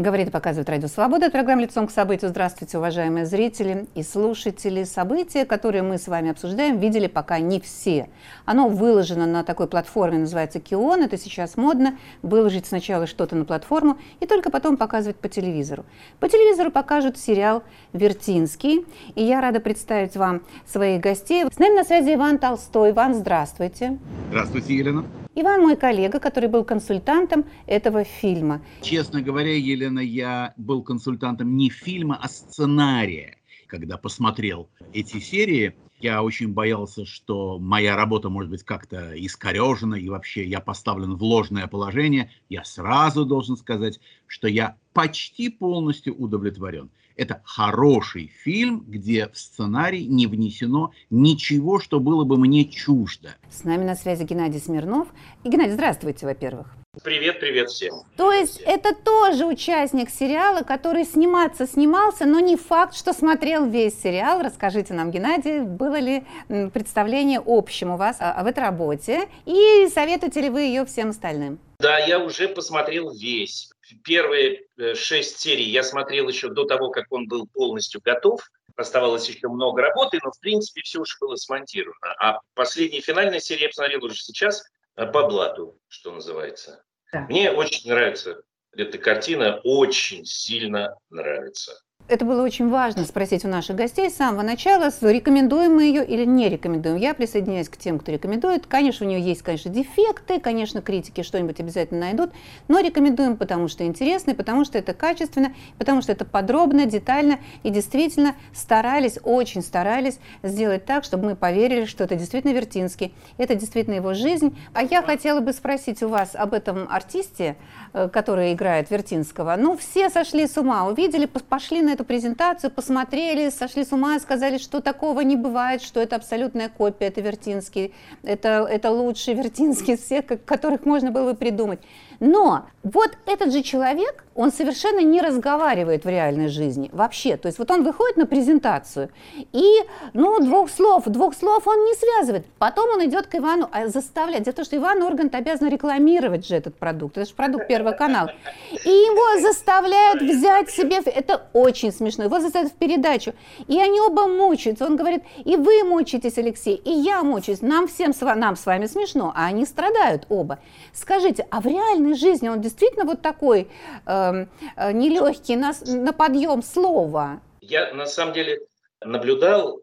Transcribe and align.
Говорит 0.00 0.28
и 0.28 0.30
показывает 0.30 0.70
Радио 0.70 0.88
Свобода. 0.88 1.30
Программа 1.30 1.60
«Лицом 1.60 1.86
к 1.86 1.90
событию». 1.90 2.30
Здравствуйте, 2.30 2.78
уважаемые 2.78 3.26
зрители 3.26 3.86
и 3.94 4.02
слушатели. 4.02 4.84
События, 4.84 5.44
которые 5.44 5.82
мы 5.82 5.98
с 5.98 6.08
вами 6.08 6.30
обсуждаем, 6.30 6.78
видели 6.78 7.06
пока 7.06 7.38
не 7.38 7.60
все. 7.60 8.08
Оно 8.46 8.70
выложено 8.70 9.26
на 9.26 9.44
такой 9.44 9.68
платформе, 9.68 10.20
называется 10.20 10.58
Кион. 10.58 11.02
Это 11.02 11.18
сейчас 11.18 11.58
модно. 11.58 11.98
Выложить 12.22 12.64
сначала 12.64 13.06
что-то 13.06 13.36
на 13.36 13.44
платформу 13.44 13.98
и 14.20 14.26
только 14.26 14.50
потом 14.50 14.78
показывать 14.78 15.16
по 15.16 15.28
телевизору. 15.28 15.84
По 16.18 16.30
телевизору 16.30 16.70
покажут 16.70 17.18
сериал 17.18 17.62
«Вертинский». 17.92 18.86
И 19.16 19.22
я 19.22 19.42
рада 19.42 19.60
представить 19.60 20.16
вам 20.16 20.40
своих 20.66 21.02
гостей. 21.02 21.44
С 21.52 21.58
нами 21.58 21.76
на 21.76 21.84
связи 21.84 22.14
Иван 22.14 22.38
Толстой. 22.38 22.92
Иван, 22.92 23.16
здравствуйте. 23.16 23.98
Здравствуйте, 24.30 24.76
Елена. 24.76 25.04
Иван 25.36 25.62
мой 25.62 25.76
коллега, 25.76 26.18
который 26.18 26.48
был 26.48 26.64
консультантом 26.64 27.44
этого 27.66 28.02
фильма. 28.02 28.62
Честно 28.82 29.22
говоря, 29.22 29.56
Елена, 29.56 30.00
я 30.00 30.54
был 30.56 30.82
консультантом 30.82 31.56
не 31.56 31.70
фильма, 31.70 32.18
а 32.20 32.28
сценария. 32.28 33.36
Когда 33.68 33.96
посмотрел 33.96 34.68
эти 34.92 35.20
серии, 35.20 35.78
я 36.00 36.24
очень 36.24 36.48
боялся, 36.52 37.06
что 37.06 37.60
моя 37.60 37.94
работа 37.94 38.28
может 38.28 38.50
быть 38.50 38.64
как-то 38.64 39.12
искорежена, 39.14 39.96
и 39.96 40.08
вообще 40.08 40.44
я 40.44 40.58
поставлен 40.58 41.14
в 41.14 41.22
ложное 41.22 41.68
положение. 41.68 42.32
Я 42.48 42.64
сразу 42.64 43.24
должен 43.24 43.56
сказать, 43.56 44.00
что 44.26 44.48
я 44.48 44.78
почти 44.92 45.48
полностью 45.48 46.16
удовлетворен. 46.16 46.90
Это 47.20 47.42
хороший 47.44 48.32
фильм, 48.44 48.82
где 48.88 49.28
в 49.28 49.36
сценарий 49.36 50.06
не 50.06 50.26
внесено 50.26 50.92
ничего, 51.10 51.78
что 51.78 52.00
было 52.00 52.24
бы 52.24 52.38
мне 52.38 52.64
чуждо. 52.64 53.36
С 53.50 53.62
нами 53.64 53.84
на 53.84 53.94
связи 53.94 54.22
Геннадий 54.24 54.58
Смирнов. 54.58 55.08
И, 55.44 55.50
Геннадий, 55.50 55.74
здравствуйте, 55.74 56.24
во-первых. 56.24 56.68
Привет, 57.04 57.38
привет 57.38 57.68
всем. 57.68 57.94
То 58.16 58.32
есть 58.32 58.62
это 58.64 58.94
тоже 58.94 59.44
участник 59.44 60.08
сериала, 60.08 60.62
который 60.62 61.04
сниматься 61.04 61.66
снимался, 61.66 62.24
но 62.24 62.40
не 62.40 62.56
факт, 62.56 62.96
что 62.96 63.12
смотрел 63.12 63.66
весь 63.66 64.00
сериал. 64.00 64.40
Расскажите 64.40 64.94
нам, 64.94 65.10
Геннадий, 65.10 65.60
было 65.60 66.00
ли 66.00 66.24
представление 66.48 67.42
общим 67.44 67.90
у 67.90 67.96
вас 67.98 68.16
об 68.18 68.46
этой 68.46 68.60
работе 68.60 69.28
и 69.44 69.88
советуете 69.92 70.40
ли 70.40 70.48
вы 70.48 70.62
ее 70.62 70.86
всем 70.86 71.10
остальным? 71.10 71.58
Да, 71.80 71.98
я 71.98 72.18
уже 72.18 72.48
посмотрел 72.48 73.10
весь 73.10 73.69
первые 73.96 74.66
э, 74.76 74.94
шесть 74.94 75.38
серий 75.38 75.64
я 75.64 75.82
смотрел 75.82 76.28
еще 76.28 76.48
до 76.48 76.64
того, 76.64 76.90
как 76.90 77.06
он 77.10 77.26
был 77.26 77.46
полностью 77.46 78.00
готов. 78.02 78.40
Оставалось 78.76 79.28
еще 79.28 79.48
много 79.48 79.82
работы, 79.82 80.18
но, 80.22 80.30
в 80.30 80.40
принципе, 80.40 80.82
все 80.82 81.00
уже 81.00 81.14
было 81.20 81.36
смонтировано. 81.36 82.14
А 82.18 82.40
последняя 82.54 83.00
финальная 83.00 83.40
серия 83.40 83.62
я 83.62 83.68
посмотрел 83.68 84.04
уже 84.04 84.16
сейчас 84.16 84.62
э, 84.96 85.06
по 85.06 85.26
блату, 85.26 85.78
что 85.88 86.12
называется. 86.12 86.82
Да. 87.12 87.20
Мне 87.28 87.50
очень 87.50 87.90
нравится 87.90 88.42
эта 88.72 88.98
картина, 88.98 89.60
очень 89.64 90.24
сильно 90.24 90.96
нравится 91.10 91.80
это 92.10 92.24
было 92.24 92.42
очень 92.42 92.68
важно 92.68 93.04
спросить 93.04 93.44
у 93.44 93.48
наших 93.48 93.76
гостей 93.76 94.10
с 94.10 94.16
самого 94.16 94.42
начала, 94.42 94.90
рекомендуем 95.00 95.76
мы 95.76 95.84
ее 95.84 96.04
или 96.04 96.24
не 96.24 96.48
рекомендуем. 96.48 96.96
Я 96.96 97.14
присоединяюсь 97.14 97.68
к 97.68 97.76
тем, 97.76 98.00
кто 98.00 98.10
рекомендует. 98.10 98.66
Конечно, 98.66 99.06
у 99.06 99.08
нее 99.08 99.20
есть, 99.20 99.42
конечно, 99.42 99.70
дефекты, 99.70 100.40
конечно, 100.40 100.82
критики 100.82 101.22
что-нибудь 101.22 101.60
обязательно 101.60 102.00
найдут, 102.00 102.32
но 102.66 102.80
рекомендуем, 102.80 103.36
потому 103.36 103.68
что 103.68 103.84
интересно, 103.84 104.34
потому 104.34 104.64
что 104.64 104.76
это 104.76 104.92
качественно, 104.92 105.54
потому 105.78 106.02
что 106.02 106.10
это 106.10 106.24
подробно, 106.24 106.84
детально, 106.84 107.38
и 107.62 107.70
действительно 107.70 108.34
старались, 108.52 109.18
очень 109.22 109.62
старались 109.62 110.18
сделать 110.42 110.84
так, 110.84 111.04
чтобы 111.04 111.26
мы 111.26 111.36
поверили, 111.36 111.84
что 111.84 112.04
это 112.04 112.16
действительно 112.16 112.52
Вертинский, 112.52 113.14
это 113.38 113.54
действительно 113.54 113.94
его 113.94 114.14
жизнь. 114.14 114.58
А 114.74 114.82
я 114.82 115.02
хотела 115.02 115.40
бы 115.40 115.52
спросить 115.52 116.02
у 116.02 116.08
вас 116.08 116.34
об 116.34 116.54
этом 116.54 116.88
артисте, 116.90 117.56
э, 117.92 118.08
который 118.08 118.52
играет 118.52 118.90
Вертинского. 118.90 119.54
Ну, 119.56 119.76
все 119.76 120.10
сошли 120.10 120.48
с 120.48 120.56
ума, 120.56 120.86
увидели, 120.86 121.26
пошли 121.26 121.82
на 121.82 121.89
это 121.92 122.00
эту 122.00 122.04
презентацию, 122.04 122.70
посмотрели, 122.70 123.50
сошли 123.50 123.84
с 123.84 123.92
ума, 123.92 124.18
сказали, 124.18 124.58
что 124.58 124.80
такого 124.80 125.20
не 125.20 125.36
бывает, 125.36 125.82
что 125.82 126.00
это 126.00 126.16
абсолютная 126.16 126.68
копия, 126.68 127.06
это 127.06 127.20
Вертинский, 127.20 127.92
это, 128.22 128.66
это 128.70 128.90
лучший 128.90 129.34
Вертинский 129.34 129.94
из 129.94 130.00
всех, 130.00 130.24
которых 130.44 130.86
можно 130.86 131.10
было 131.10 131.32
бы 131.32 131.36
придумать. 131.36 131.80
Но 132.20 132.66
вот 132.82 133.16
этот 133.26 133.52
же 133.52 133.62
человек, 133.62 134.24
он 134.40 134.50
совершенно 134.50 135.00
не 135.00 135.20
разговаривает 135.20 136.06
в 136.06 136.08
реальной 136.08 136.48
жизни 136.48 136.88
вообще. 136.94 137.36
То 137.36 137.48
есть 137.48 137.58
вот 137.58 137.70
он 137.70 137.84
выходит 137.84 138.16
на 138.16 138.24
презентацию, 138.24 139.10
и, 139.52 139.66
ну, 140.14 140.40
двух 140.40 140.70
слов, 140.70 141.04
двух 141.04 141.34
слов 141.34 141.66
он 141.66 141.84
не 141.84 141.94
связывает. 141.94 142.46
Потом 142.58 142.88
он 142.94 143.04
идет 143.04 143.26
к 143.26 143.34
Ивану, 143.34 143.68
а 143.70 143.88
заставляет. 143.88 144.44
Дело 144.44 144.54
в 144.54 144.56
том, 144.56 144.64
что 144.64 144.76
Иван 144.76 145.02
Ургант 145.02 145.34
обязан 145.34 145.68
рекламировать 145.68 146.46
же 146.48 146.56
этот 146.56 146.74
продукт. 146.74 147.18
Это 147.18 147.28
же 147.28 147.34
продукт 147.34 147.68
Первого 147.68 147.92
канала. 147.92 148.32
И 148.72 148.88
его 148.88 149.42
заставляют 149.42 150.22
взять 150.22 150.70
себе... 150.70 151.00
Это 151.04 151.42
очень 151.52 151.92
смешно. 151.92 152.24
Его 152.24 152.40
заставляют 152.40 152.72
в 152.72 152.76
передачу. 152.76 153.34
И 153.68 153.78
они 153.78 154.00
оба 154.00 154.26
мучаются. 154.26 154.86
Он 154.86 154.96
говорит, 154.96 155.22
и 155.44 155.56
вы 155.56 155.84
мучаетесь, 155.84 156.38
Алексей, 156.38 156.76
и 156.76 156.90
я 156.90 157.22
мучаюсь. 157.22 157.60
Нам 157.60 157.88
всем, 157.88 158.12
нам 158.36 158.56
с 158.56 158.64
вами 158.64 158.86
смешно, 158.86 159.34
а 159.36 159.44
они 159.44 159.66
страдают 159.66 160.24
оба. 160.30 160.60
Скажите, 160.94 161.46
а 161.50 161.60
в 161.60 161.66
реальной 161.66 162.14
жизни 162.14 162.48
он 162.48 162.62
действительно 162.62 163.04
вот 163.04 163.20
такой 163.20 163.68
э, 164.06 164.29
нелегкий 164.76 165.56
на, 165.56 165.72
на 165.86 166.12
подъем 166.12 166.62
слова? 166.62 167.40
Я 167.60 167.92
на 167.94 168.06
самом 168.06 168.34
деле 168.34 168.60
наблюдал 169.00 169.80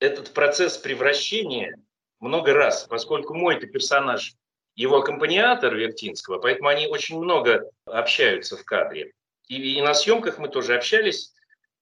этот 0.00 0.32
процесс 0.32 0.76
превращения 0.76 1.76
много 2.20 2.52
раз, 2.52 2.86
поскольку 2.88 3.34
мой 3.34 3.56
-то 3.56 3.66
персонаж 3.66 4.34
его 4.76 4.98
аккомпаниатор 4.98 5.74
Вертинского, 5.74 6.38
поэтому 6.38 6.68
они 6.68 6.86
очень 6.86 7.18
много 7.18 7.70
общаются 7.86 8.56
в 8.56 8.64
кадре. 8.64 9.12
И, 9.48 9.78
и 9.78 9.82
на 9.82 9.94
съемках 9.94 10.38
мы 10.38 10.48
тоже 10.48 10.74
общались. 10.74 11.32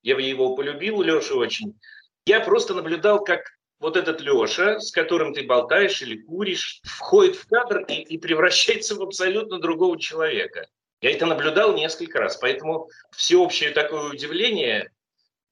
Я 0.03 0.17
его 0.19 0.55
полюбил, 0.55 1.01
Леша, 1.01 1.35
очень. 1.35 1.79
Я 2.27 2.41
просто 2.41 2.75
наблюдал, 2.75 3.25
как 3.25 3.41
вот 3.79 3.97
этот 3.97 4.21
Леша, 4.21 4.81
с 4.81 4.91
которым 4.91 5.33
ты 5.33 5.45
болтаешь 5.45 6.03
или 6.03 6.17
куришь, 6.23 6.81
входит 6.85 7.37
в 7.37 7.47
кадр 7.49 7.81
и, 7.89 8.03
и 8.03 8.19
превращается 8.19 8.95
в 8.95 9.03
абсолютно 9.03 9.59
другого 9.59 9.99
человека. 9.99 10.67
Я 11.03 11.11
это 11.11 11.27
наблюдал 11.27 11.75
несколько 11.75 12.21
раз, 12.21 12.37
поэтому 12.37 12.89
всеобщее 13.11 13.73
такое 13.73 14.11
удивление 14.11 14.91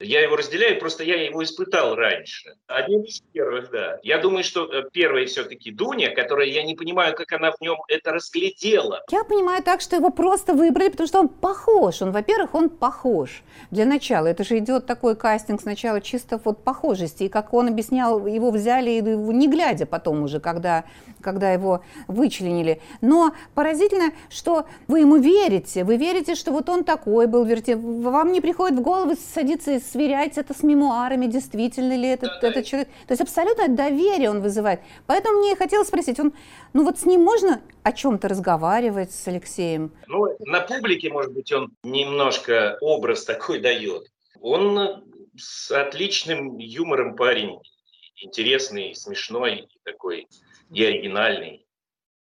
я 0.00 0.22
его 0.22 0.36
разделяю, 0.36 0.80
просто 0.80 1.04
я 1.04 1.22
его 1.22 1.44
испытал 1.44 1.94
раньше. 1.94 2.54
Одним 2.66 3.02
из 3.02 3.20
первых, 3.32 3.70
да. 3.70 3.98
Я 4.02 4.18
думаю, 4.18 4.42
что 4.42 4.64
э, 4.64 4.88
первая 4.90 5.26
все-таки 5.26 5.70
Дуня, 5.70 6.14
которая, 6.14 6.46
я 6.46 6.62
не 6.62 6.74
понимаю, 6.74 7.14
как 7.14 7.30
она 7.32 7.52
в 7.52 7.60
нем 7.60 7.76
это 7.86 8.12
разглядела. 8.12 9.02
Я 9.10 9.24
понимаю 9.24 9.62
так, 9.62 9.82
что 9.82 9.96
его 9.96 10.10
просто 10.10 10.54
выбрали, 10.54 10.88
потому 10.88 11.06
что 11.06 11.20
он 11.20 11.28
похож. 11.28 12.00
Он, 12.00 12.12
во-первых, 12.12 12.54
он 12.54 12.70
похож. 12.70 13.42
Для 13.70 13.84
начала, 13.84 14.26
это 14.26 14.42
же 14.42 14.58
идет 14.58 14.86
такой 14.86 15.16
кастинг 15.16 15.60
сначала 15.60 16.00
чисто 16.00 16.40
вот 16.42 16.64
похожести. 16.64 17.24
И 17.24 17.28
как 17.28 17.52
он 17.52 17.68
объяснял, 17.68 18.26
его 18.26 18.50
взяли 18.50 19.00
не 19.00 19.48
глядя 19.48 19.84
потом 19.84 20.22
уже, 20.22 20.40
когда, 20.40 20.84
когда 21.20 21.52
его 21.52 21.82
вычленили. 22.08 22.80
Но 23.02 23.34
поразительно, 23.54 24.12
что 24.30 24.64
вы 24.88 25.00
ему 25.00 25.16
верите. 25.16 25.84
Вы 25.84 25.96
верите, 25.96 26.34
что 26.34 26.52
вот 26.52 26.70
он 26.70 26.84
такой 26.84 27.26
был. 27.26 27.44
Вам 27.44 28.32
не 28.32 28.40
приходит 28.40 28.78
в 28.78 28.82
голову 28.82 29.14
садиться 29.34 29.72
и 29.72 29.80
сверять 29.90 30.38
это 30.38 30.54
с 30.54 30.62
мемуарами, 30.62 31.26
действительно 31.26 31.96
ли 31.96 32.08
этот, 32.08 32.30
да, 32.40 32.48
этот 32.48 32.66
человек. 32.66 32.88
То 33.06 33.12
есть 33.12 33.20
абсолютное 33.20 33.68
доверие 33.68 34.30
он 34.30 34.40
вызывает. 34.40 34.80
Поэтому 35.06 35.40
мне 35.40 35.56
хотелось 35.56 35.88
спросить, 35.88 36.20
он, 36.20 36.32
ну 36.72 36.84
вот 36.84 36.98
с 36.98 37.06
ним 37.06 37.22
можно 37.22 37.60
о 37.82 37.92
чем-то 37.92 38.28
разговаривать 38.28 39.12
с 39.12 39.26
Алексеем? 39.28 39.92
Ну, 40.06 40.36
на 40.40 40.60
публике, 40.60 41.10
может 41.10 41.32
быть, 41.32 41.52
он 41.52 41.72
немножко 41.82 42.78
образ 42.80 43.24
такой 43.24 43.60
дает. 43.60 44.10
Он 44.40 45.04
с 45.36 45.70
отличным 45.70 46.58
юмором 46.58 47.16
парень, 47.16 47.58
интересный, 48.16 48.94
смешной, 48.94 49.68
такой 49.84 50.28
и 50.70 50.84
оригинальный. 50.84 51.66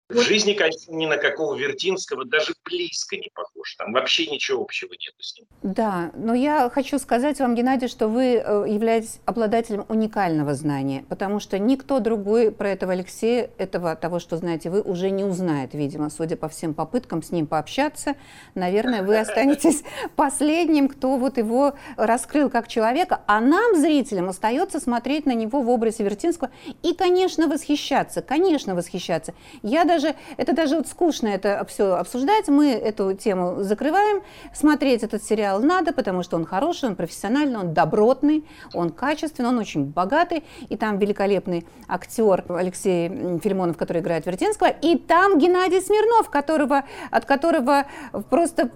В 0.07 0.21
жизни, 0.21 0.53
конечно, 0.53 0.91
ни 0.91 1.07
на 1.07 1.17
какого 1.17 1.55
Вертинского 1.55 2.25
даже 2.25 2.53
близко 2.63 3.15
не 3.15 3.31
похож. 3.33 3.73
Там 3.73 3.91
вообще 3.91 4.27
ничего 4.27 4.61
общего 4.61 4.91
нет 4.91 5.15
с 5.17 5.35
ним. 5.35 5.47
Да, 5.63 6.11
но 6.13 6.35
я 6.35 6.69
хочу 6.69 6.99
сказать 6.99 7.39
вам, 7.39 7.55
Геннадий, 7.55 7.87
что 7.87 8.07
вы 8.07 8.35
э, 8.35 8.65
являетесь 8.67 9.19
обладателем 9.25 9.83
уникального 9.89 10.53
знания, 10.53 11.03
потому 11.09 11.39
что 11.39 11.57
никто 11.57 11.99
другой 11.99 12.51
про 12.51 12.69
этого 12.69 12.91
Алексея, 12.91 13.49
этого 13.57 13.95
того, 13.95 14.19
что 14.19 14.37
знаете 14.37 14.69
вы, 14.69 14.81
уже 14.81 15.09
не 15.09 15.23
узнает, 15.23 15.73
видимо, 15.73 16.11
судя 16.11 16.35
по 16.35 16.49
всем 16.49 16.75
попыткам 16.75 17.23
с 17.23 17.31
ним 17.31 17.47
пообщаться. 17.47 18.13
Наверное, 18.53 19.01
вы 19.01 19.17
останетесь 19.17 19.81
последним, 20.15 20.87
кто 20.87 21.17
вот 21.17 21.39
его 21.39 21.73
раскрыл 21.97 22.51
как 22.51 22.67
человека, 22.67 23.21
а 23.25 23.41
нам, 23.41 23.75
зрителям, 23.75 24.29
остается 24.29 24.79
смотреть 24.79 25.25
на 25.25 25.33
него 25.33 25.63
в 25.63 25.69
образе 25.71 26.03
Вертинского 26.03 26.51
и, 26.83 26.93
конечно, 26.93 27.47
восхищаться, 27.47 28.21
конечно, 28.21 28.75
восхищаться. 28.75 29.33
Я 29.63 29.83
даже 29.83 29.94
даже, 29.95 30.15
это 30.37 30.53
даже 30.53 30.75
вот 30.75 30.87
скучно 30.87 31.29
это 31.29 31.65
все 31.69 31.95
обсуждать, 31.95 32.47
мы 32.47 32.71
эту 32.71 33.13
тему 33.13 33.63
закрываем. 33.63 34.21
Смотреть 34.53 35.03
этот 35.03 35.23
сериал 35.23 35.61
надо, 35.61 35.93
потому 35.93 36.23
что 36.23 36.35
он 36.35 36.45
хороший, 36.45 36.89
он 36.89 36.95
профессиональный, 36.95 37.57
он 37.57 37.73
добротный, 37.73 38.43
он 38.73 38.89
качественный, 38.89 39.49
он 39.49 39.57
очень 39.57 39.85
богатый. 39.85 40.43
И 40.69 40.77
там 40.77 40.99
великолепный 40.99 41.65
актер 41.87 42.43
Алексей 42.49 43.39
Филимонов, 43.39 43.77
который 43.77 44.01
играет 44.01 44.25
Вертинского, 44.25 44.67
и 44.67 44.97
там 44.97 45.37
Геннадий 45.39 45.81
Смирнов, 45.81 46.29
которого, 46.29 46.83
от 47.11 47.25
которого 47.25 47.85
просто 48.29 48.69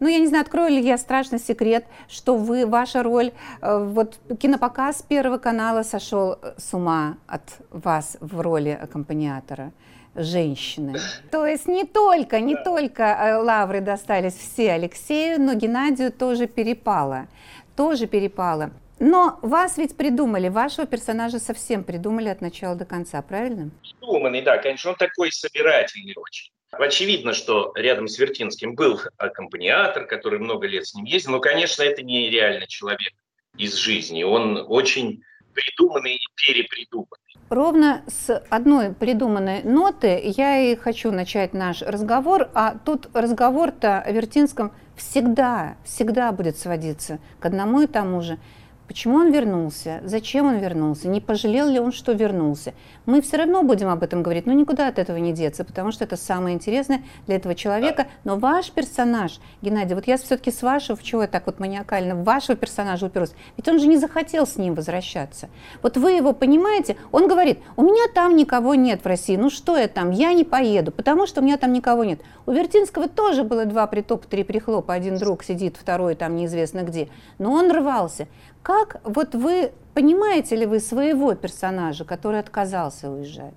Ну, 0.00 0.08
я 0.08 0.18
не 0.18 0.26
знаю, 0.26 0.42
открою 0.42 0.70
ли 0.70 0.80
я 0.80 0.98
страшный 0.98 1.38
секрет, 1.38 1.84
что 2.08 2.36
вы, 2.36 2.66
ваша 2.66 3.02
роль, 3.02 3.30
э, 3.60 3.84
вот 3.84 4.18
кинопоказ 4.40 5.02
Первого 5.02 5.38
канала 5.38 5.84
сошел 5.84 6.36
с 6.56 6.74
ума 6.74 7.14
от 7.28 7.42
вас 7.70 8.16
в 8.20 8.40
роли 8.40 8.76
аккомпаниатора 8.82 9.70
женщины. 10.14 10.98
То 11.30 11.46
есть 11.46 11.66
не 11.66 11.84
только, 11.84 12.40
не 12.40 12.56
только 12.56 13.02
э, 13.02 13.36
лавры 13.36 13.80
достались 13.80 14.34
все 14.34 14.72
Алексею, 14.72 15.40
но 15.40 15.54
Геннадию 15.54 16.12
тоже 16.12 16.46
перепало. 16.46 17.28
Тоже 17.76 18.06
перепало. 18.06 18.70
Но 18.98 19.38
вас 19.42 19.78
ведь 19.78 19.96
придумали, 19.96 20.48
вашего 20.48 20.86
персонажа 20.86 21.38
совсем 21.38 21.82
придумали 21.82 22.28
от 22.28 22.40
начала 22.40 22.76
до 22.76 22.84
конца, 22.84 23.20
правильно? 23.22 23.70
Придуманный, 23.82 24.42
да, 24.42 24.58
конечно, 24.58 24.90
он 24.90 24.96
такой 24.96 25.32
собирательный 25.32 26.14
очень. 26.16 26.52
Очевидно, 26.70 27.34
что 27.34 27.72
рядом 27.74 28.08
с 28.08 28.18
Вертинским 28.18 28.74
был 28.74 29.00
аккомпаниатор, 29.18 30.06
который 30.06 30.38
много 30.38 30.66
лет 30.66 30.86
с 30.86 30.94
ним 30.94 31.04
ездил, 31.04 31.32
но, 31.32 31.40
конечно, 31.40 31.82
это 31.82 32.02
не 32.02 32.30
реальный 32.30 32.66
человек 32.66 33.12
из 33.58 33.74
жизни. 33.74 34.22
Он 34.22 34.64
очень 34.68 35.22
придуманный 35.52 36.14
и 36.14 36.26
перепридуманный. 36.34 37.21
Ровно 37.52 38.00
с 38.06 38.34
одной 38.48 38.94
придуманной 38.94 39.62
ноты 39.62 40.18
я 40.24 40.58
и 40.58 40.74
хочу 40.74 41.12
начать 41.12 41.52
наш 41.52 41.82
разговор, 41.82 42.48
а 42.54 42.76
тут 42.82 43.10
разговор-то 43.12 43.98
о 43.98 44.10
Вертинском 44.10 44.72
всегда, 44.96 45.74
всегда 45.84 46.32
будет 46.32 46.56
сводиться 46.56 47.18
к 47.40 47.44
одному 47.44 47.82
и 47.82 47.86
тому 47.86 48.22
же– 48.22 48.38
Почему 48.88 49.16
он 49.16 49.32
вернулся? 49.32 50.00
Зачем 50.04 50.46
он 50.46 50.58
вернулся? 50.58 51.08
Не 51.08 51.20
пожалел 51.20 51.68
ли 51.68 51.78
он, 51.78 51.92
что 51.92 52.12
вернулся? 52.12 52.74
Мы 53.06 53.22
все 53.22 53.36
равно 53.36 53.62
будем 53.62 53.88
об 53.88 54.02
этом 54.02 54.22
говорить, 54.22 54.44
но 54.46 54.52
никуда 54.52 54.88
от 54.88 54.98
этого 54.98 55.16
не 55.16 55.32
деться, 55.32 55.64
потому 55.64 55.92
что 55.92 56.04
это 56.04 56.16
самое 56.16 56.54
интересное 56.54 57.02
для 57.26 57.36
этого 57.36 57.54
человека. 57.54 58.08
Но 58.24 58.36
ваш 58.36 58.70
персонаж, 58.70 59.40
Геннадий, 59.62 59.94
вот 59.94 60.06
я 60.06 60.16
все-таки 60.18 60.50
с 60.50 60.62
вашего, 60.62 60.98
чего 61.02 61.22
я 61.22 61.28
так 61.28 61.46
вот 61.46 61.60
маниакально, 61.60 62.16
вашего 62.16 62.56
персонажа 62.56 63.06
уперлась, 63.06 63.34
ведь 63.56 63.68
он 63.68 63.78
же 63.78 63.86
не 63.86 63.96
захотел 63.96 64.46
с 64.46 64.56
ним 64.56 64.74
возвращаться. 64.74 65.48
Вот 65.82 65.96
вы 65.96 66.12
его 66.12 66.32
понимаете, 66.32 66.96
он 67.12 67.28
говорит, 67.28 67.60
у 67.76 67.82
меня 67.82 68.12
там 68.14 68.36
никого 68.36 68.74
нет 68.74 69.02
в 69.02 69.06
России, 69.06 69.36
ну 69.36 69.48
что 69.48 69.76
я 69.76 69.88
там, 69.88 70.10
я 70.10 70.32
не 70.32 70.44
поеду, 70.44 70.90
потому 70.90 71.26
что 71.26 71.40
у 71.40 71.44
меня 71.44 71.56
там 71.56 71.72
никого 71.72 72.04
нет. 72.04 72.20
У 72.46 72.52
Вертинского 72.52 73.08
тоже 73.08 73.44
было 73.44 73.64
два 73.64 73.86
притопа, 73.86 74.26
три 74.26 74.42
прихлопа, 74.42 74.92
один 74.94 75.16
друг 75.16 75.44
сидит, 75.44 75.76
второй 75.76 76.14
там 76.14 76.36
неизвестно 76.36 76.82
где, 76.82 77.08
но 77.38 77.52
он 77.52 77.70
рвался. 77.70 78.26
Как 78.62 79.00
вот 79.02 79.34
вы 79.34 79.72
понимаете 79.94 80.54
ли 80.54 80.66
вы 80.66 80.78
своего 80.78 81.34
персонажа, 81.34 82.04
который 82.04 82.38
отказался 82.38 83.10
уезжать? 83.10 83.56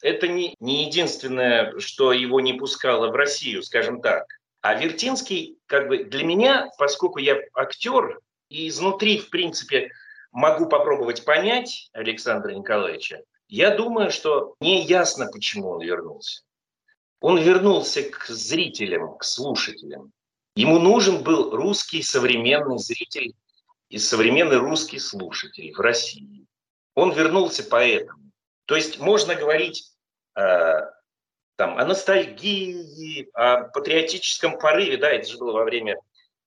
Это 0.00 0.28
не, 0.28 0.54
не 0.60 0.86
единственное, 0.86 1.78
что 1.78 2.12
его 2.12 2.40
не 2.40 2.54
пускало 2.54 3.08
в 3.08 3.14
Россию, 3.14 3.62
скажем 3.62 4.00
так. 4.00 4.24
А 4.62 4.74
Вертинский, 4.74 5.58
как 5.66 5.88
бы 5.88 6.04
для 6.04 6.24
меня, 6.24 6.70
поскольку 6.78 7.18
я 7.18 7.36
актер, 7.54 8.20
и 8.48 8.68
изнутри, 8.68 9.18
в 9.18 9.28
принципе, 9.28 9.90
могу 10.32 10.66
попробовать 10.66 11.24
понять 11.24 11.90
Александра 11.92 12.52
Николаевича, 12.52 13.20
я 13.48 13.76
думаю, 13.76 14.10
что 14.10 14.54
не 14.60 14.84
ясно, 14.84 15.26
почему 15.30 15.70
он 15.70 15.82
вернулся. 15.82 16.42
Он 17.20 17.38
вернулся 17.38 18.02
к 18.02 18.26
зрителям, 18.28 19.16
к 19.18 19.24
слушателям. 19.24 20.12
Ему 20.54 20.78
нужен 20.78 21.22
был 21.22 21.50
русский 21.50 22.02
современный 22.02 22.78
зритель, 22.78 23.34
и 23.88 23.98
современный 23.98 24.58
русский 24.58 24.98
слушатель 24.98 25.72
в 25.72 25.80
России. 25.80 26.46
Он 26.94 27.12
вернулся 27.12 27.64
поэтому. 27.68 28.32
То 28.66 28.76
есть 28.76 28.98
можно 28.98 29.34
говорить 29.34 29.92
э, 30.36 30.80
там, 31.56 31.78
о 31.78 31.84
ностальгии, 31.84 33.28
о 33.32 33.64
патриотическом 33.64 34.58
порыве. 34.58 34.96
Да, 34.96 35.10
это 35.10 35.28
же 35.28 35.38
было 35.38 35.52
во 35.52 35.64
время 35.64 35.98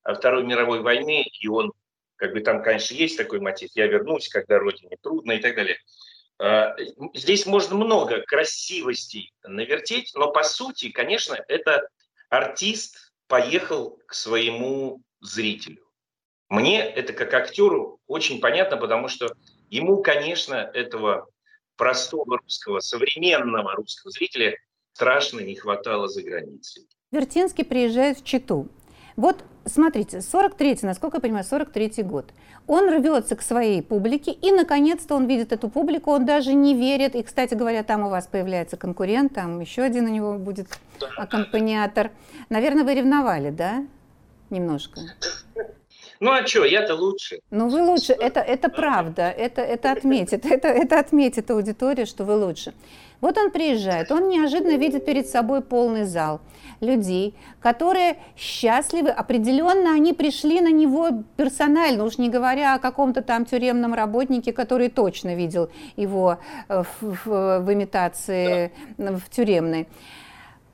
э, 0.03 0.13
Второй 0.13 0.43
мировой 0.43 0.81
войны, 0.81 1.23
и 1.39 1.47
он, 1.47 1.73
как 2.17 2.33
бы 2.33 2.41
там, 2.41 2.61
конечно, 2.61 2.93
есть 2.93 3.17
такой 3.17 3.39
мотив 3.39 3.71
«я 3.73 3.87
вернусь, 3.87 4.29
когда 4.29 4.59
родине 4.59 4.97
трудно» 5.01 5.31
и 5.31 5.39
так 5.39 5.55
далее. 5.55 5.77
Э, 6.39 6.75
здесь 7.13 7.45
можно 7.45 7.75
много 7.75 8.21
красивостей 8.21 9.33
навертеть, 9.43 10.11
но 10.13 10.31
по 10.31 10.43
сути, 10.43 10.91
конечно, 10.91 11.43
это 11.47 11.87
артист 12.29 13.13
поехал 13.27 13.99
к 14.05 14.13
своему 14.13 15.01
зрителю. 15.21 15.90
Мне 16.51 16.81
это 16.81 17.13
как 17.13 17.33
актеру 17.33 18.01
очень 18.07 18.41
понятно, 18.41 18.75
потому 18.75 19.07
что 19.07 19.33
ему, 19.69 20.03
конечно, 20.03 20.55
этого 20.55 21.29
простого 21.77 22.39
русского, 22.39 22.81
современного 22.81 23.73
русского 23.73 24.11
зрителя 24.11 24.57
страшно 24.91 25.39
не 25.39 25.55
хватало 25.55 26.09
за 26.09 26.21
границей. 26.23 26.83
Вертинский 27.09 27.63
приезжает 27.63 28.19
в 28.19 28.25
Читу. 28.25 28.67
Вот 29.15 29.45
смотрите, 29.63 30.17
43-й, 30.17 30.85
насколько 30.85 31.17
я 31.17 31.21
понимаю, 31.21 31.45
43-й 31.49 32.03
год. 32.03 32.33
Он 32.67 32.89
рвется 32.89 33.37
к 33.37 33.41
своей 33.43 33.81
публике, 33.81 34.33
и 34.33 34.51
наконец-то 34.51 35.15
он 35.15 35.27
видит 35.27 35.53
эту 35.53 35.69
публику, 35.69 36.11
он 36.11 36.25
даже 36.25 36.53
не 36.53 36.75
верит. 36.75 37.15
И, 37.15 37.23
кстати 37.23 37.53
говоря, 37.53 37.81
там 37.83 38.03
у 38.03 38.09
вас 38.09 38.27
появляется 38.27 38.75
конкурент, 38.75 39.33
там 39.33 39.61
еще 39.61 39.83
один 39.83 40.05
у 40.05 40.09
него 40.09 40.33
будет 40.37 40.67
аккомпаниатор. 41.15 42.11
Наверное, 42.49 42.83
вы 42.83 42.93
ревновали, 42.93 43.51
да? 43.51 43.85
Немножко. 44.49 44.99
Ну 46.21 46.31
а 46.31 46.45
что, 46.45 46.65
я-то 46.65 46.93
лучше. 46.93 47.39
Ну 47.49 47.67
вы 47.67 47.81
лучше, 47.81 48.13
это, 48.13 48.41
это 48.41 48.69
правда, 48.69 49.23
это, 49.23 49.61
это 49.61 49.91
отметит, 49.91 50.45
это, 50.45 50.67
это 50.67 50.99
отметит 50.99 51.49
аудитория, 51.49 52.05
что 52.05 52.25
вы 52.25 52.35
лучше. 52.35 52.73
Вот 53.21 53.39
он 53.39 53.49
приезжает, 53.49 54.11
он 54.11 54.29
неожиданно 54.29 54.77
видит 54.77 55.03
перед 55.03 55.27
собой 55.27 55.61
полный 55.61 56.03
зал 56.03 56.41
людей, 56.79 57.33
которые 57.59 58.17
счастливы, 58.37 59.09
определенно 59.09 59.95
они 59.95 60.13
пришли 60.13 60.61
на 60.61 60.71
него 60.71 61.23
персонально, 61.37 62.03
уж 62.03 62.19
не 62.19 62.29
говоря 62.29 62.75
о 62.75 62.79
каком-то 62.79 63.23
там 63.23 63.45
тюремном 63.45 63.95
работнике, 63.95 64.53
который 64.53 64.89
точно 64.89 65.33
видел 65.33 65.71
его 65.95 66.37
в, 66.67 66.85
в, 67.01 67.59
в 67.61 67.73
имитации 67.73 68.71
да. 68.99 69.13
в 69.13 69.27
тюремной. 69.31 69.87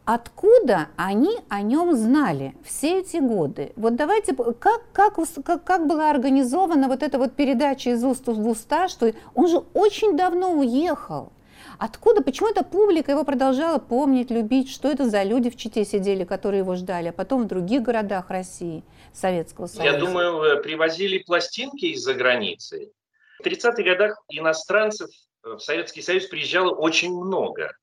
Откуда 0.09 0.87
они 0.95 1.39
о 1.49 1.61
нем 1.61 1.93
знали 1.93 2.55
все 2.63 3.01
эти 3.01 3.17
годы? 3.17 3.73
Вот 3.75 3.97
давайте, 3.97 4.33
как, 4.33 4.89
как, 4.93 5.15
как, 5.43 5.65
как 5.65 5.85
была 5.85 6.09
организована 6.09 6.87
вот 6.87 7.03
эта 7.03 7.17
вот 7.17 7.35
передача 7.35 7.89
из 7.89 8.05
уст 8.05 8.25
в 8.25 8.47
уста, 8.47 8.87
что 8.87 9.13
он 9.35 9.49
же 9.49 9.57
очень 9.73 10.15
давно 10.15 10.53
уехал. 10.53 11.33
Откуда, 11.77 12.23
почему 12.23 12.47
эта 12.47 12.63
публика 12.63 13.11
его 13.11 13.25
продолжала 13.25 13.79
помнить, 13.79 14.31
любить, 14.31 14.71
что 14.71 14.87
это 14.89 15.09
за 15.09 15.23
люди 15.23 15.49
в 15.49 15.57
Чите 15.57 15.83
сидели, 15.83 16.23
которые 16.23 16.59
его 16.59 16.75
ждали, 16.75 17.09
а 17.09 17.11
потом 17.11 17.43
в 17.43 17.47
других 17.47 17.81
городах 17.81 18.29
России, 18.29 18.85
Советского 19.11 19.65
Союза? 19.67 19.93
Я 19.93 19.99
думаю, 19.99 20.41
э, 20.41 20.63
привозили 20.63 21.17
пластинки 21.17 21.83
из-за 21.87 22.13
границы. 22.13 22.93
В 23.39 23.45
30-х 23.45 23.83
годах 23.83 24.23
иностранцев 24.29 25.09
в 25.43 25.59
Советский 25.59 26.01
Союз 26.01 26.27
приезжало 26.27 26.71
очень 26.73 27.13
много. 27.13 27.73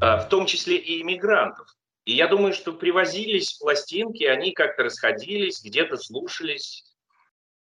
А, 0.00 0.18
в 0.18 0.28
том 0.28 0.46
числе 0.46 0.76
и 0.76 1.02
иммигрантов. 1.02 1.68
И 2.04 2.14
я 2.14 2.28
думаю, 2.28 2.54
что 2.54 2.72
привозились 2.72 3.54
пластинки, 3.54 4.24
они 4.24 4.52
как-то 4.52 4.84
расходились, 4.84 5.62
где-то 5.62 5.96
слушались. 5.96 6.84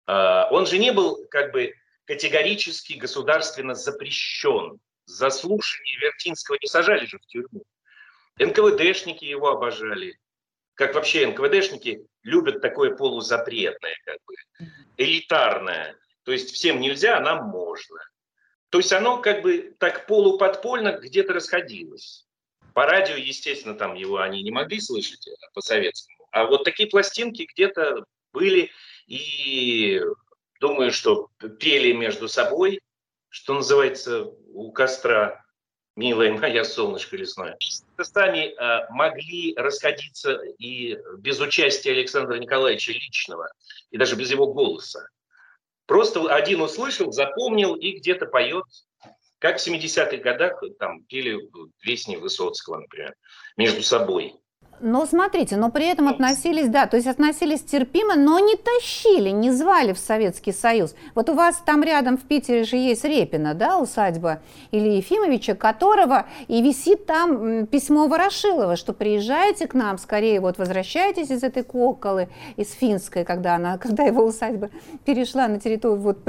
А, 0.05 0.47
он 0.51 0.65
же 0.67 0.77
не 0.77 0.91
был 0.91 1.25
как 1.29 1.51
бы 1.51 1.73
категорически 2.05 2.93
государственно 2.93 3.75
запрещен. 3.75 4.79
За 5.05 5.29
слушание 5.29 5.97
Вертинского 5.99 6.57
не 6.61 6.67
сажали 6.67 7.05
же 7.05 7.17
в 7.17 7.25
тюрьму. 7.25 7.63
НКВДшники 8.37 9.25
его 9.25 9.49
обожали. 9.49 10.17
Как 10.75 10.95
вообще 10.95 11.27
НКВДшники 11.27 12.05
любят 12.23 12.61
такое 12.61 12.95
полузапретное, 12.95 13.95
как 14.05 14.17
бы, 14.25 14.35
элитарное. 14.97 15.95
То 16.23 16.31
есть 16.31 16.51
всем 16.51 16.79
нельзя, 16.79 17.17
а 17.17 17.21
нам 17.21 17.49
можно. 17.49 17.99
То 18.71 18.77
есть 18.77 18.93
оно 18.93 19.21
как 19.21 19.41
бы 19.41 19.75
так 19.79 20.07
полуподпольно 20.07 20.93
где-то 20.93 21.33
расходилось. 21.33 22.25
По 22.73 22.85
радио, 22.85 23.15
естественно, 23.15 23.75
там 23.75 23.95
его 23.95 24.19
они 24.19 24.41
не 24.43 24.51
могли 24.51 24.79
слышать 24.79 25.27
э, 25.27 25.31
по-советскому. 25.53 26.25
А 26.31 26.45
вот 26.45 26.63
такие 26.63 26.87
пластинки 26.87 27.47
где-то 27.53 28.05
были. 28.31 28.71
И 29.07 30.01
думаю, 30.61 30.93
что 30.93 31.27
пели 31.59 31.91
между 31.91 32.29
собой, 32.29 32.79
что 33.27 33.55
называется, 33.55 34.23
у 34.53 34.71
костра 34.71 35.43
«Милая 35.97 36.31
моя 36.31 36.63
солнышко 36.63 37.17
лесное». 37.17 37.57
Сами 38.01 38.55
э, 38.55 38.87
могли 38.91 39.53
расходиться 39.57 40.39
и 40.57 40.97
без 41.17 41.41
участия 41.41 41.91
Александра 41.91 42.35
Николаевича 42.35 42.93
личного, 42.93 43.51
и 43.89 43.97
даже 43.97 44.15
без 44.15 44.31
его 44.31 44.53
голоса. 44.53 45.09
Просто 45.91 46.33
один 46.33 46.61
услышал, 46.61 47.11
запомнил 47.11 47.75
и 47.75 47.97
где-то 47.97 48.25
поет. 48.25 48.63
Как 49.39 49.59
в 49.59 49.67
70-х 49.67 50.15
годах 50.23 50.63
там 50.79 51.03
пели 51.03 51.37
песни 51.81 52.15
Высоцкого, 52.15 52.77
например, 52.77 53.13
между 53.57 53.83
собой. 53.83 54.33
Но 54.83 55.05
смотрите, 55.05 55.57
но 55.57 55.69
при 55.69 55.85
этом 55.85 56.07
относились, 56.07 56.67
да, 56.67 56.87
то 56.87 56.97
есть 56.97 57.07
относились 57.07 57.61
терпимо, 57.61 58.15
но 58.15 58.39
не 58.39 58.55
тащили, 58.55 59.29
не 59.29 59.51
звали 59.51 59.93
в 59.93 59.99
Советский 59.99 60.51
Союз. 60.51 60.95
Вот 61.13 61.29
у 61.29 61.33
вас 61.33 61.61
там 61.63 61.83
рядом 61.83 62.17
в 62.17 62.21
Питере 62.21 62.63
же 62.63 62.77
есть 62.77 63.03
Репина, 63.03 63.53
да, 63.53 63.77
усадьба 63.77 64.39
Ильи 64.71 64.97
Ефимовича, 64.97 65.53
которого 65.53 66.25
и 66.47 66.63
висит 66.63 67.05
там 67.05 67.67
письмо 67.67 68.07
Ворошилова, 68.07 68.75
что 68.75 68.93
приезжайте 68.93 69.67
к 69.67 69.75
нам, 69.75 69.99
скорее 69.99 70.39
вот 70.39 70.57
возвращайтесь 70.57 71.29
из 71.29 71.43
этой 71.43 71.63
коколы, 71.63 72.29
из 72.57 72.71
финской, 72.71 73.23
когда 73.23 73.55
она, 73.55 73.77
когда 73.77 74.03
его 74.03 74.23
усадьба 74.23 74.71
перешла 75.05 75.47
на 75.47 75.59
территорию, 75.59 75.99
вот 75.99 76.23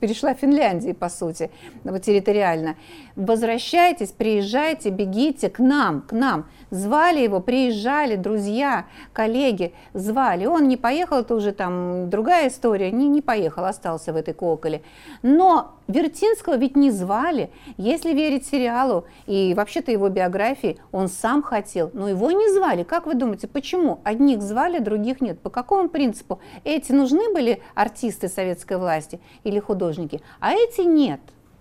перешла 0.00 0.34
в 0.34 0.38
Финляндии, 0.38 0.92
по 0.92 1.08
сути, 1.08 1.52
вот 1.84 2.02
территориально. 2.02 2.74
Возвращайтесь, 3.14 4.10
приезжайте, 4.10 4.90
бегите 4.90 5.50
к 5.50 5.60
нам, 5.60 6.02
к 6.02 6.12
нам. 6.12 6.46
Звали 6.70 7.20
его, 7.20 7.40
приезжали 7.76 8.16
друзья, 8.16 8.86
коллеги, 9.12 9.74
звали. 9.92 10.46
Он 10.46 10.66
не 10.66 10.76
поехал, 10.76 11.18
это 11.18 11.34
уже 11.34 11.52
там 11.52 12.08
другая 12.08 12.48
история, 12.48 12.90
не, 12.90 13.08
не 13.08 13.20
поехал, 13.20 13.64
остался 13.64 14.12
в 14.12 14.16
этой 14.16 14.32
коколе. 14.32 14.82
Но 15.22 15.74
Вертинского 15.88 16.56
ведь 16.56 16.74
не 16.74 16.90
звали. 16.90 17.50
Если 17.76 18.14
верить 18.14 18.46
сериалу 18.46 19.04
и 19.26 19.52
вообще-то 19.54 19.92
его 19.92 20.08
биографии, 20.08 20.78
он 20.90 21.08
сам 21.08 21.42
хотел, 21.42 21.90
но 21.92 22.08
его 22.08 22.30
не 22.30 22.48
звали. 22.52 22.82
Как 22.82 23.06
вы 23.06 23.14
думаете, 23.14 23.46
почему? 23.46 24.00
Одних 24.04 24.40
звали, 24.42 24.78
других 24.78 25.20
нет. 25.20 25.38
По 25.40 25.50
какому 25.50 25.88
принципу? 25.88 26.40
Эти 26.64 26.92
нужны 26.92 27.32
были 27.32 27.62
артисты 27.74 28.28
советской 28.28 28.78
власти 28.78 29.20
или 29.44 29.60
художники, 29.60 30.22
а 30.40 30.54
эти 30.54 30.80
нет? 30.80 31.20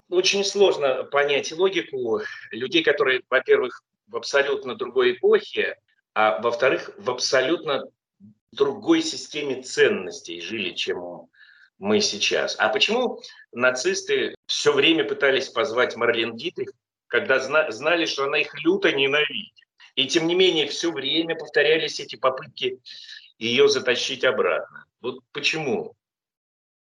Очень 0.09 0.45
сложно 0.45 1.03
понять 1.03 1.51
логику 1.51 2.21
людей, 2.51 2.83
которые, 2.83 3.21
во-первых, 3.29 3.81
в 4.07 4.15
абсолютно 4.15 4.75
другой 4.75 5.13
эпохе, 5.13 5.77
а 6.15 6.39
во-вторых, 6.41 6.91
в 6.97 7.11
абсолютно 7.11 7.83
другой 8.53 9.01
системе 9.01 9.61
ценностей 9.61 10.39
жили, 10.39 10.71
чем 10.71 11.27
мы 11.77 11.99
сейчас. 11.99 12.55
А 12.57 12.69
почему 12.69 13.21
нацисты 13.51 14.33
все 14.45 14.71
время 14.71 15.03
пытались 15.03 15.49
позвать 15.49 15.97
Марлен 15.97 16.37
Дитрих, 16.37 16.69
когда 17.07 17.39
зна- 17.39 17.69
знали, 17.69 18.05
что 18.05 18.23
она 18.23 18.39
их 18.39 18.53
люто 18.63 18.93
ненавидит? 18.93 19.53
И 19.95 20.07
тем 20.07 20.27
не 20.27 20.35
менее, 20.35 20.67
все 20.67 20.91
время 20.91 21.35
повторялись 21.35 21.99
эти 21.99 22.15
попытки 22.15 22.79
ее 23.37 23.67
затащить 23.67 24.23
обратно. 24.23 24.85
Вот 25.01 25.19
почему? 25.33 25.95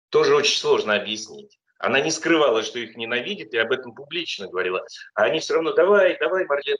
Тоже 0.09 0.35
очень 0.35 0.57
сложно 0.57 0.95
объяснить. 0.95 1.59
Она 1.79 1.99
не 2.01 2.11
скрывала, 2.11 2.61
что 2.61 2.77
их 2.77 2.95
ненавидит, 2.95 3.51
и 3.55 3.57
об 3.57 3.71
этом 3.71 3.95
публично 3.95 4.47
говорила. 4.47 4.85
А 5.15 5.23
они 5.23 5.39
все 5.39 5.55
равно, 5.55 5.73
давай, 5.73 6.19
давай, 6.19 6.45
Марлен, 6.45 6.77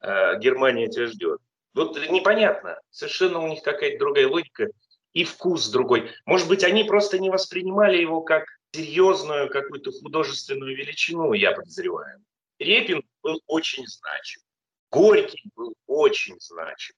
э, 0.00 0.38
Германия 0.38 0.88
тебя 0.88 1.06
ждет. 1.06 1.38
Вот 1.74 1.96
непонятно, 2.10 2.78
совершенно 2.90 3.38
у 3.38 3.48
них 3.48 3.62
какая-то 3.62 3.98
другая 3.98 4.28
логика 4.28 4.68
и 5.12 5.24
вкус 5.24 5.68
другой. 5.70 6.10
Может 6.26 6.48
быть, 6.48 6.64
они 6.64 6.84
просто 6.84 7.18
не 7.18 7.30
воспринимали 7.30 7.98
его 7.98 8.20
как 8.22 8.44
серьезную 8.72 9.48
какую-то 9.48 9.92
художественную 9.92 10.76
величину, 10.76 11.32
я 11.32 11.52
подозреваю. 11.52 12.22
Репин 12.58 13.02
был 13.22 13.40
очень 13.46 13.86
значим. 13.86 14.42
Горький 14.90 15.50
был 15.56 15.74
очень 15.86 16.38
значим. 16.40 16.94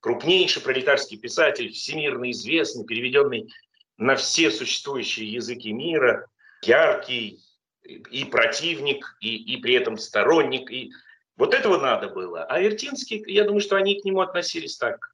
Крупнейший 0.00 0.62
пролетарский 0.62 1.18
писатель, 1.18 1.72
всемирно 1.72 2.30
известный, 2.30 2.84
переведенный 2.84 3.52
на 3.96 4.16
все 4.16 4.50
существующие 4.50 5.32
языки 5.32 5.72
мира– 5.72 6.26
яркий 6.62 7.40
и 7.84 8.24
противник, 8.24 9.16
и, 9.20 9.36
и 9.36 9.60
при 9.60 9.74
этом 9.74 9.98
сторонник. 9.98 10.70
И 10.70 10.92
вот 11.36 11.54
этого 11.54 11.78
надо 11.78 12.08
было. 12.08 12.44
А 12.44 12.60
Вертинский, 12.60 13.22
я 13.26 13.44
думаю, 13.44 13.60
что 13.60 13.76
они 13.76 14.00
к 14.00 14.04
нему 14.04 14.20
относились 14.20 14.76
так. 14.76 15.12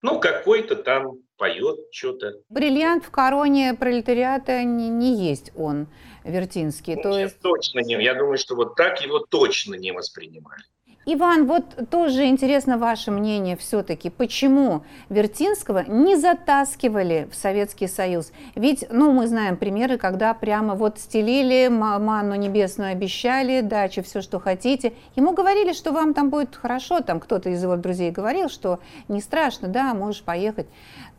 Ну, 0.00 0.20
какой-то 0.20 0.76
там 0.76 1.18
поет 1.36 1.78
что-то. 1.90 2.34
Бриллиант 2.48 3.04
в 3.04 3.10
короне 3.10 3.74
пролетариата 3.74 4.62
не, 4.62 4.88
не 4.88 5.28
есть 5.28 5.50
он, 5.56 5.88
Вертинский. 6.24 6.94
Ну, 6.94 7.02
то 7.02 7.18
есть... 7.18 7.40
Точно 7.40 7.80
не. 7.80 7.94
Я 8.02 8.14
думаю, 8.14 8.38
что 8.38 8.54
вот 8.54 8.76
так 8.76 9.02
его 9.02 9.18
точно 9.18 9.74
не 9.74 9.90
воспринимали. 9.90 10.62
Иван, 11.10 11.46
вот 11.46 11.64
тоже 11.90 12.26
интересно 12.26 12.76
ваше 12.76 13.10
мнение 13.10 13.56
все-таки, 13.56 14.10
почему 14.10 14.84
Вертинского 15.08 15.82
не 15.88 16.16
затаскивали 16.16 17.26
в 17.32 17.34
Советский 17.34 17.86
Союз? 17.86 18.30
Ведь, 18.54 18.84
ну, 18.90 19.12
мы 19.12 19.26
знаем 19.26 19.56
примеры, 19.56 19.96
когда 19.96 20.34
прямо 20.34 20.74
вот 20.74 20.98
стелили, 20.98 21.68
манну 21.68 22.34
небесную 22.34 22.92
обещали, 22.92 23.62
дачу, 23.62 24.02
все, 24.02 24.20
что 24.20 24.38
хотите. 24.38 24.92
Ему 25.16 25.32
говорили, 25.32 25.72
что 25.72 25.92
вам 25.92 26.12
там 26.12 26.28
будет 26.28 26.54
хорошо, 26.54 27.00
там 27.00 27.20
кто-то 27.20 27.48
из 27.48 27.62
его 27.62 27.76
друзей 27.76 28.10
говорил, 28.10 28.50
что 28.50 28.78
не 29.08 29.22
страшно, 29.22 29.68
да, 29.68 29.94
можешь 29.94 30.20
поехать, 30.20 30.66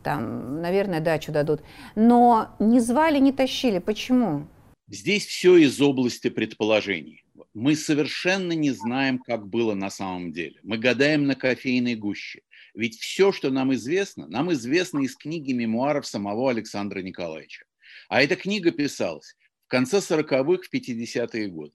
там, 0.04 0.62
наверное, 0.62 1.00
дачу 1.00 1.32
дадут. 1.32 1.62
Но 1.96 2.50
не 2.60 2.78
звали, 2.78 3.18
не 3.18 3.32
тащили. 3.32 3.80
Почему? 3.80 4.46
Здесь 4.86 5.26
все 5.26 5.56
из 5.56 5.80
области 5.80 6.30
предположений 6.30 7.24
мы 7.54 7.74
совершенно 7.74 8.52
не 8.52 8.70
знаем, 8.70 9.18
как 9.18 9.48
было 9.48 9.74
на 9.74 9.90
самом 9.90 10.32
деле. 10.32 10.60
Мы 10.62 10.78
гадаем 10.78 11.26
на 11.26 11.34
кофейной 11.34 11.96
гуще. 11.96 12.42
Ведь 12.74 12.98
все, 12.98 13.32
что 13.32 13.50
нам 13.50 13.74
известно, 13.74 14.28
нам 14.28 14.52
известно 14.52 15.00
из 15.00 15.16
книги 15.16 15.52
мемуаров 15.52 16.06
самого 16.06 16.50
Александра 16.50 17.00
Николаевича. 17.00 17.64
А 18.08 18.22
эта 18.22 18.36
книга 18.36 18.70
писалась 18.70 19.36
в 19.66 19.68
конце 19.68 19.98
40-х, 19.98 20.68
в 20.68 20.74
50-е 20.74 21.48
годы. 21.48 21.72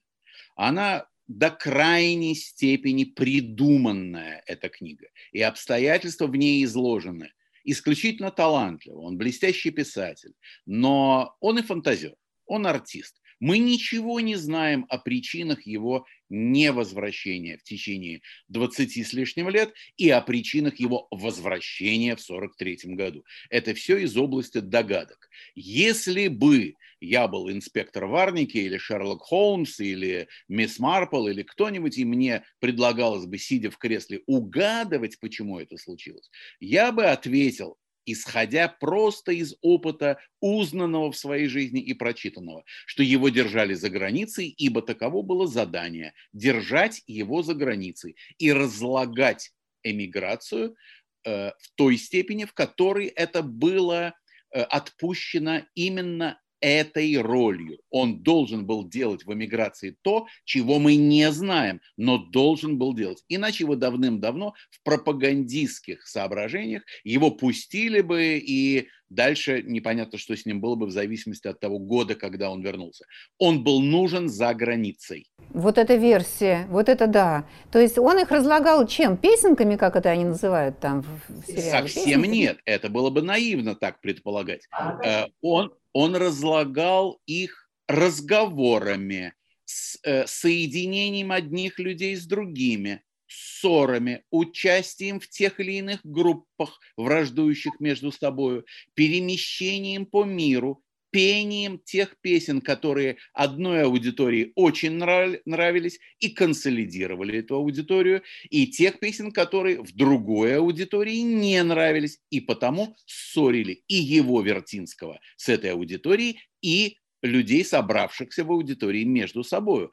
Она 0.54 1.06
до 1.28 1.50
крайней 1.50 2.34
степени 2.34 3.04
придуманная, 3.04 4.42
эта 4.46 4.68
книга. 4.68 5.08
И 5.32 5.42
обстоятельства 5.42 6.26
в 6.26 6.36
ней 6.36 6.64
изложены. 6.64 7.32
Исключительно 7.64 8.30
талантливый, 8.30 9.04
он 9.04 9.18
блестящий 9.18 9.70
писатель, 9.70 10.34
но 10.66 11.34
он 11.40 11.58
и 11.58 11.62
фантазер, 11.62 12.14
он 12.46 12.64
артист. 12.64 13.20
Мы 13.40 13.58
ничего 13.58 14.20
не 14.20 14.36
знаем 14.36 14.86
о 14.88 14.98
причинах 14.98 15.66
его 15.66 16.06
невозвращения 16.28 17.58
в 17.58 17.62
течение 17.62 18.22
20 18.48 19.06
с 19.06 19.12
лишним 19.12 19.48
лет 19.48 19.72
и 19.96 20.08
о 20.10 20.20
причинах 20.20 20.80
его 20.80 21.06
возвращения 21.10 22.16
в 22.16 22.20
43 22.20 22.94
году. 22.94 23.24
Это 23.50 23.74
все 23.74 23.98
из 23.98 24.16
области 24.16 24.58
догадок. 24.58 25.28
Если 25.54 26.28
бы 26.28 26.74
я 27.00 27.28
был 27.28 27.50
инспектор 27.50 28.06
Варники 28.06 28.56
или 28.56 28.78
Шерлок 28.78 29.22
Холмс 29.22 29.80
или 29.80 30.28
мисс 30.48 30.78
Марпл 30.78 31.26
или 31.26 31.42
кто-нибудь, 31.42 31.98
и 31.98 32.04
мне 32.04 32.44
предлагалось 32.58 33.26
бы, 33.26 33.38
сидя 33.38 33.70
в 33.70 33.78
кресле, 33.78 34.22
угадывать, 34.26 35.20
почему 35.20 35.60
это 35.60 35.76
случилось, 35.76 36.30
я 36.58 36.92
бы 36.92 37.04
ответил, 37.04 37.76
исходя 38.06 38.68
просто 38.68 39.32
из 39.32 39.54
опыта, 39.60 40.18
узнанного 40.40 41.12
в 41.12 41.16
своей 41.16 41.48
жизни 41.48 41.80
и 41.80 41.92
прочитанного, 41.92 42.64
что 42.86 43.02
его 43.02 43.28
держали 43.28 43.74
за 43.74 43.90
границей, 43.90 44.48
ибо 44.56 44.80
таково 44.80 45.22
было 45.22 45.46
задание– 45.46 46.14
держать 46.32 47.02
его 47.06 47.42
за 47.42 47.54
границей 47.54 48.16
и 48.38 48.52
разлагать 48.52 49.52
эмиграцию 49.82 50.76
э, 51.24 51.50
в 51.50 51.70
той 51.74 51.96
степени, 51.96 52.44
в 52.44 52.54
которой 52.54 53.06
это 53.06 53.42
было 53.42 54.14
э, 54.52 54.60
отпущено 54.62 55.62
именно 55.74 56.40
этой 56.60 57.16
ролью. 57.20 57.78
Он 57.90 58.22
должен 58.22 58.66
был 58.66 58.88
делать 58.88 59.24
в 59.24 59.32
эмиграции 59.32 59.96
то, 60.02 60.26
чего 60.44 60.78
мы 60.78 60.96
не 60.96 61.30
знаем, 61.32 61.80
но 61.96 62.18
должен 62.18 62.78
был 62.78 62.94
делать. 62.94 63.22
Иначе 63.28 63.64
его 63.64 63.76
давным-давно 63.76 64.54
в 64.70 64.82
пропагандистских 64.82 66.06
соображениях 66.06 66.82
его 67.04 67.30
пустили 67.30 68.00
бы, 68.00 68.38
и 68.38 68.88
дальше 69.08 69.62
непонятно, 69.62 70.18
что 70.18 70.36
с 70.36 70.46
ним 70.46 70.60
было 70.60 70.74
бы 70.74 70.86
в 70.86 70.90
зависимости 70.90 71.48
от 71.48 71.60
того 71.60 71.78
года, 71.78 72.14
когда 72.14 72.50
он 72.50 72.62
вернулся. 72.62 73.04
Он 73.38 73.62
был 73.64 73.80
нужен 73.80 74.28
за 74.28 74.54
границей. 74.54 75.26
Вот 75.50 75.78
эта 75.78 75.96
версия, 75.96 76.66
вот 76.70 76.88
это 76.88 77.06
да. 77.06 77.48
То 77.70 77.78
есть 77.80 77.98
он 77.98 78.18
их 78.18 78.30
разлагал 78.30 78.86
чем? 78.86 79.16
Песенками, 79.16 79.76
как 79.76 79.96
это 79.96 80.10
они 80.10 80.24
называют 80.24 80.80
там 80.80 81.02
в 81.02 81.46
сериале? 81.46 81.70
Совсем 81.70 82.04
Песенками? 82.04 82.26
нет. 82.26 82.58
Это 82.64 82.88
было 82.88 83.10
бы 83.10 83.22
наивно 83.22 83.74
так 83.74 84.00
предполагать. 84.00 84.68
Э, 85.04 85.26
он 85.40 85.72
он 85.92 86.14
разлагал 86.14 87.22
их 87.24 87.70
разговорами, 87.88 89.32
с, 89.64 89.98
э, 90.04 90.26
соединением 90.26 91.32
одних 91.32 91.78
людей 91.78 92.16
с 92.16 92.26
другими, 92.26 93.02
ссорами, 93.28 94.24
участием 94.30 95.20
в 95.20 95.28
тех 95.28 95.60
или 95.60 95.72
иных 95.72 96.00
группах, 96.04 96.80
враждующих 96.96 97.80
между 97.80 98.12
собой, 98.12 98.64
перемещением 98.94 100.06
по 100.06 100.24
миру, 100.24 100.82
пением 101.10 101.78
тех 101.78 102.16
песен, 102.20 102.60
которые 102.60 103.16
одной 103.32 103.84
аудитории 103.84 104.52
очень 104.54 104.92
нравились 104.92 105.98
и 106.18 106.28
консолидировали 106.28 107.38
эту 107.38 107.54
аудиторию, 107.54 108.22
и 108.50 108.66
тех 108.66 108.98
песен, 108.98 109.32
которые 109.32 109.82
в 109.82 109.94
другой 109.96 110.58
аудитории 110.58 111.20
не 111.20 111.62
нравились 111.62 112.20
и 112.28 112.40
потому 112.40 112.96
ссорили 113.06 113.82
и 113.88 113.94
его 113.94 114.42
Вертинского 114.42 115.20
с 115.36 115.48
этой 115.48 115.72
аудиторией, 115.72 116.40
и 116.60 116.98
людей, 117.22 117.64
собравшихся 117.64 118.44
в 118.44 118.52
аудитории 118.52 119.04
между 119.04 119.42
собой. 119.42 119.88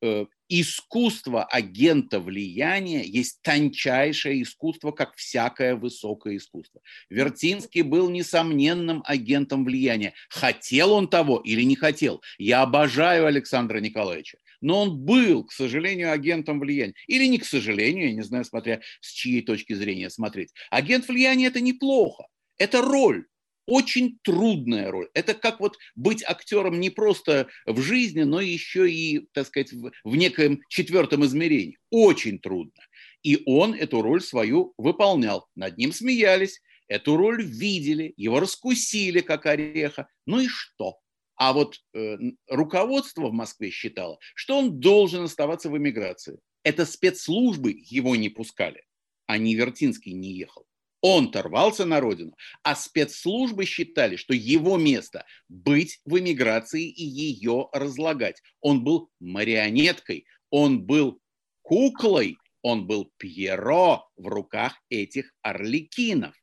Э, 0.00 0.26
искусство 0.48 1.44
агента 1.44 2.20
влияния 2.20 3.04
есть 3.04 3.42
тончайшее 3.42 4.42
искусство, 4.42 4.92
как 4.92 5.16
всякое 5.16 5.74
высокое 5.74 6.36
искусство. 6.36 6.80
Вертинский 7.10 7.82
был 7.82 8.08
несомненным 8.08 9.02
агентом 9.04 9.64
влияния. 9.64 10.14
Хотел 10.28 10.92
он 10.92 11.08
того 11.08 11.38
или 11.38 11.62
не 11.62 11.74
хотел? 11.74 12.22
Я 12.38 12.62
обожаю 12.62 13.26
Александра 13.26 13.78
Николаевича. 13.80 14.38
Но 14.60 14.82
он 14.82 14.98
был, 14.98 15.44
к 15.44 15.52
сожалению, 15.52 16.12
агентом 16.12 16.60
влияния. 16.60 16.94
Или 17.06 17.26
не 17.26 17.38
к 17.38 17.44
сожалению, 17.44 18.06
я 18.08 18.14
не 18.14 18.22
знаю, 18.22 18.44
смотря 18.44 18.80
с 19.00 19.10
чьей 19.10 19.42
точки 19.42 19.72
зрения 19.72 20.10
смотреть. 20.10 20.52
Агент 20.70 21.06
влияния– 21.08 21.46
это 21.48 21.60
неплохо. 21.60 22.26
Это 22.56 22.82
роль 22.82 23.26
очень 23.68 24.18
трудная 24.22 24.90
роль. 24.90 25.08
Это 25.12 25.34
как 25.34 25.60
вот 25.60 25.76
быть 25.94 26.24
актером 26.26 26.80
не 26.80 26.90
просто 26.90 27.48
в 27.66 27.80
жизни, 27.80 28.22
но 28.22 28.40
еще 28.40 28.90
и, 28.90 29.28
так 29.32 29.46
сказать, 29.46 29.72
в, 29.72 29.92
в 30.04 30.16
некоем 30.16 30.62
четвертом 30.68 31.24
измерении. 31.26 31.78
Очень 31.90 32.38
трудно. 32.38 32.82
И 33.22 33.42
он 33.44 33.74
эту 33.74 34.00
роль 34.00 34.22
свою 34.22 34.72
выполнял. 34.78 35.46
Над 35.54 35.76
ним 35.76 35.92
смеялись, 35.92 36.60
эту 36.88 37.16
роль 37.16 37.44
видели, 37.44 38.14
его 38.16 38.40
раскусили 38.40 39.20
как 39.20 39.44
ореха. 39.44 40.08
Ну 40.26 40.40
и 40.40 40.48
что? 40.48 40.98
А 41.36 41.52
вот 41.52 41.76
э, 41.94 42.16
руководство 42.48 43.28
в 43.28 43.32
Москве 43.32 43.70
считало, 43.70 44.18
что 44.34 44.58
он 44.58 44.80
должен 44.80 45.24
оставаться 45.24 45.68
в 45.68 45.76
эмиграции. 45.76 46.38
Это 46.64 46.86
спецслужбы 46.86 47.76
его 47.78 48.16
не 48.16 48.28
пускали, 48.28 48.82
а 49.26 49.38
Невертинский 49.38 50.12
не 50.14 50.32
ехал. 50.32 50.66
Он 51.00 51.30
торвался 51.30 51.84
на 51.84 52.00
родину, 52.00 52.36
а 52.62 52.74
спецслужбы 52.74 53.64
считали, 53.64 54.16
что 54.16 54.34
его 54.34 54.76
место 54.76 55.24
быть 55.48 56.00
в 56.04 56.18
эмиграции 56.18 56.88
и 56.88 57.04
ее 57.04 57.68
разлагать. 57.72 58.42
Он 58.60 58.82
был 58.82 59.10
марионеткой, 59.20 60.26
он 60.50 60.82
был 60.84 61.20
куклой, 61.62 62.38
он 62.62 62.86
был 62.86 63.12
Пьеро 63.16 64.02
в 64.16 64.26
руках 64.26 64.80
этих 64.90 65.32
орликинов. 65.42 66.34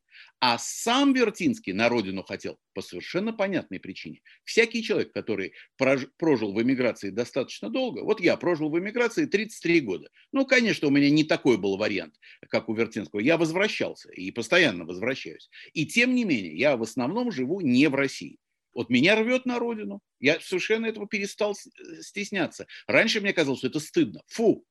А 0.48 0.60
сам 0.60 1.14
Вертинский 1.14 1.74
на 1.74 1.90
родину 1.90 2.22
хотел 2.22 2.60
по 2.76 2.84
совершенно 2.84 3.34
понятной 3.34 3.80
причине. 3.80 4.22
Всякий 4.44 4.84
человек, 4.84 5.12
который 5.12 5.54
прожил 5.76 6.54
в 6.54 6.62
эмиграции 6.62 7.10
достаточно 7.10 7.68
долго, 7.72 8.02
вот 8.02 8.22
я 8.22 8.38
прожил 8.38 8.70
в 8.70 8.78
эмиграции 8.78 9.26
33 9.26 9.80
года. 9.82 10.12
Ну, 10.32 10.46
конечно, 10.46 10.88
у 10.88 10.92
меня 10.92 11.10
не 11.10 11.24
такой 11.24 11.58
был 11.58 11.78
вариант, 11.78 12.14
как 12.48 12.70
у 12.70 12.76
Вертинского. 12.76 13.22
Я 13.22 13.38
возвращался 13.38 14.12
и 14.12 14.30
постоянно 14.30 14.86
возвращаюсь. 14.86 15.50
И 15.74 15.88
тем 15.88 16.14
не 16.14 16.26
менее, 16.26 16.56
я 16.56 16.78
в 16.78 16.84
основном 16.84 17.32
живу 17.32 17.62
не 17.62 17.88
в 17.88 17.96
России. 17.96 18.38
Вот 18.72 18.92
меня 18.92 19.16
рвет 19.16 19.48
на 19.48 19.58
родину. 19.58 20.02
Я 20.20 20.40
совершенно 20.42 20.86
этого 20.86 21.08
перестал 21.08 21.56
стесняться. 22.02 22.68
Раньше 22.86 23.20
мне 23.20 23.34
казалось, 23.34 23.62
что 23.62 23.70
это 23.70 23.80
стыдно. 23.80 24.22
Фу, 24.28 24.64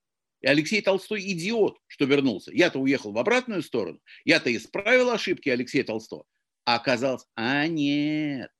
и 0.44 0.46
Алексей 0.46 0.82
Толстой 0.82 1.22
идиот, 1.32 1.78
что 1.86 2.04
вернулся. 2.04 2.52
Я-то 2.52 2.78
уехал 2.78 3.12
в 3.12 3.18
обратную 3.18 3.62
сторону. 3.62 3.98
Я-то 4.26 4.54
исправил 4.54 5.08
ошибки 5.08 5.48
Алексея 5.48 5.84
Толстого. 5.84 6.26
А 6.66 6.74
оказалось, 6.74 7.24
а 7.34 7.66
нет, 7.66 8.50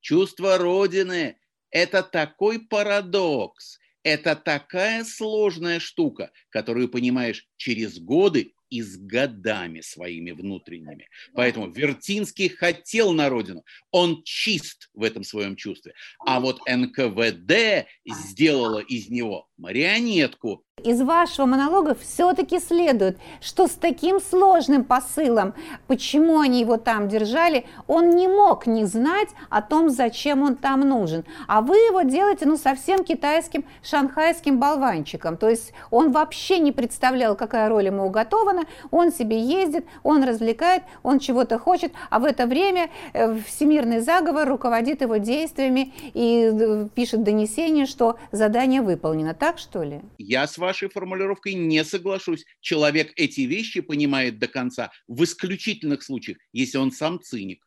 чувство 0.00 0.56
Родины– 0.56 1.36
это 1.70 2.04
такой 2.04 2.60
парадокс, 2.60 3.80
это 4.04 4.36
такая 4.36 5.04
сложная 5.04 5.80
штука, 5.80 6.30
которую 6.48 6.88
понимаешь 6.88 7.48
через 7.56 7.98
годы 7.98 8.54
и 8.72 8.80
с 8.80 8.96
годами 8.96 9.82
своими 9.82 10.30
внутренними. 10.30 11.08
Поэтому 11.34 11.70
Вертинский 11.70 12.48
хотел 12.48 13.12
на 13.12 13.28
родину, 13.28 13.64
он 13.90 14.22
чист 14.24 14.88
в 14.94 15.02
этом 15.02 15.24
своем 15.24 15.56
чувстве. 15.56 15.92
А 16.24 16.40
вот 16.40 16.60
НКВД 16.66 17.86
сделала 18.06 18.78
из 18.78 19.10
него 19.10 19.48
марионетку, 19.58 20.64
из 20.84 21.00
вашего 21.00 21.46
монолога 21.46 21.94
все-таки 21.94 22.58
следует, 22.58 23.18
что 23.40 23.68
с 23.68 23.72
таким 23.72 24.20
сложным 24.20 24.84
посылом, 24.84 25.54
почему 25.86 26.40
они 26.40 26.60
его 26.60 26.76
там 26.76 27.08
держали, 27.08 27.66
он 27.86 28.10
не 28.10 28.26
мог 28.26 28.66
не 28.66 28.84
знать 28.84 29.28
о 29.48 29.62
том, 29.62 29.90
зачем 29.90 30.42
он 30.42 30.56
там 30.56 30.80
нужен. 30.80 31.24
А 31.46 31.60
вы 31.60 31.76
его 31.76 32.02
делаете 32.02 32.46
ну, 32.46 32.56
совсем 32.56 33.04
китайским 33.04 33.64
шанхайским 33.82 34.58
болванчиком. 34.58 35.36
То 35.36 35.50
есть 35.50 35.72
он 35.90 36.10
вообще 36.10 36.58
не 36.58 36.72
представлял, 36.72 37.36
какая 37.36 37.68
роль 37.68 37.86
ему 37.86 38.04
уготована. 38.06 38.61
Он 38.90 39.12
себе 39.12 39.40
ездит, 39.40 39.86
он 40.02 40.24
развлекает, 40.24 40.82
он 41.02 41.18
чего-то 41.18 41.58
хочет, 41.58 41.92
а 42.10 42.18
в 42.18 42.24
это 42.24 42.46
время 42.46 42.90
э, 43.12 43.38
всемирный 43.40 44.00
заговор 44.00 44.48
руководит 44.48 45.02
его 45.02 45.16
действиями 45.16 45.92
и 46.14 46.50
э, 46.52 46.88
пишет 46.94 47.22
донесение, 47.22 47.86
что 47.86 48.18
задание 48.32 48.82
выполнено. 48.82 49.34
Так 49.34 49.58
что 49.58 49.82
ли? 49.82 50.00
Я 50.18 50.46
с 50.46 50.58
вашей 50.58 50.88
формулировкой 50.88 51.54
не 51.54 51.84
соглашусь. 51.84 52.44
Человек 52.60 53.12
эти 53.16 53.42
вещи 53.42 53.80
понимает 53.80 54.38
до 54.38 54.48
конца 54.48 54.90
в 55.08 55.22
исключительных 55.24 56.02
случаях, 56.02 56.38
если 56.52 56.78
он 56.78 56.92
сам 56.92 57.20
циник. 57.20 57.66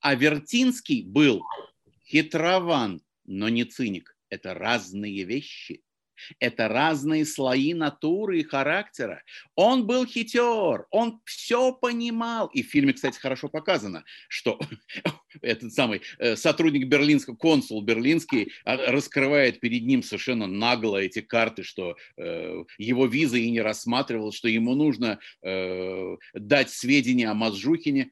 А 0.00 0.14
Вертинский 0.14 1.02
был 1.04 1.42
хитрован, 2.06 3.02
но 3.24 3.48
не 3.48 3.64
циник. 3.64 4.16
Это 4.28 4.54
разные 4.54 5.24
вещи. 5.24 5.83
Это 6.38 6.68
разные 6.68 7.24
слои 7.24 7.74
натуры 7.74 8.40
и 8.40 8.44
характера. 8.44 9.22
Он 9.54 9.86
был 9.86 10.06
хитер, 10.06 10.86
он 10.90 11.20
все 11.24 11.72
понимал. 11.72 12.46
И 12.48 12.62
в 12.62 12.70
фильме, 12.70 12.92
кстати, 12.92 13.18
хорошо 13.18 13.48
показано, 13.48 14.04
что 14.28 14.58
этот 15.42 15.72
самый 15.72 16.02
э, 16.18 16.36
сотрудник 16.36 16.86
берлинского, 16.88 17.36
консул 17.36 17.82
берлинский 17.82 18.52
а, 18.64 18.76
раскрывает 18.76 19.60
перед 19.60 19.84
ним 19.84 20.02
совершенно 20.02 20.46
нагло 20.46 20.98
эти 20.98 21.20
карты, 21.20 21.62
что 21.62 21.96
э, 22.16 22.64
его 22.78 23.06
виза 23.06 23.38
и 23.38 23.50
не 23.50 23.60
рассматривал, 23.60 24.32
что 24.32 24.48
ему 24.48 24.74
нужно 24.74 25.18
э, 25.42 26.16
дать 26.34 26.70
сведения 26.70 27.28
о 27.28 27.34
Мазжухине. 27.34 28.10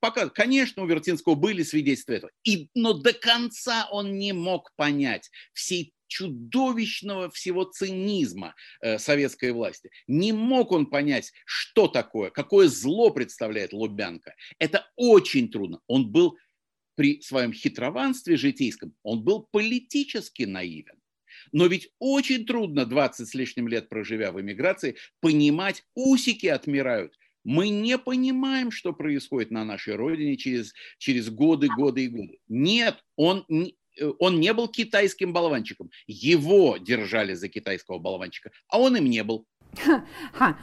Пока, 0.00 0.28
конечно, 0.28 0.82
у 0.82 0.86
Вертинского 0.86 1.34
были 1.34 1.62
свидетельства 1.62 2.12
этого, 2.12 2.30
и, 2.44 2.68
но 2.74 2.92
до 2.92 3.12
конца 3.12 3.88
он 3.90 4.16
не 4.16 4.32
мог 4.32 4.72
понять 4.76 5.30
всей 5.52 5.92
чудовищного 6.08 7.30
всего 7.30 7.64
цинизма 7.64 8.54
э, 8.80 8.98
советской 8.98 9.52
власти. 9.52 9.90
Не 10.06 10.32
мог 10.32 10.72
он 10.72 10.86
понять, 10.86 11.32
что 11.44 11.86
такое, 11.86 12.30
какое 12.30 12.68
зло 12.68 13.10
представляет 13.10 13.72
Лубянка. 13.72 14.34
Это 14.58 14.90
очень 14.96 15.50
трудно. 15.50 15.80
Он 15.86 16.10
был 16.10 16.36
при 16.96 17.20
своем 17.20 17.52
хитрованстве 17.52 18.36
житейском, 18.36 18.92
он 19.04 19.22
был 19.22 19.46
политически 19.52 20.42
наивен. 20.42 20.98
Но 21.52 21.66
ведь 21.66 21.90
очень 21.98 22.44
трудно 22.44 22.84
20 22.84 23.28
с 23.28 23.34
лишним 23.34 23.68
лет 23.68 23.88
проживя 23.88 24.32
в 24.32 24.40
эмиграции 24.40 24.96
понимать, 25.20 25.84
усики 25.94 26.46
отмирают. 26.46 27.16
Мы 27.44 27.68
не 27.68 27.96
понимаем, 27.98 28.70
что 28.70 28.92
происходит 28.92 29.50
на 29.50 29.64
нашей 29.64 29.94
родине 29.94 30.36
через, 30.36 30.74
через 30.98 31.30
годы, 31.30 31.68
годы 31.68 32.04
и 32.04 32.08
годы. 32.08 32.38
Нет, 32.48 33.02
он 33.16 33.46
он 34.18 34.40
не 34.40 34.52
был 34.52 34.68
китайским 34.68 35.32
болванчиком. 35.32 35.90
Его 36.06 36.76
держали 36.76 37.34
за 37.34 37.48
китайского 37.48 37.98
болванчика, 37.98 38.50
а 38.68 38.78
он 38.80 38.96
им 38.96 39.06
не 39.06 39.22
был. 39.22 39.46
Ха, 40.32 40.58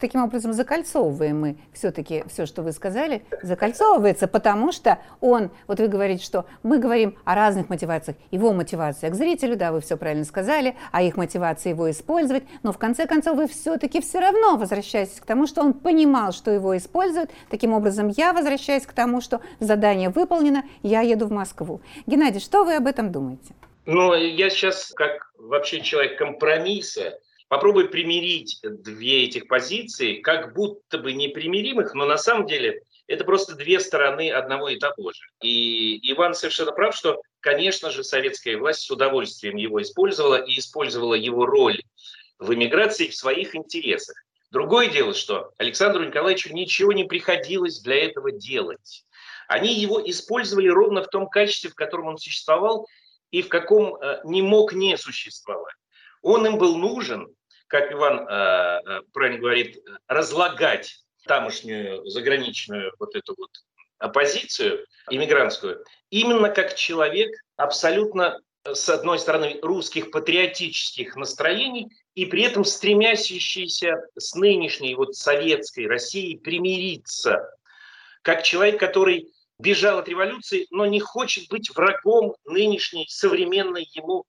таким 0.00 0.22
образом 0.22 0.52
закольцовываем 0.52 1.40
мы 1.40 1.56
все-таки 1.72 2.24
все, 2.28 2.46
что 2.46 2.62
вы 2.62 2.72
сказали, 2.72 3.24
закольцовывается, 3.42 4.28
потому 4.28 4.72
что 4.72 4.98
он, 5.20 5.50
вот 5.66 5.80
вы 5.80 5.88
говорите, 5.88 6.24
что 6.24 6.46
мы 6.62 6.78
говорим 6.78 7.16
о 7.24 7.34
разных 7.34 7.68
мотивациях. 7.68 8.16
Его 8.30 8.52
мотивация 8.52 9.10
к 9.10 9.14
зрителю, 9.14 9.56
да, 9.56 9.72
вы 9.72 9.80
все 9.80 9.96
правильно 9.96 10.24
сказали, 10.24 10.76
а 10.92 11.02
их 11.02 11.16
мотивация 11.16 11.70
его 11.70 11.90
использовать, 11.90 12.44
но 12.62 12.72
в 12.72 12.78
конце 12.78 13.06
концов 13.06 13.36
вы 13.36 13.46
все-таки 13.48 14.00
все 14.00 14.20
равно 14.20 14.56
возвращаетесь 14.56 15.20
к 15.20 15.26
тому, 15.26 15.46
что 15.46 15.62
он 15.62 15.72
понимал, 15.72 16.32
что 16.32 16.50
его 16.50 16.76
используют. 16.76 17.30
Таким 17.50 17.72
образом, 17.72 18.08
я 18.08 18.32
возвращаюсь 18.32 18.86
к 18.86 18.92
тому, 18.92 19.20
что 19.20 19.40
задание 19.60 20.10
выполнено, 20.10 20.64
я 20.82 21.00
еду 21.00 21.26
в 21.26 21.32
Москву. 21.32 21.80
Геннадий, 22.06 22.40
что 22.40 22.64
вы 22.64 22.74
об 22.74 22.86
этом 22.86 23.12
думаете? 23.12 23.54
Ну, 23.86 24.14
я 24.14 24.50
сейчас, 24.50 24.92
как 24.96 25.30
вообще 25.38 25.80
человек 25.80 26.18
компромисса, 26.18 27.18
Попробуй 27.48 27.88
примирить 27.88 28.58
две 28.62 29.24
этих 29.24 29.46
позиции, 29.46 30.20
как 30.20 30.52
будто 30.54 30.98
бы 30.98 31.12
непримиримых, 31.12 31.94
но 31.94 32.04
на 32.04 32.18
самом 32.18 32.46
деле 32.46 32.82
это 33.06 33.24
просто 33.24 33.54
две 33.54 33.78
стороны 33.78 34.32
одного 34.32 34.68
и 34.68 34.78
того 34.78 35.12
же. 35.12 35.22
И 35.42 36.12
Иван 36.12 36.34
совершенно 36.34 36.72
прав, 36.72 36.96
что, 36.96 37.22
конечно 37.40 37.90
же, 37.90 38.02
советская 38.02 38.58
власть 38.58 38.80
с 38.80 38.90
удовольствием 38.90 39.56
его 39.56 39.80
использовала 39.80 40.36
и 40.36 40.58
использовала 40.58 41.14
его 41.14 41.46
роль 41.46 41.80
в 42.40 42.52
эмиграции 42.52 43.08
в 43.08 43.14
своих 43.14 43.54
интересах. 43.54 44.16
Другое 44.50 44.88
дело, 44.88 45.14
что 45.14 45.52
Александру 45.58 46.04
Николаевичу 46.04 46.52
ничего 46.52 46.92
не 46.92 47.04
приходилось 47.04 47.80
для 47.80 48.04
этого 48.04 48.32
делать. 48.32 49.04
Они 49.46 49.72
его 49.74 50.00
использовали 50.04 50.68
ровно 50.68 51.02
в 51.02 51.08
том 51.08 51.28
качестве, 51.28 51.70
в 51.70 51.74
котором 51.74 52.08
он 52.08 52.18
существовал 52.18 52.88
и 53.30 53.42
в 53.42 53.48
каком 53.48 53.96
э, 53.96 54.20
не 54.24 54.42
мог 54.42 54.72
не 54.72 54.96
существовать. 54.96 55.74
Он 56.26 56.44
им 56.44 56.58
был 56.58 56.76
нужен, 56.76 57.32
как 57.68 57.92
Иван 57.92 58.26
э, 58.28 58.80
э, 58.84 59.00
правильно 59.12 59.38
говорит, 59.38 59.78
разлагать 60.08 61.04
тамошнюю 61.24 62.04
заграничную 62.04 62.92
вот 62.98 63.14
эту 63.14 63.36
вот 63.38 63.50
оппозицию 63.98 64.84
иммигрантскую, 65.08 65.84
именно 66.10 66.48
как 66.48 66.74
человек 66.74 67.30
абсолютно 67.54 68.40
с 68.64 68.88
одной 68.88 69.20
стороны, 69.20 69.60
русских 69.62 70.10
патриотических 70.10 71.14
настроений 71.14 71.92
и 72.16 72.26
при 72.26 72.42
этом 72.42 72.64
стремящийся 72.64 73.94
с 74.18 74.34
нынешней 74.34 74.96
вот 74.96 75.14
советской 75.14 75.86
Россией 75.86 76.38
примириться, 76.38 77.48
как 78.22 78.42
человек, 78.42 78.80
который 78.80 79.28
бежал 79.60 80.00
от 80.00 80.08
революции, 80.08 80.66
но 80.70 80.86
не 80.86 80.98
хочет 80.98 81.48
быть 81.48 81.70
врагом 81.70 82.34
нынешней 82.46 83.06
современной 83.08 83.88
ему 83.92 84.24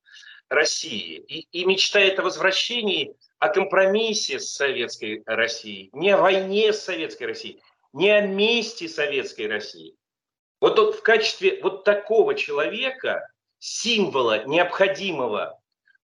России 0.50 1.18
и, 1.18 1.48
и 1.52 1.66
мечтает 1.66 2.20
о 2.20 2.24
возвращении, 2.24 3.16
о 3.40 3.50
компромиссе 3.50 4.40
с 4.40 4.50
советской 4.54 5.24
Россией, 5.26 5.90
не 5.94 6.12
о 6.12 6.18
войне 6.18 6.74
с 6.74 6.84
советской 6.84 7.26
Россией, 7.26 7.62
не 7.94 8.10
о 8.10 8.22
месте 8.22 8.88
советской 8.88 9.48
России. 9.48 9.96
Вот 10.60 10.80
он 10.80 10.94
в 10.94 11.02
качестве 11.02 11.60
вот 11.62 11.84
такого 11.84 12.36
человека, 12.36 13.30
символа 13.60 14.46
необходимого 14.46 15.60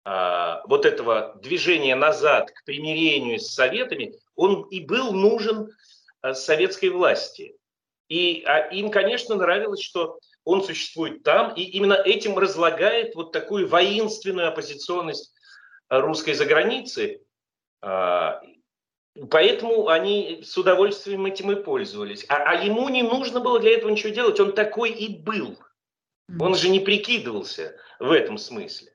а, 0.04 0.62
вот 0.66 0.86
этого 0.86 1.34
движения 1.42 1.94
назад 1.94 2.50
к 2.50 2.64
примирению 2.64 3.38
с 3.38 3.52
Советами, 3.52 4.14
он 4.36 4.62
и 4.70 4.80
был 4.80 5.12
нужен 5.12 5.70
а, 6.22 6.34
советской 6.34 6.90
власти. 6.90 7.56
И 8.08 8.42
а, 8.46 8.68
им, 8.68 8.90
конечно, 8.90 9.34
нравилось, 9.34 9.82
что 9.82 10.18
он 10.48 10.64
существует 10.64 11.22
там, 11.24 11.52
и 11.52 11.62
именно 11.62 11.92
этим 11.92 12.38
разлагает 12.38 13.14
вот 13.14 13.32
такую 13.32 13.68
воинственную 13.68 14.48
оппозиционность 14.48 15.34
а, 15.90 16.00
русской 16.00 16.32
заграницы. 16.32 17.20
А, 17.82 18.40
поэтому 19.30 19.88
они 19.88 20.40
с 20.42 20.56
удовольствием 20.56 21.26
этим 21.26 21.52
и 21.52 21.62
пользовались. 21.62 22.24
А, 22.30 22.36
а 22.36 22.64
ему 22.64 22.88
не 22.88 23.02
нужно 23.02 23.40
было 23.40 23.60
для 23.60 23.74
этого 23.74 23.90
ничего 23.90 24.08
делать, 24.08 24.40
он 24.40 24.54
такой 24.54 24.90
и 24.90 25.14
был. 25.18 25.58
Он 26.40 26.54
же 26.54 26.70
не 26.70 26.80
прикидывался 26.80 27.76
в 27.98 28.10
этом 28.10 28.38
смысле. 28.38 28.90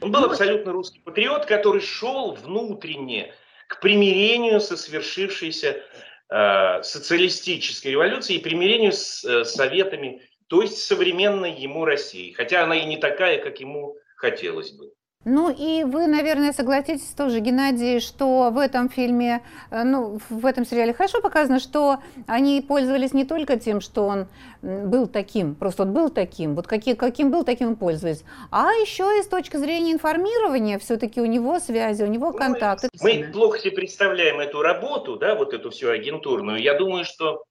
Он 0.00 0.10
был 0.10 0.20
ну, 0.20 0.30
абсолютно 0.30 0.72
русский 0.72 1.00
патриот, 1.00 1.44
который 1.44 1.82
шел 1.82 2.32
внутренне 2.32 3.34
к 3.68 3.78
примирению 3.80 4.58
со 4.58 4.78
свершившейся 4.78 5.82
э, 6.30 6.82
социалистической 6.82 7.92
революцией 7.92 8.38
и 8.38 8.42
примирению 8.42 8.92
с 8.92 9.22
э, 9.22 9.44
советами, 9.44 10.22
то 10.48 10.62
есть 10.62 10.78
современной 10.78 11.52
ему 11.52 11.84
России, 11.84 12.32
хотя 12.32 12.64
она 12.64 12.76
и 12.76 12.84
не 12.84 12.96
такая, 12.96 13.42
как 13.42 13.60
ему 13.60 13.96
хотелось 14.16 14.72
бы. 14.72 14.92
Ну 15.24 15.50
и 15.50 15.84
вы, 15.84 16.06
наверное, 16.06 16.52
согласитесь 16.52 17.14
тоже, 17.16 17.40
Геннадий, 17.40 18.00
что 18.00 18.50
в 18.50 18.58
этом 18.58 18.90
фильме, 18.90 19.42
э, 19.70 19.82
ну, 19.82 20.18
в 20.28 20.44
этом 20.44 20.66
сериале 20.66 20.92
хорошо 20.92 21.22
показано, 21.22 21.60
что 21.60 21.98
они 22.26 22.60
пользовались 22.60 23.14
не 23.14 23.24
только 23.24 23.58
тем, 23.58 23.80
что 23.80 24.06
он 24.06 24.28
был 24.60 25.06
таким, 25.06 25.54
просто 25.54 25.84
он 25.84 25.94
был 25.94 26.10
таким, 26.10 26.54
вот 26.54 26.66
какие, 26.66 26.94
каким 26.94 27.30
был, 27.30 27.44
таким 27.44 27.72
и 27.72 27.76
пользовались, 27.76 28.22
а 28.50 28.70
еще 28.72 29.18
и 29.18 29.22
с 29.22 29.26
точки 29.26 29.56
зрения 29.56 29.92
информирования, 29.92 30.78
все-таки 30.78 31.22
у 31.22 31.26
него 31.26 31.58
связи, 31.58 32.02
у 32.02 32.06
него 32.06 32.30
ну, 32.30 32.38
контакты. 32.38 32.88
Мы 33.00 33.30
плохо 33.32 33.58
себе 33.58 33.72
представляем 33.72 34.40
эту 34.40 34.60
работу, 34.60 35.16
да, 35.16 35.34
вот 35.36 35.54
эту 35.54 35.70
всю 35.70 35.88
агентурную. 35.88 36.60
Я 36.60 36.74
думаю, 36.74 37.04
что, 37.06 37.44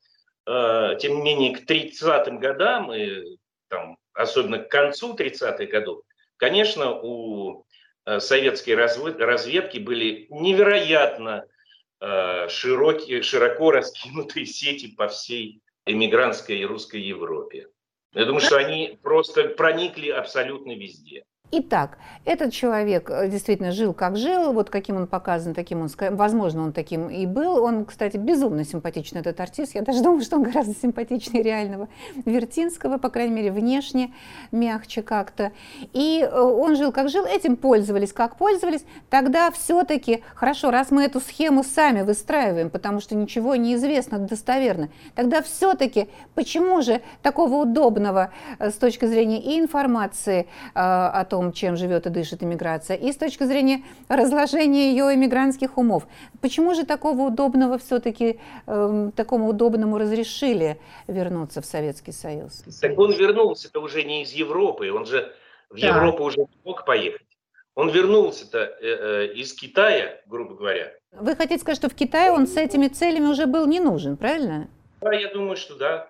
тем 0.46 1.16
не 1.16 1.22
менее, 1.22 1.56
к 1.56 1.70
30-м 1.70 2.40
годам, 2.40 2.94
и, 2.94 3.38
там, 3.70 3.98
особенно 4.14 4.60
к 4.60 4.70
концу 4.70 5.16
30-х 5.16 5.66
годов, 5.66 6.04
Конечно, 6.44 7.00
у 7.02 7.66
э, 8.06 8.20
советской 8.20 8.72
разведки 8.76 9.78
были 9.78 10.28
невероятно 10.30 11.46
э, 12.02 12.50
широкие, 12.50 13.22
широко 13.22 13.72
раскинутые 13.72 14.46
сети 14.46 14.88
по 14.88 15.08
всей 15.08 15.62
эмигрантской 15.86 16.58
и 16.58 16.66
русской 16.66 17.00
Европе. 17.00 17.70
Я 18.14 18.26
думаю, 18.26 18.42
что 18.42 18.58
они 18.58 19.00
просто 19.02 19.46
проникли 19.50 20.10
абсолютно 20.10 20.76
везде. 20.76 21.24
Итак, 21.56 22.00
этот 22.26 22.52
человек 22.52 23.12
э, 23.12 23.30
действительно 23.30 23.72
жил, 23.72 23.94
как 23.94 24.18
жил, 24.18 24.54
вот 24.54 24.72
каким 24.72 24.96
он 24.96 25.06
показан, 25.06 25.54
таким 25.54 25.84
он, 25.84 25.90
возможно, 26.16 26.64
он 26.64 26.74
таким 26.74 27.10
и 27.10 27.28
был. 27.28 27.64
Он, 27.64 27.86
кстати, 27.86 28.18
безумно 28.18 28.66
симпатичный, 28.66 29.22
этот 29.22 29.40
артист. 29.40 29.76
Я 29.76 29.84
даже 29.84 30.02
думаю, 30.04 30.22
что 30.22 30.38
он 30.38 30.44
гораздо 30.44 30.74
симпатичнее 30.74 31.44
реального 31.44 31.90
Вертинского, 32.26 32.98
по 32.98 33.10
крайней 33.10 33.36
мере, 33.36 33.52
внешне, 33.52 34.16
мягче 34.52 35.04
как-то. 35.04 35.52
И 35.92 36.28
э, 36.28 36.42
он 36.42 36.76
жил, 36.76 36.92
как 36.92 37.10
жил, 37.10 37.24
этим 37.24 37.56
пользовались, 37.56 38.14
как 38.14 38.36
пользовались. 38.36 38.84
Тогда 39.12 39.52
все-таки, 39.52 40.24
хорошо, 40.34 40.72
раз 40.72 40.90
мы 40.90 41.04
эту 41.04 41.20
схему 41.20 41.64
сами 41.64 42.02
выстраиваем, 42.02 42.72
потому 42.72 43.00
что 43.00 43.14
ничего 43.14 43.56
не 43.56 43.76
известно 43.76 44.18
достоверно, 44.18 44.90
тогда 45.14 45.44
все-таки 45.44 46.10
почему 46.34 46.82
же 46.82 47.02
такого 47.22 47.58
удобного 47.58 48.32
э, 48.58 48.72
с 48.72 48.74
точки 48.74 49.06
зрения 49.06 49.40
и 49.40 49.60
информации 49.60 50.48
о 50.74 51.26
том, 51.26 51.43
том, 51.44 51.54
чем 51.54 51.76
живет 51.76 52.06
и 52.06 52.10
дышит 52.10 52.44
иммиграция, 52.44 52.98
и 52.98 53.12
с 53.12 53.18
точки 53.18 53.44
зрения 53.44 53.84
разложения 54.08 54.92
ее 54.92 55.14
иммигрантских 55.14 55.78
умов. 55.78 56.04
Почему 56.42 56.74
же 56.74 56.86
такого 56.86 57.28
удобного 57.28 57.78
все-таки, 57.78 58.40
э, 58.68 59.12
такому 59.16 59.50
удобному 59.50 59.98
разрешили 59.98 60.80
вернуться 61.08 61.62
в 61.62 61.66
Советский 61.66 62.12
Союз? 62.12 62.64
Так 62.82 62.98
он 62.98 63.12
вернулся-то 63.12 63.82
уже 63.82 64.04
не 64.04 64.24
из 64.24 64.32
Европы, 64.32 64.92
он 64.92 65.06
же 65.06 65.34
в 65.70 65.80
да. 65.80 65.88
Европу 65.88 66.24
уже 66.24 66.38
не 66.38 66.60
мог 66.64 66.86
поехать. 66.86 67.28
Он 67.76 67.90
вернулся-то 67.90 68.60
э, 68.60 68.76
э, 68.82 69.34
из 69.34 69.54
Китая, 69.54 70.22
грубо 70.28 70.56
говоря. 70.56 70.94
Вы 71.12 71.36
хотите 71.36 71.60
сказать, 71.60 71.78
что 71.78 71.90
в 71.90 71.96
Китае 71.96 72.32
он 72.32 72.48
с 72.48 72.56
этими 72.56 72.88
целями 72.88 73.26
уже 73.26 73.48
был 73.48 73.66
не 73.68 73.80
нужен, 73.80 74.16
правильно? 74.16 74.70
Да, 75.02 75.12
я 75.14 75.34
думаю, 75.34 75.58
что 75.58 75.76
да. 75.76 76.08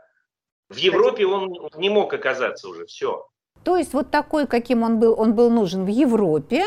В 0.70 0.78
Европе 0.78 1.26
он 1.26 1.70
не 1.78 1.90
мог 1.90 2.14
оказаться 2.14 2.68
уже, 2.68 2.86
все. 2.86 3.28
То 3.64 3.78
есть 3.78 3.94
вот 3.94 4.12
такой, 4.12 4.46
каким 4.46 4.84
он 4.84 5.00
был, 5.00 5.16
он 5.18 5.34
был 5.34 5.50
нужен 5.50 5.86
в 5.86 5.88
Европе, 5.88 6.64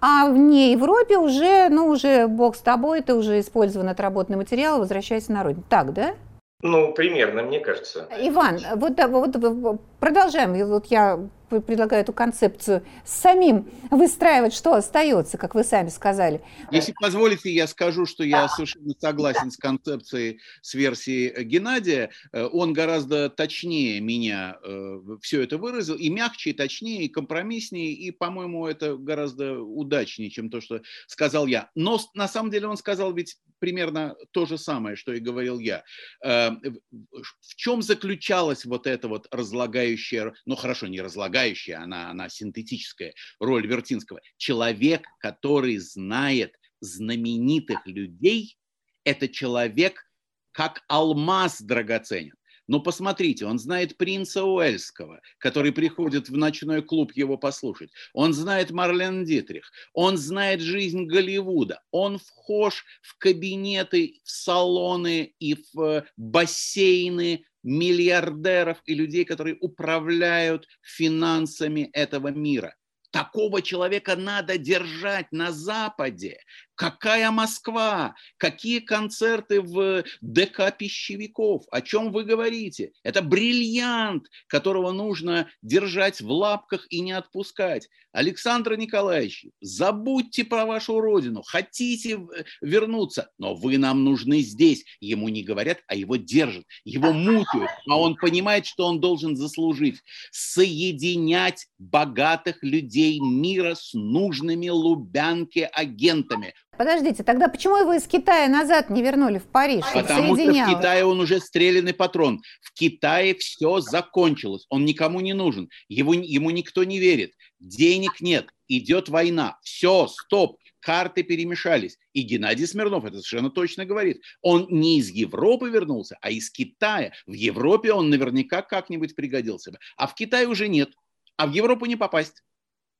а 0.00 0.28
вне 0.30 0.72
Европе 0.72 1.18
уже, 1.18 1.68
ну 1.68 1.88
уже 1.88 2.28
бог 2.28 2.56
с 2.56 2.60
тобой, 2.60 3.02
ты 3.02 3.14
уже 3.14 3.40
использован 3.40 3.88
отработанный 3.88 4.38
материал, 4.38 4.78
возвращайся 4.78 5.32
на 5.32 5.42
родину. 5.42 5.64
Так, 5.68 5.92
да? 5.92 6.14
Ну, 6.62 6.92
примерно, 6.94 7.42
мне 7.42 7.60
кажется. 7.60 8.08
Иван, 8.18 8.58
вот, 8.76 8.92
вот 9.04 9.80
продолжаем. 10.00 10.54
Вот 10.68 10.86
я 10.86 11.20
предлагаю 11.48 12.02
эту 12.02 12.12
концепцию 12.12 12.84
самим 13.04 13.70
выстраивать, 13.90 14.54
что 14.54 14.74
остается, 14.74 15.38
как 15.38 15.54
вы 15.54 15.64
сами 15.64 15.88
сказали. 15.88 16.42
Если 16.70 16.92
позволите, 16.92 17.50
я 17.50 17.66
скажу, 17.66 18.06
что 18.06 18.24
я 18.24 18.48
совершенно 18.48 18.94
согласен 18.98 19.50
с 19.50 19.56
концепцией, 19.56 20.40
с 20.62 20.74
версией 20.74 21.44
Геннадия. 21.44 22.10
Э, 22.32 22.44
он 22.44 22.72
гораздо 22.72 23.30
точнее 23.30 24.00
меня 24.00 24.58
э, 24.62 25.00
все 25.22 25.42
это 25.42 25.58
выразил, 25.58 25.96
и 25.96 26.08
мягче, 26.08 26.50
и 26.50 26.52
точнее, 26.52 27.04
и 27.04 27.08
компромисснее, 27.08 27.92
и, 27.92 28.10
по-моему, 28.10 28.66
это 28.66 28.96
гораздо 28.96 29.58
удачнее, 29.60 30.30
чем 30.30 30.50
то, 30.50 30.60
что 30.60 30.82
сказал 31.06 31.46
я. 31.46 31.70
Но 31.74 31.98
на 32.14 32.28
самом 32.28 32.50
деле 32.50 32.66
он 32.66 32.76
сказал 32.76 33.12
ведь 33.12 33.38
примерно 33.58 34.16
то 34.32 34.46
же 34.46 34.58
самое, 34.58 34.96
что 34.96 35.12
и 35.12 35.20
говорил 35.20 35.58
я. 35.58 35.84
Э, 36.22 36.50
в 36.90 37.54
чем 37.56 37.82
заключалась 37.82 38.64
вот 38.64 38.86
эта 38.86 39.08
вот 39.08 39.28
разлагающая, 39.30 40.34
ну 40.44 40.56
хорошо, 40.56 40.86
не 40.86 41.00
разлагающая, 41.00 41.35
она, 41.76 42.10
она 42.10 42.28
синтетическая 42.28 43.14
роль 43.40 43.66
Вертинского. 43.66 44.20
Человек, 44.36 45.06
который 45.20 45.78
знает 45.78 46.54
знаменитых 46.80 47.86
людей, 47.86 48.56
это 49.04 49.28
человек 49.28 50.04
как 50.52 50.82
алмаз 50.88 51.60
драгоценен. 51.60 52.34
Но 52.68 52.80
посмотрите, 52.80 53.46
он 53.46 53.58
знает 53.58 53.96
принца 53.96 54.44
Уэльского, 54.44 55.20
который 55.38 55.72
приходит 55.72 56.28
в 56.28 56.36
ночной 56.36 56.82
клуб 56.82 57.12
его 57.14 57.38
послушать. 57.38 57.90
Он 58.12 58.32
знает 58.32 58.70
Марлен 58.70 59.24
Дитрих. 59.24 59.70
Он 59.92 60.16
знает 60.16 60.60
жизнь 60.60 61.04
Голливуда. 61.04 61.80
Он 61.92 62.18
вхож 62.18 62.84
в 63.02 63.16
кабинеты, 63.18 64.20
в 64.24 64.30
салоны 64.30 65.34
и 65.38 65.54
в 65.54 65.80
э, 65.80 66.04
бассейны 66.16 67.44
миллиардеров 67.66 68.80
и 68.86 68.94
людей, 68.94 69.24
которые 69.24 69.56
управляют 69.60 70.66
финансами 70.82 71.90
этого 71.92 72.28
мира. 72.28 72.74
Такого 73.10 73.60
человека 73.60 74.14
надо 74.14 74.56
держать 74.56 75.32
на 75.32 75.50
Западе. 75.50 76.38
Какая 76.76 77.30
Москва? 77.30 78.14
Какие 78.36 78.80
концерты 78.80 79.62
в 79.62 80.04
ДК 80.20 80.76
пищевиков? 80.76 81.64
О 81.70 81.80
чем 81.80 82.12
вы 82.12 82.24
говорите? 82.24 82.92
Это 83.02 83.22
бриллиант, 83.22 84.26
которого 84.46 84.92
нужно 84.92 85.48
держать 85.62 86.20
в 86.20 86.30
лапках 86.30 86.86
и 86.90 87.00
не 87.00 87.12
отпускать. 87.12 87.88
Александр 88.12 88.76
Николаевич, 88.76 89.46
забудьте 89.60 90.44
про 90.44 90.64
вашу 90.64 91.00
родину. 91.00 91.42
Хотите 91.42 92.18
вернуться, 92.62 93.30
но 93.38 93.54
вы 93.54 93.76
нам 93.76 94.04
нужны 94.04 94.40
здесь. 94.40 94.84
Ему 95.00 95.28
не 95.28 95.42
говорят, 95.42 95.80
а 95.86 95.94
его 95.94 96.16
держат. 96.16 96.64
Его 96.84 97.12
мутают, 97.12 97.70
а 97.86 97.98
он 97.98 98.16
понимает, 98.16 98.66
что 98.66 98.86
он 98.86 99.00
должен 99.00 99.36
заслужить. 99.36 100.00
Соединять 100.30 101.68
богатых 101.78 102.62
людей 102.62 103.20
мира 103.20 103.74
с 103.74 103.92
нужными 103.92 104.68
Лубянке 104.68 105.66
агентами 105.66 106.54
Подождите, 106.76 107.22
тогда 107.22 107.48
почему 107.48 107.76
его 107.76 107.94
из 107.94 108.06
Китая 108.06 108.48
назад 108.48 108.90
не 108.90 109.02
вернули 109.02 109.38
в 109.38 109.46
Париж? 109.46 109.84
Потому 109.94 110.36
что 110.36 110.52
в 110.52 110.68
Китае 110.68 111.04
он 111.04 111.20
уже 111.20 111.40
стрелянный 111.40 111.94
патрон. 111.94 112.42
В 112.60 112.72
Китае 112.74 113.34
все 113.34 113.80
закончилось. 113.80 114.66
Он 114.68 114.84
никому 114.84 115.20
не 115.20 115.32
нужен. 115.32 115.70
Его, 115.88 116.12
ему 116.14 116.50
никто 116.50 116.84
не 116.84 116.98
верит. 116.98 117.32
Денег 117.58 118.20
нет. 118.20 118.50
Идет 118.68 119.08
война. 119.08 119.58
Все, 119.62 120.06
стоп. 120.08 120.58
Карты 120.80 121.24
перемешались. 121.24 121.98
И 122.12 122.22
Геннадий 122.22 122.66
Смирнов 122.66 123.04
это 123.04 123.16
совершенно 123.16 123.50
точно 123.50 123.86
говорит. 123.86 124.20
Он 124.40 124.66
не 124.70 124.98
из 124.98 125.10
Европы 125.10 125.68
вернулся, 125.68 126.16
а 126.20 126.30
из 126.30 126.50
Китая. 126.50 127.12
В 127.26 127.32
Европе 127.32 127.92
он 127.92 128.08
наверняка 128.08 128.62
как-нибудь 128.62 129.16
пригодился 129.16 129.72
бы. 129.72 129.78
А 129.96 130.06
в 130.06 130.14
Китае 130.14 130.46
уже 130.46 130.68
нет. 130.68 130.90
А 131.36 131.46
в 131.46 131.52
Европу 131.52 131.86
не 131.86 131.96
попасть. 131.96 132.42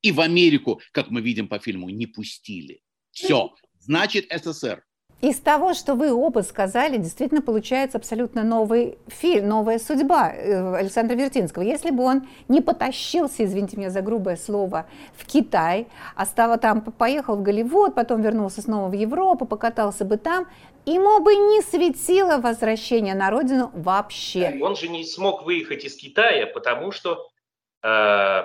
И 0.02 0.10
в 0.12 0.20
Америку, 0.20 0.80
как 0.92 1.10
мы 1.10 1.20
видим 1.20 1.46
по 1.46 1.58
фильму, 1.58 1.88
не 1.90 2.06
пустили. 2.06 2.80
Все, 3.12 3.54
значит 3.86 4.26
СССР. 4.30 4.82
Из 5.22 5.40
того, 5.40 5.72
что 5.72 5.94
вы 5.94 6.12
оба 6.12 6.40
сказали, 6.40 6.98
действительно 6.98 7.40
получается 7.40 7.96
абсолютно 7.96 8.42
новый 8.42 8.98
фильм, 9.08 9.48
новая 9.48 9.78
судьба 9.78 10.30
э, 10.34 10.74
Александра 10.74 11.14
Вертинского. 11.14 11.62
Если 11.62 11.90
бы 11.90 12.04
он 12.04 12.28
не 12.48 12.60
потащился, 12.60 13.44
извините 13.46 13.78
меня 13.78 13.88
за 13.88 14.02
грубое 14.02 14.36
слово, 14.36 14.86
в 15.14 15.24
Китай, 15.24 15.86
а 16.16 16.26
стало 16.26 16.58
там, 16.58 16.82
поехал 16.82 17.36
в 17.36 17.42
Голливуд, 17.42 17.94
потом 17.94 18.20
вернулся 18.20 18.60
снова 18.60 18.88
в 18.90 18.92
Европу, 18.92 19.46
покатался 19.46 20.04
бы 20.04 20.18
там, 20.18 20.48
ему 20.84 21.20
бы 21.20 21.34
не 21.34 21.62
светило 21.62 22.36
возвращение 22.36 23.14
на 23.14 23.30
родину 23.30 23.70
вообще. 23.72 24.58
Он 24.60 24.76
же 24.76 24.88
не 24.88 25.04
смог 25.04 25.46
выехать 25.46 25.84
из 25.84 25.96
Китая, 25.96 26.46
потому 26.46 26.92
что 26.92 27.26
э, 27.82 28.42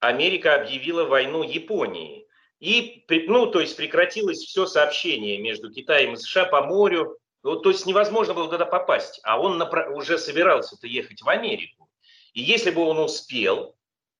Америка 0.00 0.54
объявила 0.54 1.04
войну 1.04 1.42
Японии. 1.42 2.25
И, 2.60 3.04
ну, 3.26 3.46
то 3.46 3.60
есть 3.60 3.76
прекратилось 3.76 4.38
все 4.38 4.66
сообщение 4.66 5.38
между 5.38 5.70
Китаем 5.70 6.14
и 6.14 6.16
США 6.16 6.46
по 6.46 6.62
морю. 6.62 7.18
Ну, 7.42 7.56
то 7.60 7.70
есть 7.70 7.86
невозможно 7.86 8.34
было 8.34 8.48
туда 8.48 8.64
попасть. 8.64 9.20
А 9.22 9.40
он 9.40 9.60
напра- 9.60 9.90
уже 9.90 10.18
собирался-то 10.18 10.86
ехать 10.86 11.22
в 11.22 11.28
Америку. 11.28 11.90
И 12.32 12.42
если 12.42 12.70
бы 12.70 12.82
он 12.82 12.98
успел 12.98 13.76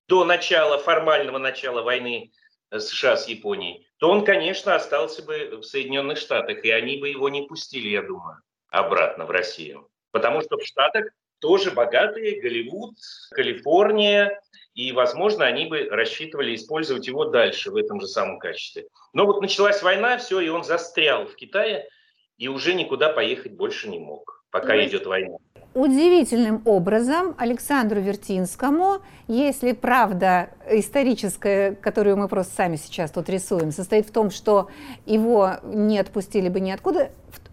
до 0.07 0.25
начала, 0.25 0.79
формального 0.79 1.39
начала 1.39 1.83
войны 1.83 2.33
э, 2.71 2.79
США 2.79 3.17
с 3.17 3.27
Японией, 3.27 3.89
то 3.99 4.11
он, 4.11 4.25
конечно, 4.25 4.75
остался 4.75 5.23
бы 5.23 5.57
в 5.57 5.63
Соединенных 5.63 6.19
Штатах, 6.19 6.65
и 6.65 6.71
они 6.71 6.99
бы 6.99 7.09
его 7.09 7.29
не 7.29 7.43
пустили, 7.43 7.89
я 7.89 8.03
думаю, 8.03 8.41
обратно 8.69 9.25
в 9.25 9.31
Россию. 9.31 9.89
Потому 10.13 10.43
что 10.43 10.57
в 10.57 10.65
Штатах 10.65 11.07
тоже 11.41 11.71
богатые, 11.71 12.41
Голливуд, 12.41 12.97
Калифорния, 13.31 14.41
и, 14.77 14.93
возможно, 14.93 15.47
они 15.47 15.65
бы 15.65 15.89
рассчитывали 15.91 16.55
использовать 16.55 17.07
его 17.07 17.25
дальше 17.25 17.71
в 17.71 17.77
этом 17.77 17.99
же 17.99 18.07
самом 18.07 18.39
качестве. 18.39 18.85
Но 19.15 19.25
вот 19.25 19.41
началась 19.41 19.83
война, 19.83 20.19
все, 20.19 20.39
и 20.41 20.51
он 20.51 20.65
застрял 20.65 21.25
в 21.27 21.35
Китае, 21.35 21.89
и 22.37 22.49
уже 22.49 22.75
никуда 22.75 23.09
поехать 23.09 23.53
больше 23.53 23.89
не 23.89 23.99
мог, 23.99 24.45
пока 24.51 24.75
ну, 24.75 24.85
идет 24.85 25.07
война. 25.07 25.39
Удивительным 25.73 26.61
образом 26.67 27.35
Александру 27.39 28.01
Вертинскому, 28.01 29.01
если 29.29 29.73
правда 29.73 30.51
историческая, 30.71 31.75
которую 31.75 32.19
мы 32.19 32.29
просто 32.29 32.55
сами 32.55 32.77
сейчас 32.77 33.11
тут 33.11 33.31
рисуем, 33.31 33.73
состоит 33.73 34.07
в 34.07 34.13
том, 34.13 34.31
что 34.31 34.69
его 35.07 35.53
не 35.65 35.99
отпустили 35.99 36.51
бы 36.51 36.61
ниоткуда, 36.61 37.11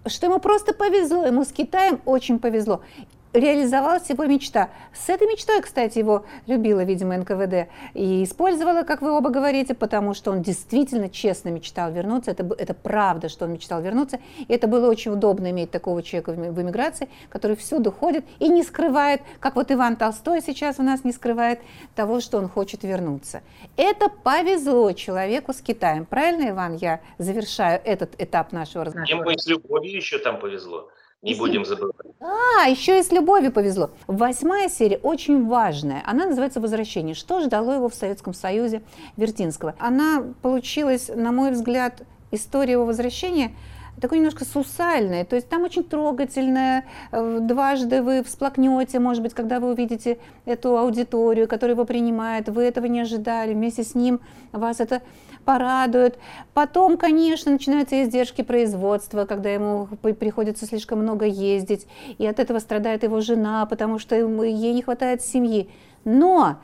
что 0.08 0.26
ему 0.26 0.40
просто 0.40 0.74
повезло, 0.74 1.26
ему 1.26 1.46
с 1.46 1.54
Китаем 1.54 2.02
очень 2.06 2.40
повезло 2.40 2.82
реализовалась 3.34 4.10
его 4.10 4.26
мечта. 4.26 4.70
С 4.94 5.10
этой 5.10 5.28
мечтой, 5.28 5.62
кстати, 5.62 5.98
его 5.98 6.26
любила, 6.46 6.84
видимо, 6.84 7.18
НКВД 7.18 7.70
и 7.94 8.24
использовала, 8.24 8.84
как 8.84 9.02
вы 9.02 9.12
оба 9.12 9.30
говорите, 9.30 9.74
потому 9.74 10.14
что 10.14 10.32
он 10.32 10.42
действительно 10.42 11.10
честно 11.10 11.50
мечтал 11.50 11.92
вернуться. 11.92 12.32
Это, 12.32 12.48
это 12.58 12.74
правда, 12.74 13.30
что 13.30 13.46
он 13.46 13.54
мечтал 13.54 13.82
вернуться. 13.82 14.20
И 14.40 14.54
это 14.54 14.68
было 14.68 14.90
очень 14.90 15.12
удобно 15.12 15.50
иметь 15.50 15.72
такого 15.72 16.04
человека 16.04 16.34
в, 16.34 16.36
в 16.36 16.62
эмиграции, 16.62 17.10
который 17.30 17.56
всюду 17.56 17.92
ходит 17.92 18.24
и 18.40 18.50
не 18.50 18.64
скрывает, 18.64 19.22
как 19.40 19.56
вот 19.56 19.72
Иван 19.72 19.96
Толстой 19.96 20.42
сейчас 20.42 20.80
у 20.80 20.84
нас 20.84 21.04
не 21.04 21.12
скрывает 21.12 21.60
того, 21.96 22.20
что 22.20 22.38
он 22.38 22.48
хочет 22.48 22.84
вернуться. 22.84 23.42
Это 23.78 24.10
повезло 24.10 24.92
человеку 24.92 25.54
с 25.54 25.62
Китаем. 25.62 26.06
Правильно, 26.06 26.50
Иван, 26.50 26.76
я 26.76 27.02
завершаю 27.18 27.82
этот 27.84 28.22
этап 28.22 28.52
нашего 28.52 28.86
разговора? 28.86 29.10
Ему 29.10 29.30
и 29.32 29.38
с 29.38 29.48
любовью 29.48 29.96
еще 29.96 30.20
там 30.20 30.40
повезло. 30.40 30.90
Не 31.24 31.36
будем 31.36 31.64
забывать. 31.64 31.96
А, 32.20 32.68
еще 32.68 33.00
и 33.00 33.02
с 33.02 33.10
любовью 33.12 33.54
повезло. 33.54 33.92
Восьмая 34.08 34.68
серия 34.68 34.98
очень 34.98 35.48
важная. 35.48 36.04
Она 36.06 36.26
называется 36.26 36.60
«Возвращение». 36.60 37.16
Что 37.16 37.40
ждало 37.40 37.72
его 37.72 37.88
в 37.88 37.96
Советском 37.96 38.34
Союзе 38.34 38.82
Вертинского? 39.16 39.74
Она 39.80 40.26
получилась, 40.42 41.10
на 41.14 41.32
мой 41.32 41.52
взгляд, 41.52 42.04
история 42.32 42.74
его 42.74 42.86
возвращения 42.86 43.54
такой 44.02 44.18
немножко 44.18 44.44
сусальное, 44.44 45.24
то 45.24 45.36
есть 45.36 45.48
там 45.50 45.64
очень 45.64 45.84
трогательное, 45.84 46.86
э, 47.12 47.38
дважды 47.42 48.02
вы 48.02 48.24
всплакнете, 48.24 49.00
может 49.00 49.22
быть, 49.22 49.34
когда 49.34 49.60
вы 49.60 49.72
увидите 49.72 50.18
эту 50.46 50.78
аудиторию, 50.78 51.48
которая 51.48 51.76
его 51.76 51.86
принимает, 51.86 52.50
вы 52.50 52.64
этого 52.64 52.88
не 52.88 53.02
ожидали, 53.02 53.54
вместе 53.54 53.84
с 53.84 53.94
ним 53.94 54.20
вас 54.52 54.80
это 54.80 55.04
порадует. 55.44 56.18
Потом, 56.54 56.98
конечно, 56.98 57.52
начинаются 57.52 58.02
издержки 58.04 58.42
производства, 58.42 59.26
когда 59.26 59.50
ему 59.50 59.88
приходится 60.02 60.66
слишком 60.66 61.00
много 61.00 61.26
ездить, 61.26 61.88
и 62.18 62.26
от 62.26 62.40
этого 62.40 62.60
страдает 62.60 63.04
его 63.04 63.22
жена, 63.22 63.66
потому 63.66 64.00
что 64.00 64.16
ей 64.16 64.74
не 64.74 64.82
хватает 64.82 65.22
семьи. 65.22 65.70
Но 66.06 66.58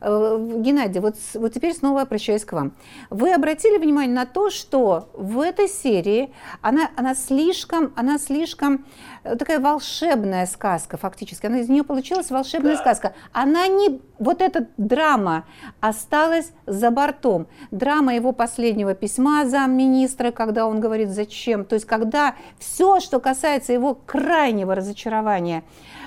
Геннадий, 0.00 1.00
вот, 1.00 1.16
вот 1.34 1.52
теперь 1.52 1.74
снова 1.74 2.02
обращаюсь 2.02 2.44
к 2.44 2.52
вам. 2.52 2.72
Вы 3.10 3.34
обратили 3.34 3.76
внимание 3.76 4.14
на 4.14 4.24
то, 4.24 4.48
что 4.48 5.10
в 5.14 5.40
этой 5.40 5.68
серии 5.68 6.32
она, 6.62 6.90
она 6.96 7.14
слишком, 7.14 7.92
она 7.96 8.18
слишком 8.18 8.86
э, 9.24 9.36
такая 9.36 9.60
волшебная 9.60 10.46
сказка 10.46 10.96
фактически. 10.96 11.44
Она 11.46 11.58
из 11.58 11.68
нее 11.68 11.84
получилась 11.84 12.30
волшебная 12.30 12.76
да. 12.76 12.80
сказка. 12.80 13.14
Она 13.32 13.66
не, 13.66 14.00
вот 14.18 14.40
эта 14.40 14.68
драма 14.78 15.44
осталась 15.80 16.52
за 16.64 16.90
бортом. 16.90 17.46
Драма 17.70 18.14
его 18.14 18.32
последнего 18.32 18.94
письма 18.94 19.44
замминистра, 19.44 20.30
когда 20.30 20.66
он 20.66 20.80
говорит, 20.80 21.10
зачем. 21.10 21.66
То 21.66 21.74
есть 21.74 21.84
когда 21.84 22.36
все, 22.58 23.00
что 23.00 23.20
касается 23.20 23.74
его 23.74 23.94
крайнего 23.94 24.74
разочарования, 24.74 25.62
Э, 25.62 25.99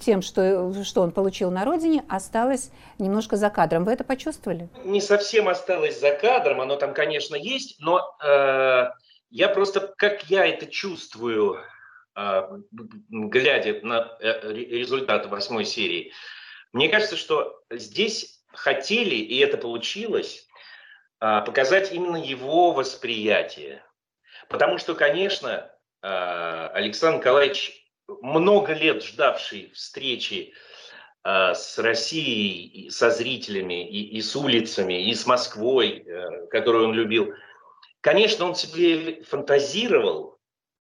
тем, 0.00 0.22
что, 0.22 0.84
что 0.84 1.02
он 1.02 1.10
получил 1.10 1.50
на 1.50 1.64
родине, 1.64 2.04
осталось 2.08 2.70
немножко 2.98 3.36
за 3.36 3.50
кадром. 3.50 3.84
Вы 3.84 3.92
это 3.92 4.04
почувствовали? 4.04 4.68
Не 4.84 5.00
совсем 5.00 5.48
осталось 5.48 5.98
за 5.98 6.12
кадром, 6.12 6.60
оно 6.60 6.76
там, 6.76 6.94
конечно, 6.94 7.34
есть, 7.34 7.80
но 7.80 8.16
э, 8.24 8.90
я 9.30 9.48
просто, 9.48 9.92
как 9.96 10.30
я 10.30 10.46
это 10.46 10.66
чувствую, 10.66 11.58
э, 12.14 12.42
глядя 13.10 13.84
на 13.84 14.16
э, 14.20 14.52
результаты 14.52 15.28
восьмой 15.28 15.64
серии, 15.64 16.12
мне 16.72 16.88
кажется, 16.88 17.16
что 17.16 17.60
здесь 17.70 18.40
хотели, 18.52 19.16
и 19.16 19.38
это 19.38 19.56
получилось, 19.56 20.46
э, 21.20 21.42
показать 21.44 21.92
именно 21.92 22.18
его 22.18 22.70
восприятие. 22.70 23.82
Потому 24.48 24.78
что, 24.78 24.94
конечно, 24.94 25.70
Александр 26.02 27.18
Николаевич 27.20 27.83
много 28.08 28.72
лет 28.72 29.02
ждавший 29.02 29.70
встречи 29.74 30.54
э, 31.24 31.54
с 31.54 31.78
Россией, 31.78 32.90
со 32.90 33.10
зрителями, 33.10 33.88
и, 33.88 34.16
и 34.16 34.20
с 34.20 34.34
улицами, 34.36 35.08
и 35.08 35.14
с 35.14 35.26
Москвой, 35.26 36.04
э, 36.06 36.46
которую 36.48 36.88
он 36.88 36.94
любил, 36.94 37.34
конечно, 38.00 38.46
он 38.46 38.54
себе 38.54 39.22
фантазировал 39.22 40.38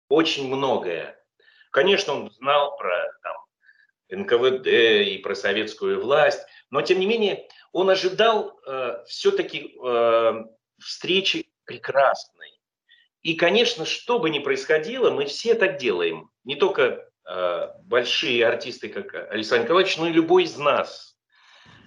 очень 0.09 0.49
многое. 0.49 1.23
Конечно, 1.71 2.15
он 2.15 2.31
знал 2.31 2.77
про 2.77 3.13
там, 3.23 3.37
НКВД 4.21 4.67
и 4.67 5.19
про 5.19 5.35
советскую 5.35 6.01
власть, 6.01 6.41
но 6.71 6.83
тем 6.83 6.99
не 6.99 7.07
менее 7.07 7.49
он 7.73 7.91
ожидал 7.91 8.59
э, 8.67 9.05
все-таки 9.07 9.77
э, 9.85 10.33
встречи 10.79 11.49
прекрасной. 11.65 12.59
И, 13.23 13.35
конечно, 13.35 13.85
что 13.85 14.19
бы 14.19 14.31
ни 14.31 14.39
происходило, 14.39 15.11
мы 15.11 15.27
все 15.27 15.55
так 15.55 15.77
делаем. 15.77 16.31
Не 16.45 16.57
только 16.57 17.08
большие 17.85 18.47
артисты, 18.47 18.89
как 18.89 19.15
Александр 19.31 19.65
Николаевич, 19.65 19.97
но 19.99 20.09
и 20.09 20.13
любой 20.13 20.45
из 20.45 20.57
нас. 20.57 21.17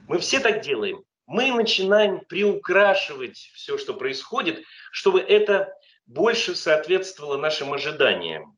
Мы 0.08 0.20
все 0.20 0.40
так 0.40 0.62
делаем. 0.62 1.04
Мы 1.26 1.52
начинаем 1.52 2.20
приукрашивать 2.26 3.38
все, 3.54 3.78
что 3.78 3.94
происходит, 3.94 4.64
чтобы 4.92 5.20
это 5.22 5.74
больше 6.06 6.56
соответствовало 6.56 7.38
нашим 7.38 7.74
ожиданиям. 7.74 8.58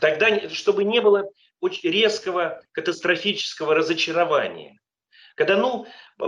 Тогда, 0.00 0.48
чтобы 0.50 0.84
не 0.84 1.00
было 1.00 1.28
очень 1.60 1.90
резкого 1.90 2.62
катастрофического 2.72 3.74
разочарования. 3.74 4.78
Когда, 5.34 5.56
ну, 5.56 5.86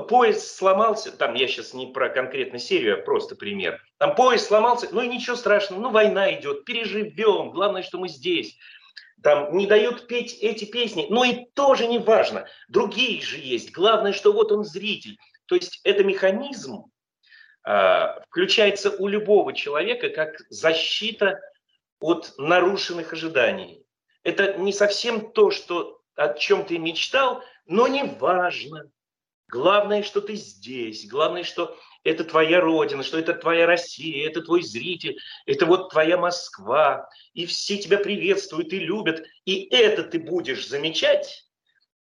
поезд 0.08 0.56
сломался, 0.56 1.10
там 1.10 1.34
я 1.34 1.48
сейчас 1.48 1.74
не 1.74 1.88
про 1.88 2.10
конкретную 2.10 2.60
серию, 2.60 2.98
а 2.98 3.02
просто 3.02 3.34
пример. 3.34 3.82
Там 3.98 4.14
поезд 4.14 4.46
сломался, 4.46 4.88
ну 4.92 5.02
и 5.02 5.08
ничего 5.08 5.34
страшного, 5.34 5.80
ну 5.80 5.90
война 5.90 6.32
идет, 6.34 6.64
переживем, 6.64 7.50
главное, 7.50 7.82
что 7.82 7.98
мы 7.98 8.08
здесь 8.08 8.56
там 9.22 9.56
не 9.56 9.66
дают 9.66 10.06
петь 10.06 10.38
эти 10.40 10.64
песни, 10.64 11.06
но 11.10 11.24
и 11.24 11.46
тоже 11.54 11.86
не 11.86 11.98
важно. 11.98 12.46
Другие 12.68 13.20
же 13.22 13.38
есть. 13.38 13.72
Главное, 13.72 14.12
что 14.12 14.32
вот 14.32 14.52
он 14.52 14.64
зритель. 14.64 15.18
То 15.46 15.54
есть 15.54 15.80
это 15.84 16.04
механизм 16.04 16.84
э, 17.66 18.06
включается 18.28 18.90
у 18.90 19.08
любого 19.08 19.52
человека 19.52 20.10
как 20.10 20.36
защита 20.48 21.40
от 22.00 22.32
нарушенных 22.38 23.12
ожиданий. 23.12 23.84
Это 24.22 24.54
не 24.54 24.72
совсем 24.72 25.32
то, 25.32 25.50
что, 25.50 26.00
о 26.14 26.34
чем 26.34 26.64
ты 26.64 26.78
мечтал, 26.78 27.42
но 27.66 27.88
не 27.88 28.04
важно. 28.04 28.90
Главное, 29.50 30.02
что 30.02 30.20
ты 30.20 30.36
здесь. 30.36 31.08
Главное, 31.08 31.42
что 31.42 31.76
это 32.04 32.24
твоя 32.24 32.60
родина, 32.60 33.02
что 33.02 33.18
это 33.18 33.34
твоя 33.34 33.66
Россия, 33.66 34.26
это 34.26 34.42
твой 34.42 34.62
зритель, 34.62 35.18
это 35.46 35.66
вот 35.66 35.90
твоя 35.90 36.16
Москва. 36.16 37.08
И 37.34 37.46
все 37.46 37.76
тебя 37.78 37.98
приветствуют 37.98 38.72
и 38.72 38.78
любят. 38.78 39.24
И 39.44 39.68
это 39.74 40.04
ты 40.04 40.18
будешь 40.18 40.68
замечать, 40.68 41.44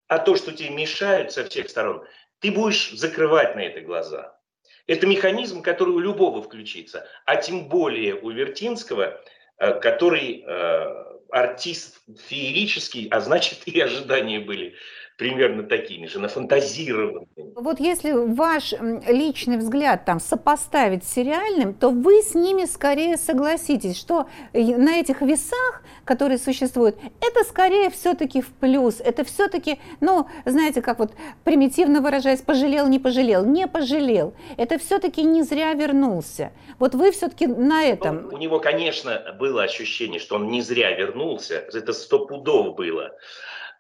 а 0.08 0.18
то, 0.18 0.37
что 0.37 0.52
тебе 0.52 0.70
мешают 0.70 1.32
со 1.32 1.44
всех 1.44 1.68
сторон, 1.70 2.04
ты 2.40 2.52
будешь 2.52 2.90
закрывать 2.92 3.56
на 3.56 3.61
это 3.61 3.80
глаза. 3.80 4.38
Это 4.87 5.06
механизм, 5.06 5.62
который 5.62 5.90
у 5.90 5.98
любого 5.98 6.42
включится, 6.42 7.06
а 7.26 7.37
тем 7.37 7.68
более 7.68 8.14
у 8.14 8.30
Вертинского, 8.30 9.20
э, 9.58 9.80
который 9.80 10.44
э, 10.46 11.04
артист 11.30 12.00
феерический, 12.26 13.08
а 13.11 13.20
значит 13.20 13.66
и 13.66 13.78
ожидания 13.80 14.40
были 14.40 14.76
примерно 15.18 15.64
такими 15.64 16.07
же, 16.07 16.20
нафантазированными. 16.20 17.26
Вот 17.57 17.81
если 17.81 18.12
ваш 18.12 18.72
личный 19.09 19.57
взгляд 19.59 20.04
там 20.04 20.20
сопоставить 20.20 21.02
с 21.02 21.12
сериальным, 21.12 21.74
то 21.74 21.90
вы 21.90 22.22
с 22.22 22.37
ними 22.37 22.66
скорее 22.66 23.16
согласитесь, 23.16 23.98
что 23.98 24.28
на 24.52 25.00
этих 25.00 25.20
весах, 25.20 25.83
которые 26.04 26.38
существуют, 26.38 26.96
это 27.20 27.44
скорее 27.44 27.90
все-таки 27.90 28.40
в 28.40 28.52
плюс, 28.52 29.00
это 29.00 29.24
все-таки, 29.24 29.81
ну, 30.00 30.28
знаете, 30.44 30.81
как 30.81 31.00
вот 31.00 31.11
примитивно 31.42 32.00
выражаясь, 32.00 32.40
пожалел, 32.40 32.87
не 32.87 33.00
пожалел, 33.00 33.44
не 33.44 33.66
пожалел, 33.66 34.35
это 34.57 34.78
все-таки 34.78 35.24
не 35.24 35.42
зря 35.42 35.74
вернулся. 35.74 36.52
Вот 36.78 36.94
вы 36.94 37.11
все-таки 37.11 37.48
на 37.48 37.83
этом... 37.83 38.28
Ну, 38.28 38.37
у 38.37 38.38
него, 38.38 38.61
конечно, 38.61 39.35
было 39.37 39.64
ощущение, 39.64 40.20
что 40.20 40.37
он 40.37 40.48
не 40.48 40.62
зря 40.62 40.92
вернулся, 40.92 41.57
это 41.57 41.92
сто 41.92 42.24
пудов 42.24 42.76
было, 42.76 43.16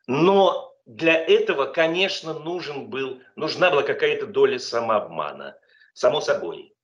но 0.08 0.74
для 0.88 1.22
этого, 1.22 1.66
конечно, 1.66 2.32
нужен 2.32 2.88
был, 2.88 3.20
нужна 3.36 3.70
была 3.70 3.82
какая-то 3.82 4.26
доля 4.26 4.58
самообмана, 4.58 5.58
само 5.92 6.22
собой. 6.22 6.74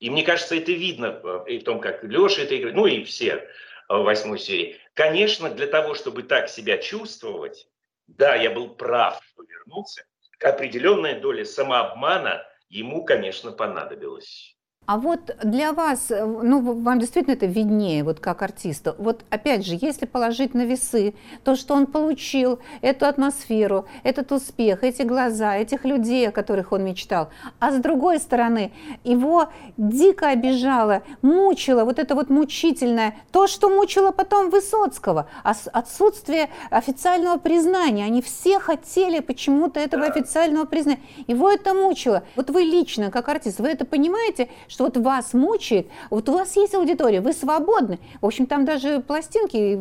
И 0.00 0.10
мне 0.10 0.24
кажется, 0.24 0.56
это 0.56 0.72
видно 0.72 1.20
э, 1.22 1.44
и 1.46 1.58
в 1.60 1.64
том, 1.64 1.80
как 1.80 2.02
Леша 2.02 2.42
это 2.42 2.58
играет, 2.58 2.74
ну 2.74 2.86
и 2.86 3.04
все 3.04 3.34
э, 3.34 3.48
в 3.88 4.02
восьмой 4.02 4.40
серии. 4.40 4.80
Конечно, 4.94 5.48
для 5.48 5.68
того, 5.68 5.94
чтобы 5.94 6.24
так 6.24 6.48
себя 6.48 6.76
чувствовать, 6.78 7.68
да, 8.08 8.34
я 8.34 8.50
был 8.50 8.74
прав, 8.74 9.22
что 9.24 9.44
вернулся, 9.44 10.04
определенная 10.40 11.20
доля 11.20 11.44
самообмана 11.44 12.44
ему, 12.68 13.04
конечно, 13.04 13.52
понадобилась. 13.52 14.56
А 14.84 14.98
вот 14.98 15.36
для 15.44 15.72
вас, 15.72 16.10
э, 16.10 16.24
ну, 16.24 16.60
вам 16.60 16.98
действительно 16.98 17.34
это 17.34 17.46
виднее, 17.46 18.02
вот 18.02 18.18
как 18.18 18.42
артисту. 18.42 18.96
Вот 18.98 19.24
опять 19.30 19.64
же, 19.64 19.78
если 19.80 20.06
положить 20.06 20.54
на 20.54 20.64
весы 20.64 21.14
то, 21.44 21.54
что 21.54 21.74
он 21.74 21.86
получил, 21.86 22.58
эту 22.80 23.06
атмосферу, 23.06 23.86
этот 24.02 24.32
успех, 24.32 24.82
эти 24.82 25.02
глаза, 25.02 25.56
этих 25.56 25.84
людей, 25.84 26.28
о 26.28 26.32
которых 26.32 26.72
он 26.72 26.84
мечтал, 26.84 27.30
а 27.60 27.70
с 27.70 27.76
другой 27.76 28.18
стороны, 28.18 28.72
его 29.04 29.50
дико 29.76 30.30
обижало, 30.30 31.02
мучило, 31.22 31.84
вот 31.84 32.00
это 32.00 32.16
вот 32.16 32.28
мучительное, 32.28 33.14
то, 33.30 33.46
что 33.46 33.68
мучило 33.68 34.10
потом 34.10 34.50
Высоцкого, 34.50 35.28
отсутствие 35.44 36.50
официального 36.70 37.38
признания. 37.38 38.04
Они 38.04 38.20
все 38.20 38.58
хотели 38.58 39.20
почему-то 39.20 39.78
этого 39.78 40.06
официального 40.06 40.64
признания. 40.64 41.02
Его 41.28 41.48
это 41.48 41.72
мучило. 41.72 42.24
Вот 42.34 42.50
вы 42.50 42.62
лично, 42.62 43.12
как 43.12 43.28
артист, 43.28 43.60
вы 43.60 43.68
это 43.68 43.84
понимаете, 43.84 44.48
что 44.72 44.84
вот 44.84 44.96
вас 44.96 45.34
мучает, 45.34 45.86
вот 46.08 46.28
у 46.30 46.32
вас 46.32 46.56
есть 46.56 46.74
аудитория, 46.74 47.20
вы 47.20 47.34
свободны. 47.34 47.98
В 48.22 48.26
общем, 48.26 48.46
там 48.46 48.64
даже 48.64 49.00
пластинки 49.00 49.78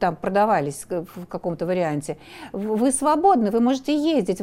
там 0.00 0.16
продавались 0.16 0.86
в 0.88 1.26
каком-то 1.26 1.66
варианте. 1.66 2.16
Вы 2.52 2.90
свободны, 2.90 3.50
вы 3.50 3.60
можете 3.60 3.94
ездить, 3.94 4.40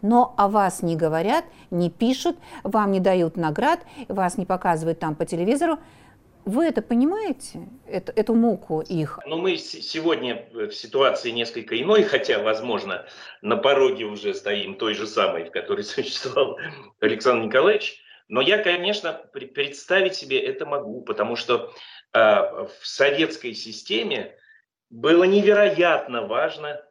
но 0.00 0.34
о 0.38 0.48
вас 0.48 0.82
не 0.82 0.96
говорят, 0.96 1.44
не 1.70 1.90
пишут, 1.90 2.38
вам 2.62 2.92
не 2.92 3.00
дают 3.00 3.36
наград, 3.36 3.80
вас 4.08 4.38
не 4.38 4.46
показывают 4.46 4.98
там 5.00 5.14
по 5.14 5.26
телевизору. 5.26 5.78
Вы 6.46 6.66
это 6.66 6.80
понимаете, 6.80 7.68
эту, 7.88 8.12
эту 8.12 8.34
муку 8.34 8.80
их? 8.80 9.18
Ну, 9.26 9.36
мы 9.36 9.56
сегодня 9.56 10.46
в 10.52 10.70
ситуации 10.70 11.30
несколько 11.30 11.78
иной, 11.78 12.04
хотя, 12.04 12.38
возможно, 12.38 13.04
на 13.42 13.56
пороге 13.56 14.04
уже 14.04 14.32
стоим 14.32 14.76
той 14.76 14.94
же 14.94 15.08
самой, 15.08 15.44
в 15.44 15.50
которой 15.50 15.82
существовал 15.84 16.56
Александр 17.00 17.46
Николаевич. 17.46 18.00
Но 18.28 18.40
я, 18.40 18.58
конечно, 18.58 19.12
представить 19.32 20.14
себе 20.14 20.40
это 20.40 20.66
могу, 20.66 21.02
потому 21.02 21.36
что 21.36 21.72
э, 22.12 22.18
в 22.18 22.80
советской 22.82 23.54
системе 23.54 24.36
было 24.90 25.24
невероятно 25.24 26.26
важно, 26.26 26.82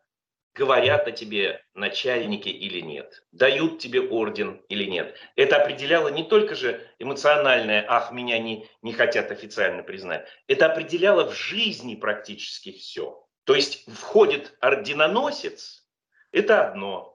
говорят 0.54 1.08
о 1.08 1.12
тебе 1.12 1.62
начальники 1.74 2.48
или 2.48 2.80
нет, 2.80 3.26
дают 3.34 3.80
тебе 3.80 4.02
орден 4.02 4.62
или 4.70 4.86
нет. 4.86 5.16
Это 5.36 5.58
определяло 5.58 6.08
не 6.08 6.24
только 6.24 6.56
же 6.56 6.82
эмоциональное 6.98 7.86
«ах, 7.88 8.12
меня 8.14 8.40
не, 8.40 8.68
не 8.82 8.94
хотят 8.94 9.32
официально 9.32 9.84
признать», 9.84 10.26
это 10.48 10.68
определяло 10.68 11.30
в 11.30 11.36
жизни 11.36 11.96
практически 11.96 12.72
все. 12.72 13.28
То 13.44 13.54
есть 13.54 13.86
входит 13.94 14.56
орденоносец, 14.62 15.86
это 16.32 16.68
одно 16.68 17.12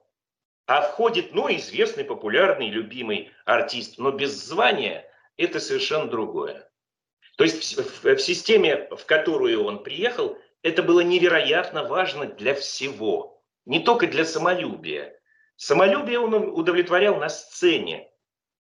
а 0.71 0.81
входит, 0.83 1.33
ну, 1.33 1.53
известный, 1.53 2.05
популярный, 2.05 2.69
любимый 2.69 3.29
артист, 3.43 3.97
но 3.97 4.11
без 4.11 4.31
звания 4.31 5.05
это 5.35 5.59
совершенно 5.59 6.07
другое. 6.07 6.65
То 7.35 7.43
есть 7.43 7.77
в, 7.77 8.05
в, 8.05 8.15
в 8.15 8.21
системе, 8.21 8.87
в 8.89 9.05
которую 9.05 9.65
он 9.65 9.83
приехал, 9.83 10.37
это 10.61 10.81
было 10.81 11.01
невероятно 11.01 11.83
важно 11.83 12.25
для 12.25 12.55
всего, 12.55 13.43
не 13.65 13.81
только 13.81 14.07
для 14.07 14.23
самолюбия. 14.23 15.19
Самолюбие 15.57 16.19
он 16.19 16.33
удовлетворял 16.35 17.17
на 17.17 17.27
сцене, 17.27 18.09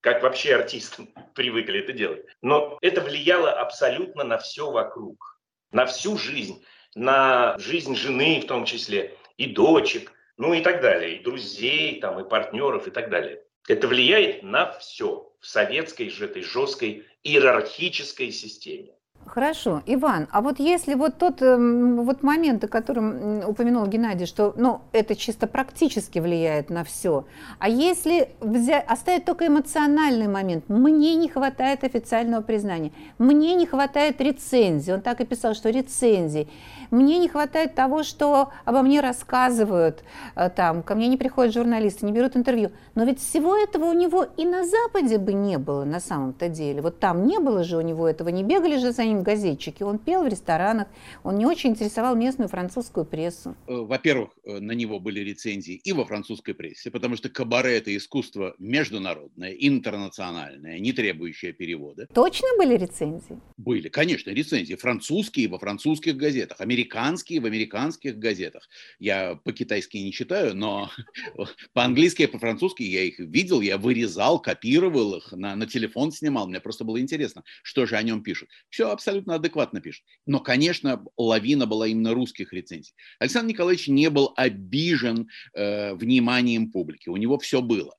как 0.02 0.22
вообще 0.22 0.54
артисты 0.54 1.08
привыкли 1.34 1.80
это 1.80 1.94
делать. 1.94 2.24
Но 2.44 2.78
это 2.84 3.02
влияло 3.02 3.52
абсолютно 3.52 4.24
на 4.24 4.38
все 4.38 4.70
вокруг, 4.70 5.40
на 5.72 5.88
всю 5.88 6.20
жизнь, 6.20 6.64
на 6.94 7.58
жизнь 7.58 7.96
жены 7.96 8.42
в 8.42 8.46
том 8.46 8.64
числе, 8.64 9.18
и 9.38 9.48
дочек, 9.48 10.12
ну 10.38 10.54
и 10.54 10.62
так 10.62 10.82
далее, 10.82 11.18
и 11.18 11.24
друзей, 11.24 12.00
там, 12.00 12.20
и 12.20 12.28
партнеров, 12.28 12.88
и 12.88 12.92
так 12.92 13.10
далее. 13.10 13.42
Это 13.68 13.88
влияет 13.88 14.44
на 14.44 14.72
все 14.80 15.32
в 15.40 15.48
советской 15.48 16.10
же 16.10 16.26
этой 16.26 16.44
жесткой 16.44 17.06
иерархической 17.24 18.32
системе. 18.32 18.95
Хорошо, 19.26 19.82
Иван, 19.88 20.28
а 20.32 20.42
вот 20.42 20.60
если 20.60 20.94
вот 20.94 21.18
тот 21.18 21.42
эм, 21.42 22.04
вот 22.04 22.22
момент, 22.22 22.64
о 22.64 22.68
котором 22.68 23.42
упомянул 23.48 23.86
Геннадий, 23.88 24.28
что 24.28 24.54
ну, 24.56 24.82
это 24.92 25.16
чисто 25.16 25.48
практически 25.48 26.20
влияет 26.20 26.70
на 26.70 26.84
все, 26.84 27.26
а 27.58 27.68
если 27.68 28.30
взять, 28.40 28.86
оставить 28.88 29.26
только 29.26 29.48
эмоциональный 29.48 30.28
момент, 30.28 30.70
мне 30.70 31.16
не 31.16 31.28
хватает 31.28 31.84
официального 31.84 32.44
признания, 32.44 32.92
мне 33.18 33.56
не 33.56 33.66
хватает 33.66 34.22
рецензий, 34.22 34.94
он 34.94 35.02
так 35.02 35.20
и 35.22 35.26
писал, 35.26 35.56
что 35.56 35.72
рецензий, 35.72 36.48
мне 36.92 37.18
не 37.18 37.28
хватает 37.28 37.74
того, 37.74 38.04
что 38.04 38.50
обо 38.64 38.84
мне 38.84 39.02
рассказывают, 39.02 40.04
э, 40.36 40.50
там, 40.52 40.84
ко 40.84 40.94
мне 40.94 41.08
не 41.08 41.18
приходят 41.18 41.54
журналисты, 41.54 42.06
не 42.06 42.12
берут 42.12 42.38
интервью, 42.38 42.72
но 42.94 43.04
ведь 43.06 43.20
всего 43.20 43.58
этого 43.58 43.86
у 43.86 43.94
него 43.94 44.28
и 44.38 44.46
на 44.46 44.66
Западе 44.66 45.18
бы 45.18 45.34
не 45.34 45.58
было 45.58 45.84
на 45.84 46.00
самом-то 46.00 46.48
деле, 46.48 46.84
вот 46.84 47.00
там 47.00 47.26
не 47.26 47.40
было 47.40 47.64
же 47.64 47.76
у 47.78 47.82
него 47.82 48.08
этого, 48.08 48.30
не 48.30 48.44
бегали 48.44 48.78
же 48.78 48.92
за 48.92 49.04
ним 49.04 49.15
ним 49.16 49.24
газетчики. 49.24 49.84
Он 49.84 49.98
пел 49.98 50.24
в 50.24 50.28
ресторанах, 50.28 50.88
он 51.24 51.38
не 51.38 51.46
очень 51.46 51.72
интересовал 51.72 52.16
местную 52.16 52.50
французскую 52.50 53.06
прессу. 53.06 53.56
Э, 53.68 53.74
во-первых, 53.74 54.32
э, 54.44 54.60
на 54.60 54.74
него 54.74 55.00
были 55.00 55.22
рецензии 55.22 55.76
и 55.76 55.94
во 55.94 56.06
французской 56.06 56.54
прессе, 56.54 56.92
потому 56.92 57.16
что 57.16 57.30
кабаре– 57.30 57.78
это 57.78 57.96
искусство 57.96 58.56
международное, 58.60 59.52
интернациональное, 59.52 60.80
не 60.80 60.94
требующее 60.94 61.54
перевода. 61.54 62.08
Точно 62.14 62.48
были 62.58 62.78
рецензии? 62.78 63.40
Были, 63.58 63.90
конечно, 63.90 64.30
рецензии. 64.32 64.76
Французские 64.76 65.48
во 65.48 65.60
французских 65.60 66.18
газетах, 66.18 66.62
американские 66.62 67.40
в 67.40 67.46
американских 67.46 68.18
газетах. 68.18 68.68
Я 69.00 69.36
по-китайски 69.44 69.98
не 69.98 70.12
читаю, 70.12 70.56
но 70.56 70.90
по-английски 71.74 72.24
и 72.24 72.28
по-французски 72.28 72.84
я 72.84 73.04
их 73.04 73.20
видел, 73.20 73.62
я 73.62 73.78
вырезал, 73.78 74.40
копировал 74.40 75.16
их, 75.16 75.32
на, 75.32 75.56
на 75.56 75.66
телефон 75.66 76.12
снимал. 76.12 76.48
Мне 76.48 76.60
просто 76.60 76.84
было 76.84 77.00
интересно, 77.00 77.44
что 77.64 77.86
же 77.86 77.96
о 77.96 78.04
нем 78.04 78.22
пишут. 78.22 78.50
Все 78.70 78.90
абсолютно 78.90 79.05
абсолютно 79.06 79.36
адекватно 79.36 79.82
пишет. 79.82 80.04
Но, 80.26 80.40
конечно, 80.40 81.04
лавина 81.18 81.68
была 81.68 81.88
именно 81.88 82.14
русских 82.14 82.54
рецензий. 82.54 82.94
Александр 83.20 83.50
Николаевич 83.50 83.88
не 83.88 84.10
был 84.10 84.34
обижен 84.36 85.30
э, 85.54 85.94
вниманием 85.94 86.72
публики, 86.72 87.10
у 87.10 87.18
него 87.18 87.38
все 87.38 87.62
было. 87.62 87.94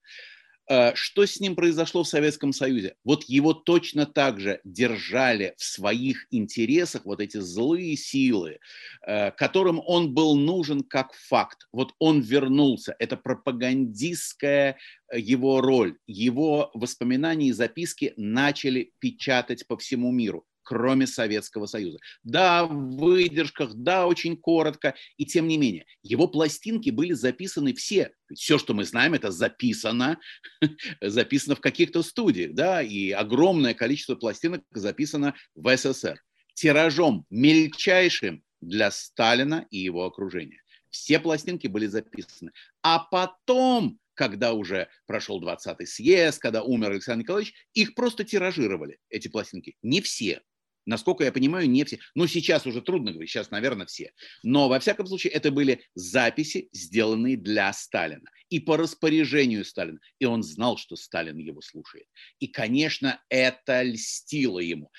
Э, 0.69 0.93
что 0.95 1.25
с 1.25 1.39
ним 1.39 1.55
произошло 1.55 2.03
в 2.03 2.09
Советском 2.09 2.53
Союзе? 2.53 2.97
Вот 3.05 3.25
его 3.25 3.55
точно 3.55 4.05
так 4.05 4.41
же 4.41 4.61
держали 4.65 5.55
в 5.57 5.65
своих 5.65 6.27
интересах 6.31 7.05
вот 7.05 7.21
эти 7.21 7.39
злые 7.39 7.97
силы, 7.97 8.59
э, 9.07 9.31
которым 9.31 9.81
он 9.87 10.13
был 10.13 10.37
нужен 10.37 10.83
как 10.83 11.13
факт. 11.15 11.69
Вот 11.73 11.95
он 11.99 12.21
вернулся. 12.21 12.97
Это 12.99 13.17
пропагандистская 13.17 14.77
э, 15.09 15.21
его 15.21 15.61
роль. 15.61 15.99
Его 16.07 16.71
воспоминания 16.75 17.49
и 17.49 17.53
записки 17.53 18.13
начали 18.17 18.93
печатать 18.99 19.67
по 19.69 19.77
всему 19.77 20.11
миру 20.11 20.45
кроме 20.67 21.07
Советского 21.07 21.67
Союза. 21.67 21.99
Да, 22.25 22.67
в 22.67 22.97
выдержках, 22.97 23.73
да, 23.73 24.07
очень 24.07 24.37
коротко, 24.37 24.97
и 25.17 25.25
тем 25.25 25.47
не 25.47 25.57
менее. 25.57 25.87
Его 26.03 26.27
пластинки 26.27 26.91
были 26.91 27.13
записаны 27.13 27.73
все. 27.73 28.11
Все, 28.35 28.59
что 28.59 28.75
мы 28.75 28.85
знаем, 28.85 29.15
это 29.15 29.31
записано, 29.31 30.19
записано 31.01 31.55
в 31.55 31.61
каких-то 31.61 32.03
студиях, 32.03 32.53
да, 32.55 32.83
и 32.83 33.13
огромное 33.13 33.75
количество 33.75 34.17
пластинок 34.17 34.63
записано 34.73 35.37
в 35.55 35.75
СССР. 35.77 36.21
Тиражом 36.55 37.27
мельчайшим 37.31 38.43
для 38.61 38.91
Сталина 38.91 39.67
и 39.71 39.79
его 39.79 40.05
окружения. 40.05 40.61
Все 40.91 41.21
пластинки 41.21 41.69
были 41.69 41.87
записаны. 41.87 42.51
А 42.83 42.99
потом 42.99 44.01
когда 44.17 44.55
уже 44.55 44.89
прошел 45.07 45.41
20-й 45.41 45.87
съезд, 45.87 46.41
когда 46.41 46.63
умер 46.63 46.91
Александр 46.91 47.23
Николаевич, 47.23 47.55
их 47.75 47.95
просто 47.95 48.25
тиражировали, 48.25 48.99
эти 49.11 49.29
пластинки. 49.29 49.77
Не 49.83 50.01
все. 50.01 50.43
Насколько 50.87 51.25
я 51.25 51.33
понимаю, 51.33 51.69
не 51.69 51.85
все. 51.85 51.99
Ну, 52.15 52.29
сейчас 52.29 52.65
уже 52.65 52.81
трудно 52.81 53.11
говорить, 53.11 53.31
сейчас, 53.31 53.51
наверное, 53.51 53.87
все. 53.87 54.13
Но, 54.45 54.69
во 54.69 54.79
всяком 54.79 55.07
случае, 55.07 55.33
это 55.33 55.51
были 55.51 55.85
записи, 55.95 56.69
сделанные 56.73 57.37
для 57.37 57.73
Сталина. 57.73 58.31
И 58.49 58.61
по 58.61 58.77
распоряжению 58.77 59.65
Сталина. 59.65 59.99
И 60.21 60.25
он 60.25 60.45
знал, 60.45 60.79
что 60.79 60.95
Сталин 60.95 61.37
его 61.39 61.61
слушает. 61.61 62.07
И, 62.39 62.47
конечно, 62.47 63.21
это 63.29 63.83
льстило 63.83 64.61
ему. 64.61 64.91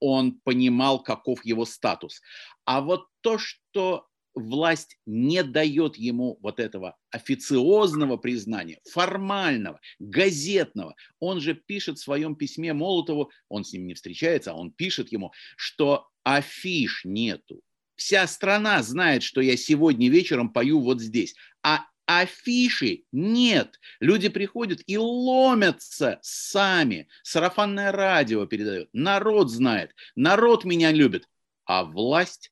Он 0.00 0.40
понимал, 0.40 1.02
каков 1.02 1.44
его 1.44 1.66
статус. 1.66 2.22
А 2.64 2.80
вот 2.80 3.06
то, 3.20 3.36
что 3.36 4.07
власть 4.38 4.98
не 5.06 5.42
дает 5.42 5.96
ему 5.96 6.38
вот 6.42 6.60
этого 6.60 6.96
официозного 7.10 8.16
признания, 8.16 8.80
формального, 8.90 9.80
газетного. 9.98 10.94
Он 11.20 11.40
же 11.40 11.54
пишет 11.54 11.98
в 11.98 12.02
своем 12.02 12.36
письме 12.36 12.72
Молотову, 12.72 13.30
он 13.48 13.64
с 13.64 13.72
ним 13.72 13.86
не 13.86 13.94
встречается, 13.94 14.52
а 14.52 14.54
он 14.54 14.70
пишет 14.72 15.12
ему, 15.12 15.32
что 15.56 16.08
афиш 16.22 17.02
нету. 17.04 17.60
Вся 17.96 18.26
страна 18.26 18.82
знает, 18.82 19.22
что 19.22 19.40
я 19.40 19.56
сегодня 19.56 20.08
вечером 20.08 20.52
пою 20.52 20.80
вот 20.80 21.00
здесь, 21.00 21.34
а 21.62 21.84
афиши 22.06 23.04
нет. 23.12 23.78
Люди 24.00 24.28
приходят 24.28 24.80
и 24.86 24.96
ломятся 24.96 26.18
сами. 26.22 27.08
Сарафанное 27.22 27.92
радио 27.92 28.46
передает. 28.46 28.88
Народ 28.92 29.50
знает. 29.50 29.94
Народ 30.16 30.64
меня 30.64 30.90
любит. 30.90 31.28
А 31.66 31.84
власть 31.84 32.50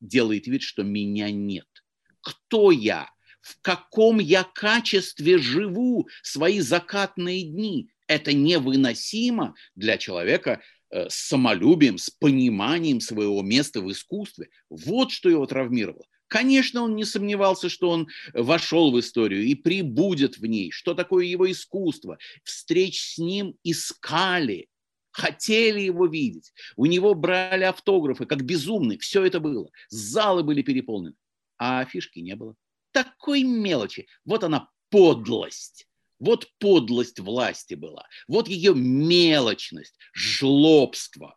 делает 0.00 0.46
вид, 0.46 0.62
что 0.62 0.82
меня 0.82 1.30
нет. 1.30 1.66
Кто 2.20 2.70
я? 2.70 3.08
В 3.40 3.60
каком 3.62 4.18
я 4.18 4.44
качестве 4.44 5.38
живу 5.38 6.08
свои 6.22 6.60
закатные 6.60 7.42
дни? 7.42 7.88
Это 8.06 8.32
невыносимо 8.32 9.54
для 9.74 9.96
человека 9.96 10.60
э, 10.90 11.08
с 11.08 11.14
самолюбием, 11.14 11.96
с 11.96 12.10
пониманием 12.10 13.00
своего 13.00 13.40
места 13.42 13.80
в 13.80 13.90
искусстве. 13.90 14.48
Вот 14.68 15.10
что 15.10 15.30
его 15.30 15.46
травмировало. 15.46 16.04
Конечно, 16.30 16.82
он 16.82 16.94
не 16.94 17.04
сомневался, 17.04 17.68
что 17.68 17.90
он 17.90 18.08
вошел 18.34 18.92
в 18.92 19.00
историю 19.00 19.42
и 19.42 19.56
прибудет 19.56 20.38
в 20.38 20.46
ней. 20.46 20.70
Что 20.70 20.94
такое 20.94 21.24
его 21.24 21.50
искусство? 21.50 22.18
Встреч 22.44 23.00
с 23.00 23.18
ним 23.18 23.56
искали, 23.64 24.68
хотели 25.12 25.80
его 25.80 26.06
видеть. 26.06 26.52
У 26.76 26.86
него 26.86 27.14
брали 27.14 27.64
автографы, 27.64 28.26
как 28.26 28.42
безумный. 28.42 28.98
Все 28.98 29.24
это 29.24 29.40
было. 29.40 29.70
Залы 29.88 30.42
были 30.42 30.62
переполнены. 30.62 31.14
А 31.58 31.84
фишки 31.84 32.20
не 32.20 32.36
было. 32.36 32.54
Такой 32.92 33.42
мелочи. 33.42 34.06
Вот 34.24 34.44
она 34.44 34.68
подлость. 34.90 35.86
Вот 36.18 36.48
подлость 36.58 37.18
власти 37.18 37.74
была. 37.74 38.06
Вот 38.28 38.46
ее 38.48 38.74
мелочность, 38.74 39.98
жлобство. 40.12 41.36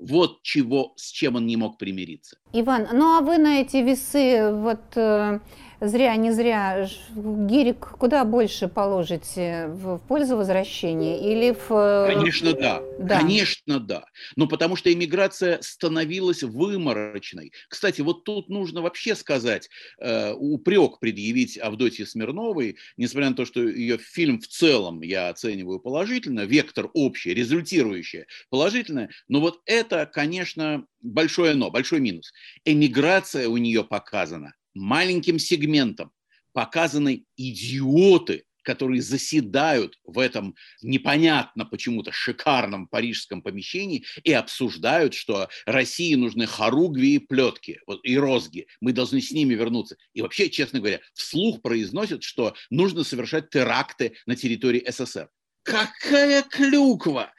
Вот 0.00 0.42
чего, 0.42 0.92
с 0.96 1.10
чем 1.10 1.36
он 1.36 1.46
не 1.46 1.56
мог 1.56 1.76
примириться. 1.78 2.38
Иван, 2.52 2.88
ну 2.92 3.16
а 3.16 3.20
вы 3.20 3.38
на 3.38 3.60
эти 3.60 3.78
весы 3.78 4.52
вот 4.52 4.96
э, 4.96 5.40
зря, 5.80 6.16
не 6.16 6.32
зря, 6.32 6.88
гирик 7.14 7.78
куда 7.98 8.24
больше 8.24 8.68
положите 8.68 9.68
в 9.68 9.98
пользу 10.08 10.36
возвращения 10.36 11.32
или 11.32 11.52
в... 11.52 11.72
Э, 11.72 12.14
Конечно, 12.14 12.52
да. 12.52 12.82
да. 12.98 13.20
Конечно, 13.20 13.80
да. 13.80 14.04
Но 14.36 14.46
потому 14.46 14.76
что 14.76 14.92
иммиграция 14.92 15.58
становилась 15.62 16.42
выморочной. 16.42 17.52
Кстати, 17.68 18.00
вот 18.00 18.24
тут 18.24 18.48
нужно 18.48 18.82
вообще 18.82 19.14
сказать, 19.14 19.68
э, 20.00 20.32
упрек 20.32 20.98
предъявить 20.98 21.58
Авдотье 21.58 22.06
Смирновой, 22.06 22.76
несмотря 22.96 23.30
на 23.30 23.36
то, 23.36 23.44
что 23.44 23.62
ее 23.62 23.98
фильм 23.98 24.40
в 24.40 24.48
целом 24.48 25.02
я 25.02 25.28
оцениваю 25.28 25.80
положительно, 25.80 26.40
вектор 26.40 26.90
общий, 26.94 27.34
результирующий 27.34 28.24
положительно, 28.50 29.08
но 29.28 29.40
вот 29.40 29.60
это, 29.66 30.06
конечно, 30.06 30.84
большое 31.00 31.54
но, 31.54 31.70
большой 31.70 32.00
минус. 32.00 32.32
Эмиграция 32.64 33.48
у 33.48 33.56
нее 33.56 33.84
показана 33.84 34.54
маленьким 34.78 35.38
сегментом 35.38 36.12
показаны 36.52 37.24
идиоты, 37.36 38.44
которые 38.62 39.00
заседают 39.00 39.98
в 40.04 40.18
этом 40.18 40.54
непонятно 40.82 41.64
почему-то 41.64 42.12
шикарном 42.12 42.86
парижском 42.86 43.40
помещении 43.40 44.04
и 44.24 44.32
обсуждают, 44.32 45.14
что 45.14 45.48
России 45.64 46.14
нужны 46.14 46.46
хоругви 46.46 47.14
и 47.14 47.18
плетки, 47.18 47.80
вот, 47.86 48.00
и 48.04 48.18
розги. 48.18 48.66
Мы 48.80 48.92
должны 48.92 49.22
с 49.22 49.30
ними 49.30 49.54
вернуться. 49.54 49.96
И 50.12 50.20
вообще, 50.20 50.50
честно 50.50 50.80
говоря, 50.80 51.00
вслух 51.14 51.62
произносят, 51.62 52.22
что 52.22 52.54
нужно 52.68 53.04
совершать 53.04 53.48
теракты 53.48 54.16
на 54.26 54.36
территории 54.36 54.84
СССР. 54.86 55.30
Какая 55.62 56.42
клюква! 56.42 57.32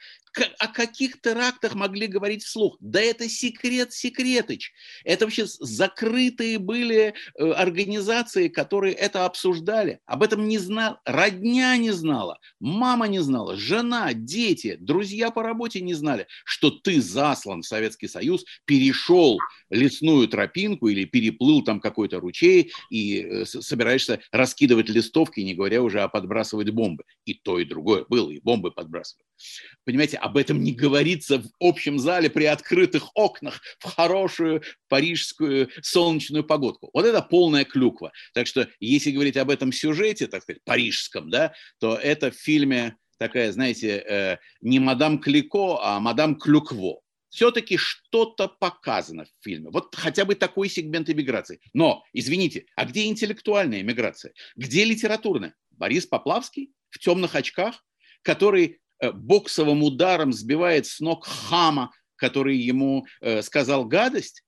О 0.58 0.68
каких 0.68 1.20
терактах 1.20 1.74
могли 1.74 2.06
говорить 2.06 2.44
вслух? 2.44 2.76
Да 2.80 3.00
это 3.00 3.28
секрет 3.28 3.92
секретыч. 3.92 4.72
Это 5.04 5.24
вообще 5.24 5.46
закрытые 5.46 6.58
были 6.58 7.14
э, 7.38 7.50
организации, 7.50 8.48
которые 8.48 8.94
это 8.94 9.24
обсуждали. 9.24 10.00
Об 10.06 10.22
этом 10.22 10.46
не 10.46 10.58
знал, 10.58 10.98
родня 11.04 11.76
не 11.76 11.90
знала, 11.90 12.38
мама 12.60 13.08
не 13.08 13.20
знала, 13.20 13.56
жена, 13.56 14.12
дети, 14.12 14.76
друзья 14.80 15.30
по 15.30 15.42
работе 15.42 15.80
не 15.80 15.94
знали, 15.94 16.26
что 16.44 16.70
ты 16.70 17.00
заслан 17.00 17.62
в 17.62 17.66
Советский 17.66 18.08
Союз, 18.08 18.44
перешел 18.64 19.38
лесную 19.70 20.28
тропинку 20.28 20.88
или 20.88 21.04
переплыл 21.04 21.62
там 21.62 21.80
какой-то 21.80 22.20
ручей 22.20 22.72
и 22.90 23.20
э, 23.20 23.44
собираешься 23.44 24.20
раскидывать 24.32 24.88
листовки, 24.88 25.40
не 25.40 25.54
говоря 25.54 25.82
уже 25.82 26.00
о 26.00 26.08
подбрасывать 26.08 26.70
бомбы. 26.70 27.04
И 27.24 27.34
то, 27.34 27.58
и 27.58 27.64
другое 27.64 28.04
было, 28.08 28.30
и 28.30 28.40
бомбы 28.40 28.70
подбрасывали. 28.70 29.24
Понимаете, 29.84 30.18
об 30.20 30.36
этом 30.36 30.62
не 30.62 30.72
говорится 30.72 31.38
в 31.38 31.48
общем 31.58 31.98
зале 31.98 32.30
при 32.30 32.44
открытых 32.44 33.10
окнах 33.14 33.60
в 33.78 33.84
хорошую 33.84 34.62
парижскую 34.88 35.70
солнечную 35.82 36.44
погодку. 36.44 36.90
Вот 36.92 37.04
это 37.04 37.22
полная 37.22 37.64
клюква. 37.64 38.12
Так 38.34 38.46
что 38.46 38.68
если 38.78 39.10
говорить 39.10 39.36
об 39.36 39.50
этом 39.50 39.72
сюжете, 39.72 40.26
так 40.26 40.42
сказать, 40.42 40.62
парижском, 40.64 41.30
да, 41.30 41.52
то 41.78 41.94
это 41.94 42.30
в 42.30 42.34
фильме 42.34 42.96
такая, 43.18 43.52
знаете, 43.52 44.04
э, 44.08 44.38
не 44.60 44.78
мадам 44.78 45.18
Клико, 45.20 45.78
а 45.82 46.00
мадам 46.00 46.36
Клюкво. 46.36 47.00
Все-таки 47.28 47.76
что-то 47.76 48.48
показано 48.48 49.24
в 49.24 49.44
фильме. 49.44 49.70
Вот 49.70 49.94
хотя 49.94 50.24
бы 50.24 50.34
такой 50.34 50.68
сегмент 50.68 51.08
иммиграции. 51.10 51.60
Но, 51.72 52.02
извините, 52.12 52.66
а 52.74 52.86
где 52.86 53.06
интеллектуальная 53.06 53.82
иммиграция? 53.82 54.32
Где 54.56 54.84
литературная? 54.84 55.54
Борис 55.70 56.06
Поплавский 56.06 56.72
в 56.88 56.98
темных 56.98 57.36
очках, 57.36 57.84
который 58.22 58.80
боксовым 59.12 59.82
ударом 59.82 60.32
сбивает 60.32 60.86
с 60.86 61.00
ног 61.00 61.26
хама, 61.26 61.90
который 62.16 62.56
ему 62.56 63.06
э, 63.20 63.42
сказал 63.42 63.84
гадость, 63.84 64.44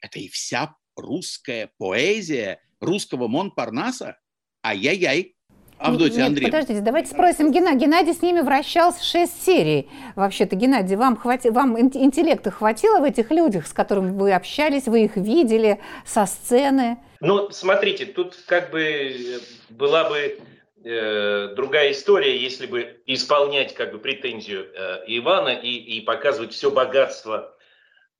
это 0.00 0.18
и 0.18 0.28
вся 0.28 0.74
русская 0.96 1.70
поэзия 1.78 2.60
русского 2.80 3.28
Монпарнаса. 3.28 4.18
Ай-яй-яй. 4.64 5.34
Авдотья 5.78 6.26
Андреевна. 6.26 6.58
Подождите, 6.58 6.80
давайте 6.84 7.10
спросим 7.10 7.50
Геннадия. 7.50 7.80
Геннадий 7.86 8.14
с 8.14 8.22
ними 8.22 8.40
вращался 8.40 9.02
шесть 9.02 9.44
серий. 9.44 9.88
Вообще-то, 10.14 10.54
Геннадий, 10.56 10.96
вам, 10.96 11.16
хвати... 11.16 11.50
вам 11.50 11.78
интеллекта 11.78 12.50
хватило 12.50 13.00
в 13.00 13.04
этих 13.04 13.30
людях, 13.30 13.66
с 13.66 13.72
которыми 13.72 14.16
вы 14.16 14.32
общались, 14.32 14.86
вы 14.86 15.04
их 15.04 15.16
видели 15.16 15.80
со 16.06 16.26
сцены? 16.26 16.98
Ну, 17.20 17.50
смотрите, 17.50 18.06
тут 18.06 18.36
как 18.46 18.70
бы 18.70 18.82
э, 18.82 19.38
была 19.70 20.08
бы 20.08 20.38
Э, 20.84 21.54
другая 21.56 21.92
история, 21.92 22.36
если 22.36 22.66
бы 22.66 23.02
исполнять 23.06 23.74
как 23.74 23.92
бы 23.92 23.98
претензию 23.98 24.70
э, 24.74 25.04
Ивана 25.06 25.48
и, 25.48 25.70
и 25.70 26.02
показывать 26.02 26.52
все 26.52 26.70
богатство 26.70 27.56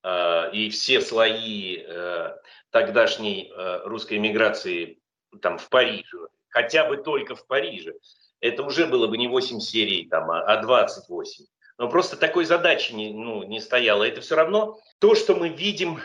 э, 0.02 0.50
и 0.52 0.70
все 0.70 1.02
слои 1.02 1.84
э, 1.86 2.36
тогдашней 2.70 3.52
э, 3.54 3.80
русской 3.84 4.18
миграции 4.18 4.98
там 5.42 5.58
в 5.58 5.68
Париже, 5.68 6.28
хотя 6.48 6.88
бы 6.88 6.96
только 6.96 7.34
в 7.34 7.46
Париже. 7.46 7.92
это 8.40 8.62
уже 8.62 8.86
было 8.86 9.08
бы 9.08 9.18
не 9.18 9.28
8 9.28 9.60
серий, 9.60 10.08
там, 10.08 10.30
а 10.30 10.56
28. 10.56 11.44
Но 11.76 11.88
просто 11.90 12.16
такой 12.16 12.46
задачи 12.46 12.92
не, 12.92 13.12
ну, 13.12 13.42
не 13.42 13.60
стояло. 13.60 14.04
Это 14.04 14.22
все 14.22 14.36
равно 14.36 14.78
то, 15.00 15.14
что 15.14 15.34
мы 15.34 15.50
видим, 15.50 16.00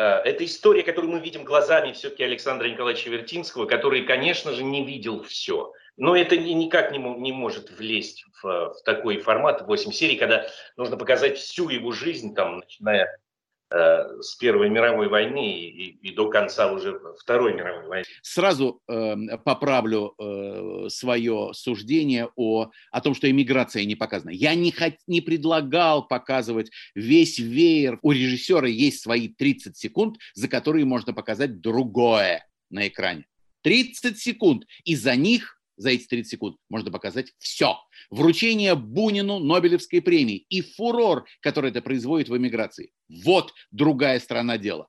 это 0.00 0.44
история, 0.44 0.82
которую 0.82 1.12
мы 1.12 1.20
видим 1.20 1.44
глазами 1.44 1.92
все-таки 1.92 2.22
Александра 2.22 2.68
Николаевича 2.68 3.10
Вертинского, 3.10 3.66
который, 3.66 4.04
конечно 4.04 4.52
же, 4.52 4.62
не 4.62 4.84
видел 4.84 5.22
все. 5.22 5.72
Но 5.96 6.14
это 6.14 6.36
никак 6.36 6.92
не, 6.92 6.98
не 6.98 7.32
может 7.32 7.70
влезть 7.70 8.24
в, 8.42 8.74
в 8.74 8.82
такой 8.84 9.18
формат 9.18 9.62
8 9.62 9.92
серий, 9.92 10.16
когда 10.16 10.46
нужно 10.76 10.96
показать 10.96 11.38
всю 11.38 11.70
его 11.70 11.92
жизнь, 11.92 12.34
там, 12.34 12.58
начиная 12.58 13.08
Э, 13.08 13.25
с 13.68 14.36
Первой 14.36 14.70
мировой 14.70 15.08
войны 15.08 15.60
и, 15.60 15.98
и 16.00 16.14
до 16.14 16.30
конца 16.30 16.72
уже 16.72 17.00
Второй 17.18 17.54
мировой 17.54 17.86
войны. 17.88 18.04
Сразу 18.22 18.80
э, 18.88 19.38
поправлю 19.44 20.14
э, 20.18 20.88
свое 20.88 21.50
суждение 21.52 22.28
о, 22.36 22.70
о 22.90 23.00
том, 23.00 23.14
что 23.14 23.28
иммиграция 23.28 23.84
не 23.84 23.96
показана. 23.96 24.30
Я 24.30 24.54
не, 24.54 24.70
хот, 24.70 24.94
не 25.06 25.20
предлагал 25.20 26.06
показывать 26.06 26.70
весь 26.94 27.38
веер. 27.38 27.98
У 28.02 28.12
режиссера 28.12 28.68
есть 28.68 29.02
свои 29.02 29.28
30 29.28 29.76
секунд, 29.76 30.16
за 30.34 30.48
которые 30.48 30.84
можно 30.84 31.12
показать 31.12 31.60
другое 31.60 32.46
на 32.70 32.86
экране. 32.86 33.26
30 33.62 34.18
секунд. 34.18 34.64
И 34.84 34.94
за 34.94 35.16
них 35.16 35.55
за 35.76 35.90
эти 35.90 36.06
30 36.06 36.30
секунд 36.30 36.56
можно 36.68 36.90
показать 36.90 37.32
все. 37.38 37.76
Вручение 38.10 38.74
Бунину 38.74 39.38
Нобелевской 39.38 40.00
премии 40.00 40.46
и 40.48 40.62
фурор, 40.62 41.26
который 41.40 41.70
это 41.70 41.82
производит 41.82 42.28
в 42.28 42.36
эмиграции. 42.36 42.92
Вот 43.08 43.52
другая 43.70 44.18
сторона 44.20 44.58
дела. 44.58 44.88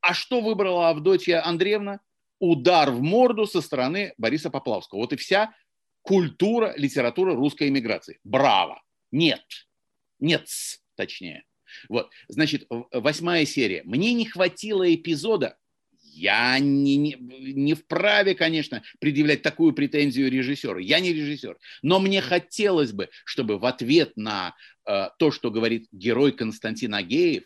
А 0.00 0.14
что 0.14 0.40
выбрала 0.40 0.90
Авдотья 0.90 1.44
Андреевна? 1.44 2.00
Удар 2.38 2.90
в 2.90 3.00
морду 3.00 3.46
со 3.46 3.60
стороны 3.60 4.12
Бориса 4.18 4.50
Поплавского. 4.50 4.98
Вот 4.98 5.12
и 5.12 5.16
вся 5.16 5.54
культура, 6.02 6.74
литература 6.76 7.34
русской 7.34 7.68
эмиграции. 7.68 8.20
Браво! 8.22 8.82
Нет. 9.10 9.42
Нет, 10.20 10.48
точнее. 10.94 11.44
Вот, 11.88 12.10
значит, 12.28 12.66
восьмая 12.92 13.44
серия. 13.44 13.82
Мне 13.84 14.12
не 14.14 14.24
хватило 14.24 14.94
эпизода, 14.94 15.58
я 16.16 16.58
не, 16.58 16.96
не, 16.96 17.14
не 17.18 17.74
вправе, 17.74 18.34
конечно, 18.34 18.82
предъявлять 18.98 19.42
такую 19.42 19.74
претензию 19.74 20.30
режиссеру. 20.30 20.78
Я 20.78 21.00
не 21.00 21.12
режиссер. 21.12 21.58
Но 21.82 22.00
мне 22.00 22.22
хотелось 22.22 22.92
бы, 22.92 23.10
чтобы 23.24 23.58
в 23.58 23.66
ответ 23.66 24.16
на 24.16 24.54
э, 24.86 25.10
то, 25.18 25.30
что 25.30 25.50
говорит 25.50 25.88
герой 25.92 26.32
Константин 26.32 26.94
Агеев, 26.94 27.44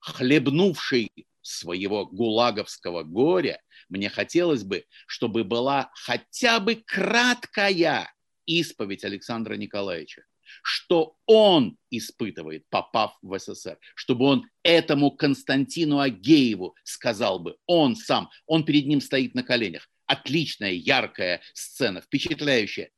хлебнувший 0.00 1.12
своего 1.42 2.06
гулаговского 2.06 3.04
горя, 3.04 3.60
мне 3.88 4.08
хотелось 4.08 4.64
бы, 4.64 4.84
чтобы 5.06 5.44
была 5.44 5.90
хотя 5.94 6.58
бы 6.58 6.74
краткая 6.74 8.12
исповедь 8.46 9.04
Александра 9.04 9.54
Николаевича 9.54 10.24
что 10.68 11.16
он 11.26 11.78
испытывает, 11.90 12.68
попав 12.70 13.16
в 13.22 13.38
СССР, 13.38 13.78
чтобы 13.94 14.24
он 14.24 14.50
этому 14.64 15.12
Константину 15.12 16.00
Агееву 16.00 16.74
сказал 16.82 17.38
бы, 17.38 17.56
он 17.66 17.94
сам, 17.94 18.30
он 18.46 18.64
перед 18.64 18.86
ним 18.86 19.00
стоит 19.00 19.36
на 19.36 19.44
коленях. 19.44 19.88
Отличная, 20.06 20.72
яркая 20.72 21.40
сцена, 21.54 22.00
впечатляющая. 22.00 22.90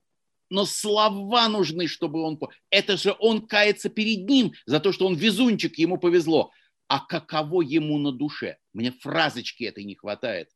Но 0.48 0.64
слова 0.64 1.46
нужны, 1.50 1.88
чтобы 1.88 2.22
он... 2.22 2.40
Это 2.70 2.96
же 2.96 3.14
он 3.18 3.46
кается 3.46 3.90
перед 3.90 4.26
ним 4.26 4.54
за 4.64 4.80
то, 4.80 4.90
что 4.90 5.06
он 5.06 5.14
везунчик, 5.14 5.76
ему 5.76 5.98
повезло. 5.98 6.50
А 6.86 7.00
каково 7.00 7.60
ему 7.60 7.98
на 7.98 8.12
душе? 8.12 8.56
Мне 8.72 8.92
фразочки 8.92 9.64
этой 9.64 9.84
не 9.84 9.94
хватает. 9.94 10.48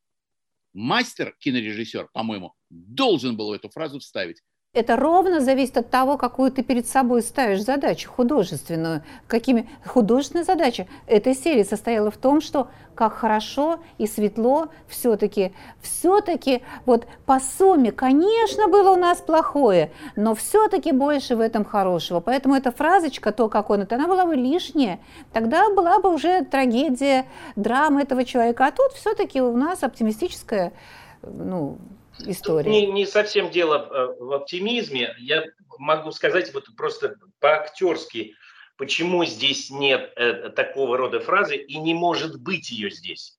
Мастер, 0.72 1.36
кинорежиссер, 1.40 2.08
по-моему, 2.14 2.54
должен 2.70 3.36
был 3.36 3.52
эту 3.52 3.68
фразу 3.68 3.98
вставить. 3.98 4.42
Это 4.75 4.97
ровно 4.97 5.41
зависит 5.41 5.77
от 5.77 5.91
того, 5.91 6.16
какую 6.16 6.51
ты 6.51 6.62
перед 6.62 6.89
собой 6.89 7.20
ставишь 7.20 7.62
задачу 7.62 8.11
художественную. 8.11 9.03
Какими 9.27 9.68
художественная 9.85 10.47
задача 10.47 10.87
этой 11.07 11.35
серии 11.35 11.62
состояла 11.62 12.11
в 12.11 12.16
том, 12.16 12.41
что 12.41 12.68
как 12.95 13.12
хорошо 13.12 13.81
и 13.99 14.07
светло 14.07 14.68
все-таки, 14.89 15.53
все-таки 15.83 16.62
вот 16.87 17.07
по 17.27 17.39
сумме, 17.39 17.93
конечно, 17.93 18.68
было 18.68 18.93
у 18.93 18.97
нас 18.97 19.18
плохое, 19.18 19.93
но 20.16 20.35
все-таки 20.35 20.93
больше 20.93 21.37
в 21.37 21.41
этом 21.41 21.66
хорошего. 21.66 22.20
Поэтому 22.20 22.55
эта 22.55 22.73
фразочка, 22.73 23.31
то, 23.31 23.51
как 23.51 23.68
он 23.68 23.83
это, 23.83 23.97
она 23.97 24.09
была 24.09 24.25
бы 24.25 24.37
лишняя. 24.37 25.01
Тогда 25.35 25.68
была 25.68 25.99
бы 25.99 26.14
уже 26.14 26.47
трагедия, 26.47 27.27
драма 27.57 28.01
этого 28.01 28.25
человека. 28.25 28.68
А 28.68 28.70
тут 28.70 28.93
все-таки 28.93 29.43
у 29.43 29.55
нас 29.55 29.83
оптимистическая 29.83 30.73
ну, 31.23 31.77
история. 32.20 32.70
Не, 32.70 32.86
не 32.86 33.06
совсем 33.06 33.50
дело 33.50 33.88
э, 33.90 34.16
в 34.18 34.32
оптимизме. 34.32 35.14
Я 35.18 35.44
могу 35.78 36.12
сказать 36.12 36.52
вот 36.54 36.66
просто 36.76 37.16
по-актерски, 37.40 38.34
почему 38.76 39.24
здесь 39.24 39.70
нет 39.70 40.12
э, 40.16 40.50
такого 40.50 40.96
рода 40.96 41.20
фразы 41.20 41.56
и 41.56 41.78
не 41.78 41.94
может 41.94 42.40
быть 42.40 42.70
ее 42.70 42.90
здесь. 42.90 43.38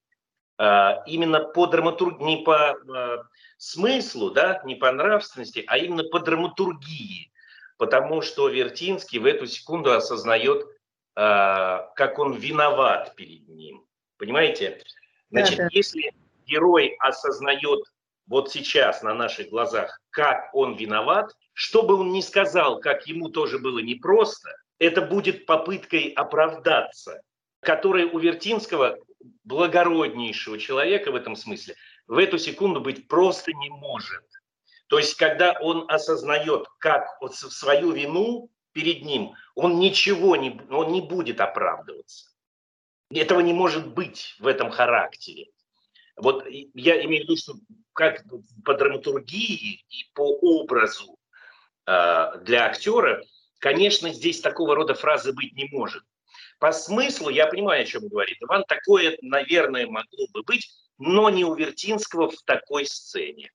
Э, 0.60 1.04
именно 1.06 1.40
по 1.40 1.68
драматургии, 1.68 2.24
не 2.24 2.44
по 2.44 2.76
э, 2.76 3.18
смыслу, 3.58 4.32
да, 4.32 4.62
не 4.66 4.76
по 4.76 4.92
нравственности, 4.92 5.64
а 5.68 5.78
именно 5.78 6.04
по 6.04 6.20
драматургии. 6.20 7.32
Потому 7.78 8.22
что 8.22 8.50
Вертинский 8.50 9.20
в 9.20 9.26
эту 9.26 9.48
секунду 9.48 9.92
осознает, 9.92 10.66
э, 10.66 10.68
как 11.16 12.20
он 12.20 12.34
виноват 12.34 13.16
перед 13.16 13.48
ним. 13.48 13.86
Понимаете? 14.18 14.82
Значит, 15.32 15.58
да, 15.58 15.64
да. 15.64 15.70
если 15.72 16.14
герой 16.46 16.96
осознает 17.00 17.84
вот 18.28 18.52
сейчас 18.52 19.04
на 19.04 19.14
наших 19.14 19.50
глазах, 19.50 20.00
как 20.10 20.50
он 20.54 20.76
виноват, 20.76 21.32
что 21.54 21.84
бы 21.84 21.96
он 21.96 22.12
ни 22.12 22.22
сказал, 22.22 22.80
как 22.80 23.08
ему 23.08 23.30
тоже 23.30 23.60
было 23.60 23.80
непросто, 23.80 24.50
это 24.80 25.02
будет 25.02 25.46
попыткой 25.46 26.10
оправдаться, 26.10 27.22
которая 27.62 28.08
у 28.08 28.20
Вертинского, 28.20 28.98
благороднейшего 29.44 30.58
человека 30.58 31.12
в 31.12 31.16
этом 31.16 31.36
смысле, 31.36 31.76
в 32.08 32.18
эту 32.18 32.38
секунду 32.38 32.82
быть 32.82 33.08
просто 33.08 33.54
не 33.54 33.70
может. 33.70 34.24
То 34.88 34.98
есть, 34.98 35.16
когда 35.16 35.54
он 35.62 35.86
осознает, 35.90 36.68
как 36.80 37.18
вот 37.22 37.36
свою 37.36 37.92
вину 37.92 38.50
перед 38.74 39.04
ним, 39.04 39.34
он 39.56 39.80
ничего 39.80 40.36
не, 40.36 40.60
он 40.70 40.92
не 40.92 41.02
будет 41.02 41.40
оправдываться. 41.40 42.30
Этого 43.10 43.40
не 43.40 43.54
может 43.54 43.94
быть 43.94 44.36
в 44.40 44.48
этом 44.48 44.72
характере. 44.72 45.48
Вот 46.16 46.46
я 46.48 47.04
имею 47.06 47.22
в 47.22 47.30
виду, 47.30 47.38
что 47.38 47.54
как 47.94 48.24
по 48.66 48.74
драматургии 48.74 49.86
и 49.90 50.06
по 50.14 50.38
образу 50.42 51.18
э, 51.86 52.40
для 52.42 52.66
актера, 52.66 53.24
конечно, 53.60 54.12
здесь 54.12 54.42
такого 54.42 54.76
рода 54.76 54.94
фразы 54.94 55.34
быть 55.34 55.54
не 55.54 55.70
может. 55.72 56.04
По 56.60 56.72
смыслу, 56.72 57.30
я 57.30 57.48
понимаю, 57.48 57.84
о 57.84 57.86
чем 57.86 58.08
говорит 58.08 58.38
Иван, 58.42 58.64
такое, 58.68 59.18
наверное, 59.22 59.86
могло 59.86 60.28
бы 60.34 60.44
быть, 60.44 60.70
но 60.98 61.30
не 61.30 61.44
у 61.44 61.56
Вертинского 61.56 62.30
в 62.30 62.42
такой 62.44 62.86
сцене. 62.86 63.52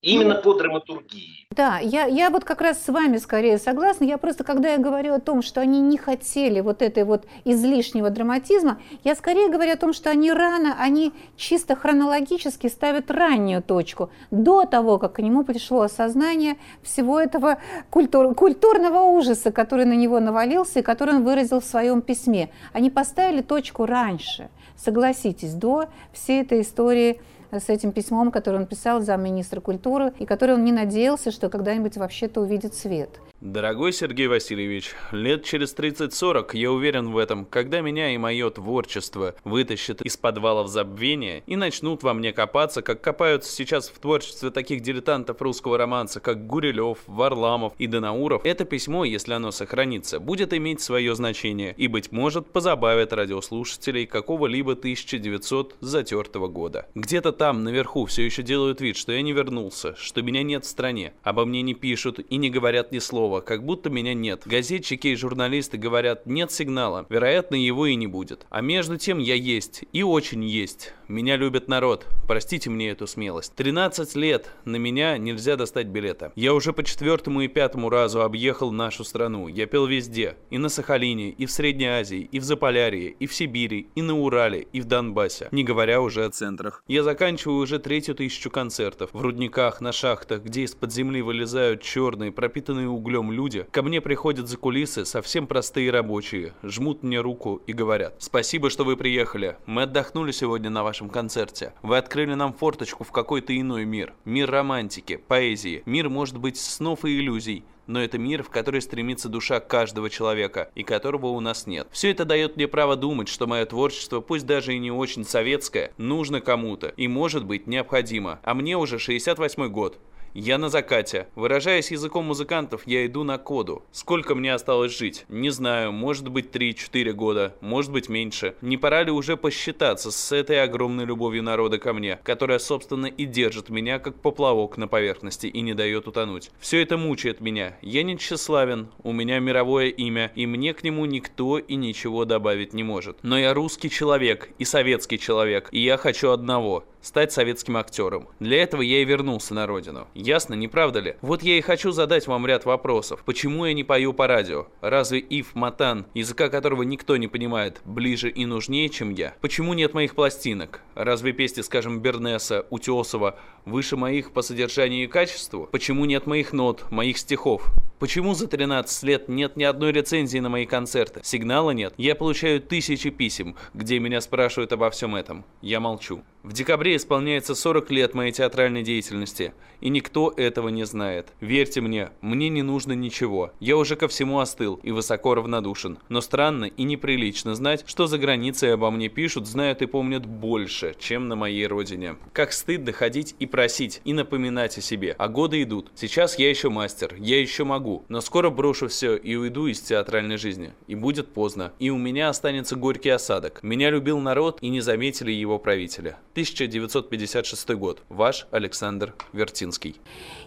Именно 0.00 0.34
ну, 0.34 0.42
по 0.42 0.54
драматургии. 0.54 1.48
Да, 1.50 1.78
я, 1.78 2.04
я 2.04 2.30
вот 2.30 2.44
как 2.44 2.60
раз 2.60 2.80
с 2.80 2.86
вами 2.86 3.16
скорее 3.16 3.58
согласна. 3.58 4.04
Я 4.04 4.16
просто, 4.16 4.44
когда 4.44 4.70
я 4.70 4.78
говорю 4.78 5.14
о 5.14 5.18
том, 5.18 5.42
что 5.42 5.60
они 5.60 5.80
не 5.80 5.98
хотели 5.98 6.60
вот 6.60 6.82
этой 6.82 7.02
вот 7.02 7.26
излишнего 7.44 8.08
драматизма, 8.08 8.80
я 9.02 9.16
скорее 9.16 9.48
говорю 9.48 9.72
о 9.72 9.76
том, 9.76 9.92
что 9.92 10.10
они 10.10 10.30
рано, 10.30 10.76
они 10.78 11.12
чисто 11.36 11.74
хронологически 11.74 12.68
ставят 12.68 13.10
раннюю 13.10 13.60
точку, 13.60 14.10
до 14.30 14.66
того, 14.66 14.98
как 14.98 15.14
к 15.14 15.18
нему 15.18 15.42
пришло 15.42 15.80
осознание 15.80 16.58
всего 16.80 17.18
этого 17.18 17.58
культур, 17.90 18.36
культурного 18.36 19.00
ужаса, 19.00 19.50
который 19.50 19.84
на 19.84 19.94
него 19.94 20.20
навалился 20.20 20.78
и 20.78 20.82
который 20.82 21.16
он 21.16 21.24
выразил 21.24 21.58
в 21.58 21.64
своем 21.64 22.02
письме. 22.02 22.50
Они 22.72 22.88
поставили 22.88 23.42
точку 23.42 23.84
раньше, 23.84 24.48
согласитесь, 24.76 25.54
до 25.54 25.86
всей 26.12 26.42
этой 26.42 26.60
истории 26.60 27.20
с 27.50 27.68
этим 27.68 27.92
письмом, 27.92 28.30
которое 28.30 28.58
он 28.58 28.66
писал 28.66 29.00
замминистра 29.00 29.60
культуры, 29.60 30.12
и 30.18 30.26
который 30.26 30.54
он 30.54 30.64
не 30.64 30.72
надеялся, 30.72 31.30
что 31.30 31.48
когда-нибудь 31.48 31.96
вообще-то 31.96 32.40
увидит 32.40 32.74
свет. 32.74 33.20
Дорогой 33.40 33.92
Сергей 33.92 34.26
Васильевич, 34.26 34.94
лет 35.12 35.44
через 35.44 35.72
30-40, 35.72 36.56
я 36.56 36.72
уверен 36.72 37.12
в 37.12 37.16
этом, 37.16 37.44
когда 37.44 37.82
меня 37.82 38.12
и 38.12 38.18
мое 38.18 38.50
творчество 38.50 39.36
вытащат 39.44 40.02
из 40.02 40.16
подвалов 40.16 40.66
забвения 40.66 41.44
и 41.46 41.54
начнут 41.54 42.02
во 42.02 42.14
мне 42.14 42.32
копаться, 42.32 42.82
как 42.82 43.00
копаются 43.00 43.52
сейчас 43.52 43.90
в 43.90 44.00
творчестве 44.00 44.50
таких 44.50 44.80
дилетантов 44.80 45.40
русского 45.40 45.78
романса, 45.78 46.18
как 46.18 46.48
Гурилев, 46.48 46.98
Варламов 47.06 47.74
и 47.78 47.86
Донауров, 47.86 48.44
это 48.44 48.64
письмо, 48.64 49.04
если 49.04 49.34
оно 49.34 49.52
сохранится, 49.52 50.18
будет 50.18 50.52
иметь 50.52 50.80
свое 50.80 51.14
значение 51.14 51.74
и, 51.76 51.86
быть 51.86 52.10
может, 52.10 52.48
позабавит 52.48 53.12
радиослушателей 53.12 54.06
какого-либо 54.06 54.72
1900 54.72 55.76
затертого 55.78 56.48
года. 56.48 56.88
Где-то 56.96 57.30
там, 57.30 57.62
наверху, 57.62 58.04
все 58.06 58.24
еще 58.24 58.42
делают 58.42 58.80
вид, 58.80 58.96
что 58.96 59.12
я 59.12 59.22
не 59.22 59.32
вернулся, 59.32 59.94
что 59.94 60.22
меня 60.22 60.42
нет 60.42 60.64
в 60.64 60.68
стране, 60.68 61.12
обо 61.22 61.44
мне 61.44 61.62
не 61.62 61.74
пишут 61.74 62.18
и 62.18 62.36
не 62.36 62.50
говорят 62.50 62.90
ни 62.90 62.98
слова, 62.98 63.27
слова, 63.28 63.40
как 63.42 63.62
будто 63.62 63.90
меня 63.90 64.14
нет. 64.14 64.42
Газетчики 64.46 65.08
и 65.08 65.16
журналисты 65.16 65.76
говорят, 65.76 66.24
нет 66.26 66.50
сигнала. 66.50 67.06
Вероятно, 67.10 67.56
его 67.56 67.86
и 67.86 67.94
не 67.94 68.06
будет. 68.06 68.46
А 68.48 68.62
между 68.62 68.96
тем 68.96 69.18
я 69.18 69.34
есть. 69.34 69.84
И 69.92 70.02
очень 70.02 70.44
есть. 70.44 70.94
Меня 71.08 71.36
любит 71.36 71.68
народ. 71.68 72.06
Простите 72.26 72.68
мне 72.68 72.90
эту 72.90 73.06
смелость. 73.06 73.54
13 73.54 74.14
лет 74.14 74.50
на 74.66 74.76
меня 74.76 75.16
нельзя 75.16 75.56
достать 75.56 75.86
билета. 75.86 76.32
Я 76.36 76.52
уже 76.52 76.74
по 76.74 76.84
четвертому 76.84 77.40
и 77.40 77.48
пятому 77.48 77.88
разу 77.88 78.20
объехал 78.20 78.72
нашу 78.72 79.04
страну. 79.04 79.48
Я 79.48 79.64
пел 79.64 79.86
везде. 79.86 80.36
И 80.50 80.58
на 80.58 80.68
Сахалине, 80.68 81.30
и 81.30 81.46
в 81.46 81.50
Средней 81.50 81.86
Азии, 81.86 82.28
и 82.30 82.38
в 82.38 82.44
Заполярье, 82.44 83.08
и 83.08 83.26
в 83.26 83.34
Сибири, 83.34 83.88
и 83.94 84.02
на 84.02 84.18
Урале, 84.18 84.66
и 84.70 84.82
в 84.82 84.84
Донбассе. 84.84 85.48
Не 85.50 85.64
говоря 85.64 86.02
уже 86.02 86.26
о 86.26 86.30
центрах. 86.30 86.84
Я 86.86 87.02
заканчиваю 87.02 87.60
уже 87.60 87.78
третью 87.78 88.14
тысячу 88.14 88.50
концертов. 88.50 89.08
В 89.14 89.22
рудниках, 89.22 89.80
на 89.80 89.92
шахтах, 89.92 90.42
где 90.42 90.64
из-под 90.64 90.92
земли 90.92 91.22
вылезают 91.22 91.80
черные, 91.80 92.32
пропитанные 92.32 92.88
углем 92.88 93.32
люди. 93.32 93.66
Ко 93.70 93.80
мне 93.80 94.02
приходят 94.02 94.46
за 94.46 94.58
кулисы 94.58 95.06
совсем 95.06 95.46
простые 95.46 95.90
рабочие. 95.90 96.52
Жмут 96.62 97.02
мне 97.02 97.18
руку 97.22 97.62
и 97.66 97.72
говорят. 97.72 98.16
Спасибо, 98.18 98.68
что 98.68 98.84
вы 98.84 98.98
приехали. 98.98 99.56
Мы 99.64 99.84
отдохнули 99.84 100.32
сегодня 100.32 100.68
на 100.68 100.82
вашем 100.98 101.10
концерте. 101.10 101.72
Вы 101.82 101.96
открыли 101.96 102.34
нам 102.34 102.52
форточку 102.52 103.04
в 103.04 103.12
какой-то 103.12 103.56
иной 103.56 103.84
мир. 103.84 104.14
Мир 104.24 104.50
романтики, 104.50 105.16
поэзии. 105.16 105.82
Мир, 105.86 106.08
может 106.08 106.38
быть, 106.38 106.56
снов 106.56 107.04
и 107.04 107.18
иллюзий 107.18 107.64
но 107.86 108.02
это 108.02 108.18
мир, 108.18 108.42
в 108.42 108.50
который 108.50 108.82
стремится 108.82 109.30
душа 109.30 109.60
каждого 109.60 110.10
человека, 110.10 110.70
и 110.74 110.82
которого 110.82 111.28
у 111.28 111.40
нас 111.40 111.66
нет. 111.66 111.88
Все 111.90 112.10
это 112.10 112.26
дает 112.26 112.56
мне 112.56 112.68
право 112.68 112.96
думать, 112.96 113.28
что 113.28 113.46
мое 113.46 113.64
творчество, 113.64 114.20
пусть 114.20 114.44
даже 114.44 114.74
и 114.74 114.78
не 114.78 114.90
очень 114.90 115.24
советское, 115.24 115.92
нужно 115.96 116.42
кому-то 116.42 116.88
и 116.88 117.08
может 117.08 117.46
быть 117.46 117.66
необходимо. 117.66 118.40
А 118.42 118.52
мне 118.52 118.76
уже 118.76 118.98
68 118.98 119.68
год. 119.68 119.98
Я 120.40 120.56
на 120.56 120.68
закате. 120.68 121.26
Выражаясь 121.34 121.90
языком 121.90 122.26
музыкантов, 122.26 122.82
я 122.86 123.04
иду 123.06 123.24
на 123.24 123.38
коду. 123.38 123.82
Сколько 123.90 124.36
мне 124.36 124.54
осталось 124.54 124.96
жить? 124.96 125.24
Не 125.28 125.50
знаю, 125.50 125.90
может 125.90 126.28
быть 126.28 126.54
3-4 126.54 127.10
года, 127.10 127.56
может 127.60 127.90
быть 127.90 128.08
меньше. 128.08 128.54
Не 128.60 128.76
пора 128.76 129.02
ли 129.02 129.10
уже 129.10 129.36
посчитаться 129.36 130.12
с 130.12 130.30
этой 130.30 130.62
огромной 130.62 131.06
любовью 131.06 131.42
народа 131.42 131.78
ко 131.78 131.92
мне, 131.92 132.20
которая, 132.22 132.60
собственно, 132.60 133.06
и 133.06 133.24
держит 133.24 133.68
меня 133.68 133.98
как 133.98 134.14
поплавок 134.22 134.76
на 134.76 134.86
поверхности 134.86 135.48
и 135.48 135.60
не 135.60 135.74
дает 135.74 136.06
утонуть? 136.06 136.52
Все 136.60 136.82
это 136.82 136.96
мучает 136.96 137.40
меня. 137.40 137.76
Я 137.82 138.04
не 138.04 138.16
тщеславен, 138.16 138.90
у 139.02 139.10
меня 139.10 139.40
мировое 139.40 139.88
имя, 139.88 140.30
и 140.36 140.46
мне 140.46 140.72
к 140.72 140.84
нему 140.84 141.04
никто 141.06 141.58
и 141.58 141.74
ничего 141.74 142.24
добавить 142.24 142.74
не 142.74 142.84
может. 142.84 143.18
Но 143.24 143.36
я 143.36 143.54
русский 143.54 143.90
человек 143.90 144.50
и 144.58 144.64
советский 144.64 145.18
человек, 145.18 145.68
и 145.72 145.80
я 145.80 145.96
хочу 145.96 146.30
одного– 146.30 146.84
стать 147.00 147.32
советским 147.32 147.76
актером. 147.76 148.28
Для 148.40 148.62
этого 148.62 148.82
я 148.82 149.02
и 149.02 149.04
вернулся 149.04 149.54
на 149.54 149.66
родину. 149.66 150.08
Ясно, 150.14 150.54
не 150.54 150.68
правда 150.68 151.00
ли? 151.00 151.16
Вот 151.20 151.42
я 151.42 151.58
и 151.58 151.60
хочу 151.60 151.90
задать 151.90 152.26
вам 152.26 152.46
ряд 152.46 152.64
вопросов. 152.64 153.22
Почему 153.24 153.64
я 153.66 153.72
не 153.72 153.84
пою 153.84 154.12
по 154.12 154.26
радио? 154.26 154.66
Разве 154.80 155.20
Ив 155.20 155.54
Матан, 155.54 156.06
языка 156.14 156.48
которого 156.48 156.82
никто 156.82 157.16
не 157.16 157.28
понимает, 157.28 157.80
ближе 157.84 158.30
и 158.30 158.46
нужнее, 158.46 158.88
чем 158.88 159.10
я? 159.10 159.34
Почему 159.40 159.74
нет 159.74 159.94
моих 159.94 160.14
пластинок? 160.14 160.80
Разве 160.94 161.32
песни, 161.32 161.62
скажем, 161.62 162.00
Бернеса, 162.00 162.66
Утесова 162.70 163.38
выше 163.64 163.96
моих 163.96 164.32
по 164.32 164.42
содержанию 164.42 165.04
и 165.04 165.08
качеству? 165.08 165.68
Почему 165.70 166.04
нет 166.04 166.26
моих 166.26 166.52
нот, 166.52 166.90
моих 166.90 167.18
стихов? 167.18 167.64
Почему 167.98 168.34
за 168.34 168.46
13 168.46 169.02
лет 169.02 169.28
нет 169.28 169.56
ни 169.56 169.64
одной 169.64 169.90
рецензии 169.90 170.38
на 170.38 170.48
мои 170.48 170.66
концерты? 170.66 171.20
Сигнала 171.24 171.72
нет. 171.72 171.94
Я 171.96 172.14
получаю 172.14 172.60
тысячи 172.60 173.10
писем, 173.10 173.56
где 173.74 173.98
меня 173.98 174.20
спрашивают 174.20 174.72
обо 174.72 174.88
всем 174.90 175.16
этом. 175.16 175.44
Я 175.62 175.80
молчу. 175.80 176.22
В 176.44 176.52
декабре 176.52 176.94
исполняется 176.94 177.56
40 177.56 177.90
лет 177.90 178.14
моей 178.14 178.30
театральной 178.30 178.84
деятельности, 178.84 179.54
и 179.80 179.88
никто 179.88 180.32
этого 180.36 180.68
не 180.68 180.84
знает. 180.86 181.32
Верьте 181.40 181.80
мне, 181.80 182.10
мне 182.20 182.48
не 182.48 182.62
нужно 182.62 182.92
ничего. 182.92 183.52
Я 183.58 183.76
уже 183.76 183.96
ко 183.96 184.06
всему 184.06 184.38
остыл 184.38 184.78
и 184.84 184.92
высоко 184.92 185.34
равнодушен. 185.34 185.98
Но 186.08 186.20
странно 186.20 186.66
и 186.66 186.84
неприлично 186.84 187.56
знать, 187.56 187.82
что 187.86 188.06
за 188.06 188.18
границей 188.18 188.72
обо 188.72 188.90
мне 188.92 189.08
пишут, 189.08 189.48
знают 189.48 189.82
и 189.82 189.86
помнят 189.86 190.26
больше, 190.26 190.94
чем 190.98 191.26
на 191.26 191.34
моей 191.34 191.66
родине. 191.66 192.16
Как 192.32 192.52
стыдно 192.52 192.92
ходить 192.92 193.34
и 193.40 193.46
просить, 193.46 194.00
и 194.04 194.12
напоминать 194.12 194.78
о 194.78 194.80
себе. 194.80 195.16
А 195.18 195.28
годы 195.28 195.62
идут. 195.62 195.90
Сейчас 195.96 196.38
я 196.38 196.48
еще 196.48 196.70
мастер, 196.70 197.16
я 197.18 197.40
еще 197.40 197.64
могу. 197.64 198.04
Но 198.08 198.20
скоро 198.20 198.50
брошу 198.50 198.86
все 198.86 199.16
и 199.16 199.34
уйду 199.34 199.66
из 199.66 199.80
театральной 199.80 200.36
жизни. 200.36 200.72
И 200.86 200.94
будет 200.94 201.32
поздно. 201.34 201.72
И 201.80 201.90
у 201.90 201.98
меня 201.98 202.28
останется 202.28 202.76
горький 202.76 203.10
осадок. 203.10 203.60
Меня 203.62 203.90
любил 203.90 204.20
народ 204.20 204.58
и 204.60 204.68
не 204.68 204.80
заметили 204.80 205.32
его 205.32 205.58
правители. 205.58 206.16
1956 206.38 207.70
год. 207.70 208.02
Ваш 208.08 208.46
Александр 208.52 209.12
Вертинский. 209.32 210.00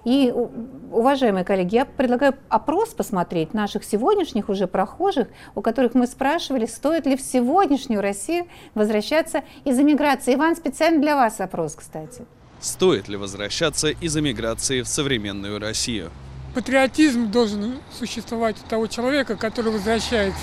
И, 0.05 0.31
уважаемые 0.31 1.43
коллеги, 1.43 1.75
я 1.75 1.85
предлагаю 1.85 2.35
опрос 2.47 2.93
посмотреть 2.93 3.53
наших 3.53 3.83
сегодняшних 3.83 4.47
уже 4.47 4.67
прохожих, 4.67 5.27
у 5.53 5.61
которых 5.61 5.93
мы 5.93 6.07
спрашивали, 6.07 6.65
стоит 6.65 7.05
ли 7.05 7.17
в 7.17 7.21
сегодняшнюю 7.21 8.01
Россию 8.01 8.47
возвращаться 8.73 9.43
из 9.65 9.77
эмиграции. 9.79 10.35
Иван, 10.35 10.55
специально 10.55 11.01
для 11.01 11.17
вас 11.17 11.41
опрос, 11.41 11.75
кстати. 11.75 12.25
Стоит 12.61 13.09
ли 13.09 13.17
возвращаться 13.17 13.89
из 13.89 14.15
эмиграции 14.15 14.83
в 14.83 14.87
современную 14.87 15.59
Россию? 15.59 16.09
Патриотизм 16.55 17.29
должен 17.29 17.79
существовать 17.91 18.55
у 18.65 18.69
того 18.69 18.87
человека, 18.87 19.35
который 19.35 19.73
возвращается. 19.73 20.39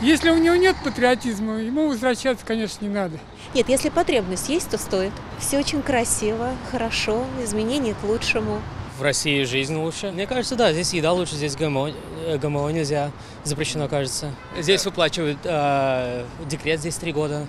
Если 0.00 0.30
у 0.30 0.38
него 0.38 0.54
нет 0.54 0.76
патриотизма, 0.84 1.56
ему 1.56 1.88
возвращаться, 1.88 2.46
конечно, 2.46 2.84
не 2.84 2.90
надо. 2.90 3.18
Нет, 3.52 3.68
если 3.68 3.88
потребность 3.88 4.48
есть, 4.48 4.70
то 4.70 4.78
стоит. 4.78 5.10
Все 5.40 5.58
очень 5.58 5.82
красиво, 5.82 6.50
хорошо, 6.70 7.24
изменения 7.42 7.94
к 8.00 8.04
лучшему. 8.04 8.62
В 8.96 9.02
России 9.02 9.42
жизнь 9.42 9.74
лучше. 9.74 10.12
Мне 10.12 10.28
кажется, 10.28 10.54
да, 10.54 10.72
здесь 10.72 10.92
еда 10.92 11.12
лучше, 11.12 11.34
здесь 11.34 11.56
ГМО, 11.56 11.90
э, 12.26 12.38
ГМО 12.38 12.68
нельзя, 12.70 13.10
запрещено, 13.42 13.88
кажется. 13.88 14.32
Здесь 14.56 14.84
выплачивают 14.84 15.38
э, 15.42 16.24
декрет, 16.46 16.78
здесь 16.78 16.94
три 16.94 17.12
года. 17.12 17.48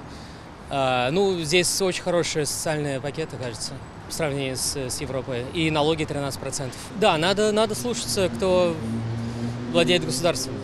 Э, 0.72 1.10
ну, 1.12 1.39
здесь 1.41 1.80
очень 1.84 2.02
хорошие 2.02 2.47
социальные 2.47 3.00
пакеты, 3.00 3.38
кажется, 3.38 3.74
в 4.08 4.14
сравнении 4.14 4.56
с, 4.56 4.76
с 4.76 5.02
Европой. 5.02 5.45
И 5.54 5.70
налоги 5.70 6.04
13%. 6.04 6.72
Да, 7.00 7.16
надо, 7.18 7.52
надо 7.52 7.76
слушаться, 7.76 8.28
кто 8.36 8.76
владеет 9.72 10.04
государством. 10.04 10.56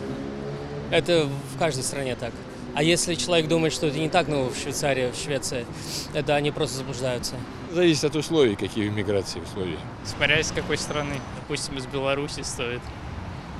Это 0.90 1.28
в 1.54 1.58
каждой 1.58 1.82
стране 1.82 2.16
так. 2.16 2.32
А 2.74 2.82
если 2.82 3.14
человек 3.14 3.48
думает, 3.48 3.72
что 3.72 3.86
это 3.86 3.98
не 3.98 4.10
так, 4.10 4.28
ну, 4.28 4.50
в 4.50 4.56
Швейцарии, 4.56 5.10
в 5.10 5.16
Швеции, 5.16 5.64
это 6.12 6.34
они 6.34 6.50
просто 6.50 6.76
заблуждаются. 6.76 7.36
Зависит 7.72 8.04
от 8.04 8.16
условий, 8.16 8.54
какие 8.54 8.88
в 8.88 8.92
миграции 8.92 9.40
условия. 9.40 9.78
Смотря 10.04 10.38
из 10.38 10.50
какой 10.52 10.76
страны. 10.76 11.14
Допустим, 11.40 11.78
из 11.78 11.86
Беларуси 11.86 12.42
стоит. 12.42 12.82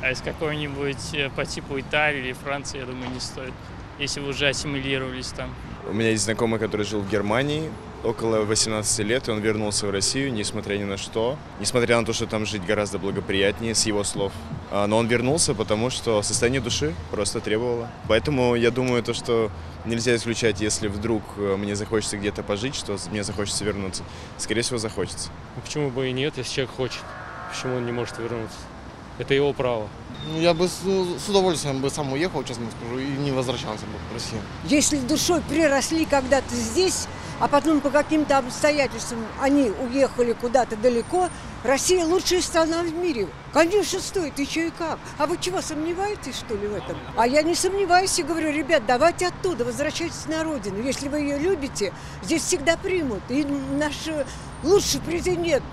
А 0.03 0.11
из 0.11 0.21
какой-нибудь 0.21 1.15
э, 1.15 1.31
по 1.31 1.47
типу 1.47 1.81
Италии 1.81 2.21
или 2.21 2.33
Франции, 2.35 2.79
я 2.79 2.85
думаю, 2.85 3.11
не 3.11 3.21
стоит. 3.21 3.55
Если 3.99 4.21
вы 4.21 4.29
уже 4.29 4.49
ассимилировались 4.49 5.29
там. 5.29 5.55
У 5.89 5.95
меня 5.95 6.11
есть 6.11 6.25
знакомый, 6.25 6.61
который 6.61 6.85
жил 6.85 7.01
в 7.01 7.11
Германии 7.11 7.71
около 8.05 8.45
18 8.45 8.99
лет, 9.01 9.29
и 9.29 9.31
он 9.31 9.41
вернулся 9.41 9.87
в 9.87 9.91
Россию, 9.91 10.33
несмотря 10.33 10.77
ни 10.77 10.85
на 10.85 10.97
что. 10.97 11.39
Несмотря 11.61 11.99
на 11.99 12.07
то, 12.07 12.13
что 12.13 12.27
там 12.27 12.47
жить 12.47 12.65
гораздо 12.65 12.99
благоприятнее, 12.99 13.75
с 13.75 13.87
его 13.87 14.05
слов. 14.05 14.33
А, 14.71 14.87
но 14.87 14.99
он 14.99 15.07
вернулся, 15.07 15.55
потому 15.55 15.91
что 15.91 16.23
состояние 16.23 16.61
души 16.61 16.95
просто 17.11 17.41
требовало. 17.41 17.91
Поэтому 18.09 18.55
я 18.55 18.71
думаю, 18.71 19.03
то, 19.03 19.15
что 19.15 19.51
нельзя 19.85 20.15
исключать, 20.17 20.61
если 20.61 20.89
вдруг 20.89 21.23
э, 21.37 21.57
мне 21.57 21.77
захочется 21.77 22.17
где-то 22.19 22.43
пожить, 22.43 22.75
что 22.75 22.97
мне 23.11 23.23
захочется 23.23 23.65
вернуться. 23.65 24.03
Скорее 24.39 24.63
всего, 24.63 24.79
захочется. 24.79 25.31
Ну, 25.55 25.63
почему 25.63 25.91
бы 25.91 26.09
и 26.09 26.13
нет, 26.13 26.35
если 26.37 26.53
человек 26.53 26.75
хочет? 26.75 27.03
Почему 27.51 27.77
он 27.77 27.87
не 27.87 27.93
может 27.93 28.19
вернуться? 28.19 28.59
Это 29.19 29.35
его 29.35 29.53
право. 29.53 29.89
Ну, 30.29 30.41
я 30.41 30.55
бы 30.55 30.69
с, 30.69 30.81
с 30.81 31.29
удовольствием 31.29 31.81
бы 31.81 31.89
сам 31.89 32.13
уехал, 32.13 32.43
честно 32.45 32.67
скажу, 32.79 32.99
и 32.99 33.07
не 33.07 33.31
возвращался 33.31 33.85
бы 33.87 33.93
в 34.11 34.15
Россию. 34.15 34.41
Если 34.65 34.99
душой 34.99 35.41
приросли 35.49 36.05
когда-то 36.05 36.55
здесь, 36.55 37.07
а 37.41 37.49
потом 37.49 37.81
по 37.81 37.91
каким-то 37.91 38.39
обстоятельствам 38.39 39.25
они 39.41 39.71
уехали 39.71 40.33
куда-то 40.33 40.77
далеко, 40.77 41.29
Россия 41.65 42.05
лучшая 42.05 42.41
страна 42.41 42.83
в 42.83 42.95
мире. 42.95 43.29
Конечно, 43.53 43.99
стоит, 44.01 44.39
еще 44.39 44.69
и 44.69 44.71
как. 44.71 44.99
А 45.19 45.27
вы 45.27 45.37
чего, 45.39 45.61
сомневаетесь, 45.61 46.37
что 46.37 46.55
ли, 46.55 46.69
в 46.69 46.75
этом? 46.75 46.97
А 47.17 47.27
я 47.27 47.43
не 47.43 47.55
сомневаюсь 47.55 48.19
и 48.19 48.23
говорю, 48.23 48.53
ребят, 48.53 48.85
давайте 48.87 49.29
оттуда, 49.29 49.65
возвращайтесь 49.65 50.27
на 50.27 50.45
родину. 50.45 50.81
Если 50.83 51.09
вы 51.09 51.21
ее 51.21 51.39
любите, 51.39 51.93
здесь 52.23 52.43
всегда 52.43 52.77
примут. 52.77 53.23
И 53.29 53.45
наш 53.45 53.95
лучший 54.63 55.01
президент 55.01 55.65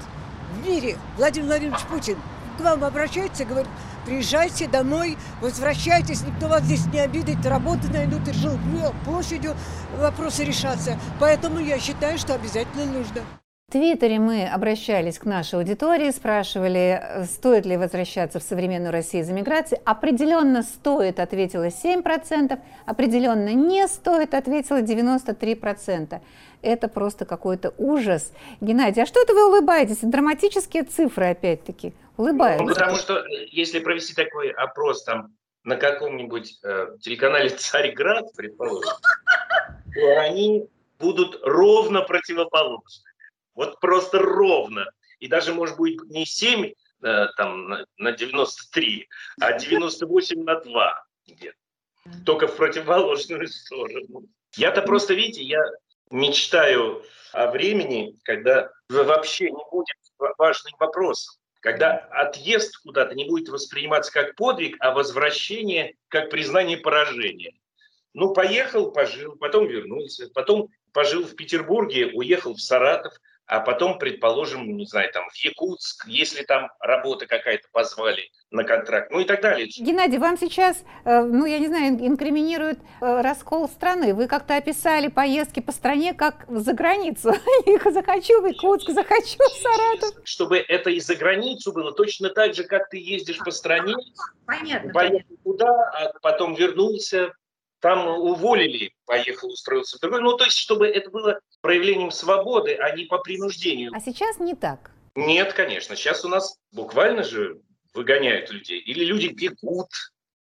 в 0.56 0.68
мире, 0.68 0.98
Владимир 1.18 1.48
Владимирович 1.48 1.86
Путин, 1.86 2.18
к 2.58 2.62
вам 2.62 2.84
обращается, 2.84 3.46
говорит, 3.46 3.70
приезжайте 4.06 4.68
домой, 4.68 5.18
возвращайтесь, 5.42 6.24
никто 6.26 6.48
вас 6.48 6.64
здесь 6.64 6.86
не 6.88 7.00
обидит, 7.00 7.46
работы 7.46 7.88
найдут, 7.90 8.28
и 8.28 8.34
жил 8.34 8.58
площадью 9.06 9.56
вопросы 9.98 10.44
решаться. 10.44 10.98
Поэтому 11.20 11.60
я 11.60 11.80
считаю, 11.80 12.18
что 12.18 12.36
обязательно 12.36 12.86
нужно. 12.86 13.22
В 13.70 13.72
Твиттере 13.72 14.20
мы 14.20 14.46
обращались 14.46 15.18
к 15.18 15.26
нашей 15.26 15.56
аудитории, 15.56 16.12
спрашивали, 16.12 17.26
стоит 17.26 17.66
ли 17.66 17.76
возвращаться 17.76 18.40
в 18.40 18.44
современную 18.44 18.92
Россию 18.92 19.24
из 19.24 19.32
эмиграции. 19.32 19.80
Определенно 19.84 20.62
стоит, 20.62 21.20
ответило 21.20 21.70
7%, 21.70 22.60
определенно 22.86 23.52
не 23.54 23.88
стоит, 23.88 24.36
ответило 24.36 24.80
93%. 24.82 26.22
Это 26.64 26.88
просто 26.88 27.26
какой-то 27.26 27.74
ужас. 27.78 28.32
Геннадий, 28.62 29.04
а 29.04 29.06
что 29.06 29.22
это 29.22 29.34
вы 29.34 29.48
улыбаетесь? 29.48 30.00
Драматические 30.02 30.84
цифры 30.84 31.26
опять-таки. 31.26 31.94
Улыбаются. 32.16 32.64
Ну, 32.64 32.74
потому 32.74 32.96
что 32.96 33.24
если 33.52 33.80
провести 33.80 34.14
такой 34.14 34.52
опрос 34.52 35.04
там 35.04 35.36
на 35.64 35.76
каком-нибудь 35.76 36.60
э, 36.64 36.98
телеканале 37.02 37.50
«Царьград», 37.50 38.26
предположим, 38.36 38.94
то 39.94 40.20
они 40.22 40.68
будут 41.00 41.40
ровно 41.44 42.02
противоположны. 42.02 43.12
Вот 43.56 43.80
просто 43.82 44.20
ровно. 44.20 44.86
И 45.20 45.28
даже, 45.28 45.54
может 45.54 45.78
быть, 45.78 46.02
не 46.06 46.26
7 46.26 46.72
э, 47.04 47.28
там, 47.36 47.86
на 47.98 48.12
93, 48.14 49.08
а 49.42 49.60
98 49.60 50.44
на 50.44 50.60
2 50.62 51.06
где-то. 51.28 51.58
Только 52.26 52.48
в 52.48 52.56
противоположную 52.56 53.48
сторону. 53.48 54.24
Я-то 54.56 54.82
просто, 54.82 55.14
видите, 55.14 55.44
я 55.44 55.62
мечтаю 56.14 57.04
о 57.34 57.52
времени, 57.52 58.18
когда 58.24 58.72
вообще 58.88 59.50
не 59.50 59.64
будет 59.72 59.98
важным 60.38 60.74
вопросом. 60.80 61.36
Когда 61.60 61.98
отъезд 62.12 62.78
куда-то 62.84 63.16
не 63.16 63.26
будет 63.26 63.50
восприниматься 63.50 64.12
как 64.12 64.36
подвиг, 64.36 64.76
а 64.80 64.92
возвращение 64.92 65.96
как 66.10 66.30
признание 66.30 66.78
поражения. 66.78 67.54
Ну, 68.14 68.34
поехал, 68.34 68.92
пожил, 68.92 69.36
потом 69.38 69.68
вернулся, 69.68 70.30
потом 70.34 70.70
пожил 70.92 71.24
в 71.24 71.36
Петербурге, 71.36 72.12
уехал 72.14 72.54
в 72.54 72.62
Саратов, 72.62 73.14
а 73.46 73.60
потом, 73.60 73.98
предположим, 73.98 74.78
не 74.78 74.86
знаю, 74.86 75.12
там 75.12 75.30
в 75.30 75.36
Якутск, 75.36 76.06
если 76.08 76.44
там 76.44 76.70
работа 76.80 77.28
какая-то 77.28 77.68
позвали 77.72 78.30
на 78.52 78.64
контракт, 78.64 79.12
ну 79.12 79.20
и 79.20 79.26
так 79.26 79.42
далее. 79.42 79.68
Геннадий, 79.78 80.18
вам 80.18 80.38
сейчас, 80.38 80.84
э, 81.06 81.22
ну 81.24 81.46
я 81.46 81.60
не 81.60 81.68
знаю, 81.68 81.90
инкриминируют 81.90 82.80
э, 82.80 83.22
раскол 83.22 83.68
страны. 83.68 84.14
Вы 84.14 84.28
как-то 84.28 84.56
описали 84.56 85.08
поездки 85.08 85.60
по 85.60 85.72
стране 85.72 86.14
как 86.14 86.46
за 86.48 86.74
границу. 86.74 87.34
захочу 87.94 88.42
в 88.42 88.46
Якутск, 88.46 88.90
захочу 88.90 89.38
в 89.38 89.62
Саратов. 89.62 90.22
Чтобы 90.24 90.58
это 90.58 90.90
и 90.90 91.00
за 91.00 91.16
границу 91.16 91.72
было, 91.74 91.92
точно 91.92 92.30
так 92.30 92.54
же, 92.54 92.64
как 92.64 92.90
ты 92.90 92.98
ездишь 92.98 93.40
по 93.40 93.52
стране, 93.52 93.96
понятно, 94.46 94.92
поехал 94.92 95.20
понятно. 95.20 95.38
туда, 95.44 95.92
а 95.94 96.14
потом 96.22 96.56
вернулся, 96.56 97.34
там 97.84 98.08
уволили, 98.08 98.94
поехал, 99.06 99.50
устроился 99.50 99.98
в 99.98 100.00
другой. 100.00 100.22
Ну, 100.22 100.38
то 100.38 100.46
есть, 100.46 100.58
чтобы 100.58 100.88
это 100.88 101.10
было 101.10 101.42
проявлением 101.60 102.12
свободы, 102.12 102.76
а 102.76 102.96
не 102.96 103.04
по 103.04 103.18
принуждению. 103.18 103.92
А 103.94 104.00
сейчас 104.00 104.40
не 104.40 104.56
так. 104.56 104.92
Нет, 105.16 105.52
конечно. 105.52 105.98
Сейчас 105.98 106.24
у 106.24 106.30
нас 106.30 106.58
буквально 106.72 107.26
же 107.26 107.60
выгоняют 107.94 108.52
людей. 108.52 108.80
Или 108.80 109.04
люди 109.04 109.28
бегут 109.28 109.90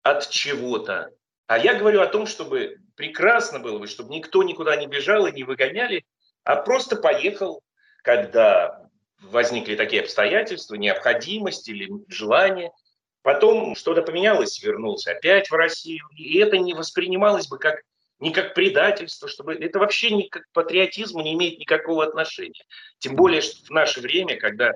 от 0.03 0.29
чего-то. 0.29 1.11
А 1.47 1.57
я 1.57 1.75
говорю 1.75 2.01
о 2.01 2.07
том, 2.07 2.25
чтобы 2.25 2.75
прекрасно 2.97 3.59
было 3.59 3.79
бы, 3.79 3.87
чтобы 3.87 4.13
никто 4.13 4.43
никуда 4.43 4.75
не 4.75 4.87
бежал 4.87 5.25
и 5.25 5.31
не 5.31 5.43
выгоняли, 5.43 6.03
а 6.43 6.57
просто 6.57 6.97
поехал, 6.97 7.61
когда 8.03 8.85
возникли 9.21 9.77
такие 9.77 10.01
обстоятельства, 10.01 10.75
необходимость 10.75 11.69
или 11.69 11.89
желание– 12.09 12.69
Потом 13.21 13.75
что-то 13.75 14.01
поменялось, 14.01 14.61
вернулся 14.61 15.11
опять 15.11 15.49
в 15.49 15.53
Россию. 15.53 16.05
И 16.15 16.37
это 16.39 16.57
не 16.57 16.73
воспринималось 16.73 17.47
бы 17.47 17.57
как 17.57 17.81
не 18.19 18.31
как 18.31 18.53
предательство, 18.53 19.27
чтобы 19.27 19.55
это 19.55 19.79
вообще 19.79 20.11
не 20.11 20.27
как 20.27 20.43
патриотизму 20.53 21.21
не 21.21 21.33
имеет 21.33 21.59
никакого 21.59 22.03
отношения. 22.03 22.63
Тем 22.99 23.15
более 23.15 23.41
что 23.41 23.65
в 23.65 23.69
наше 23.69 24.01
время, 24.01 24.37
когда 24.37 24.73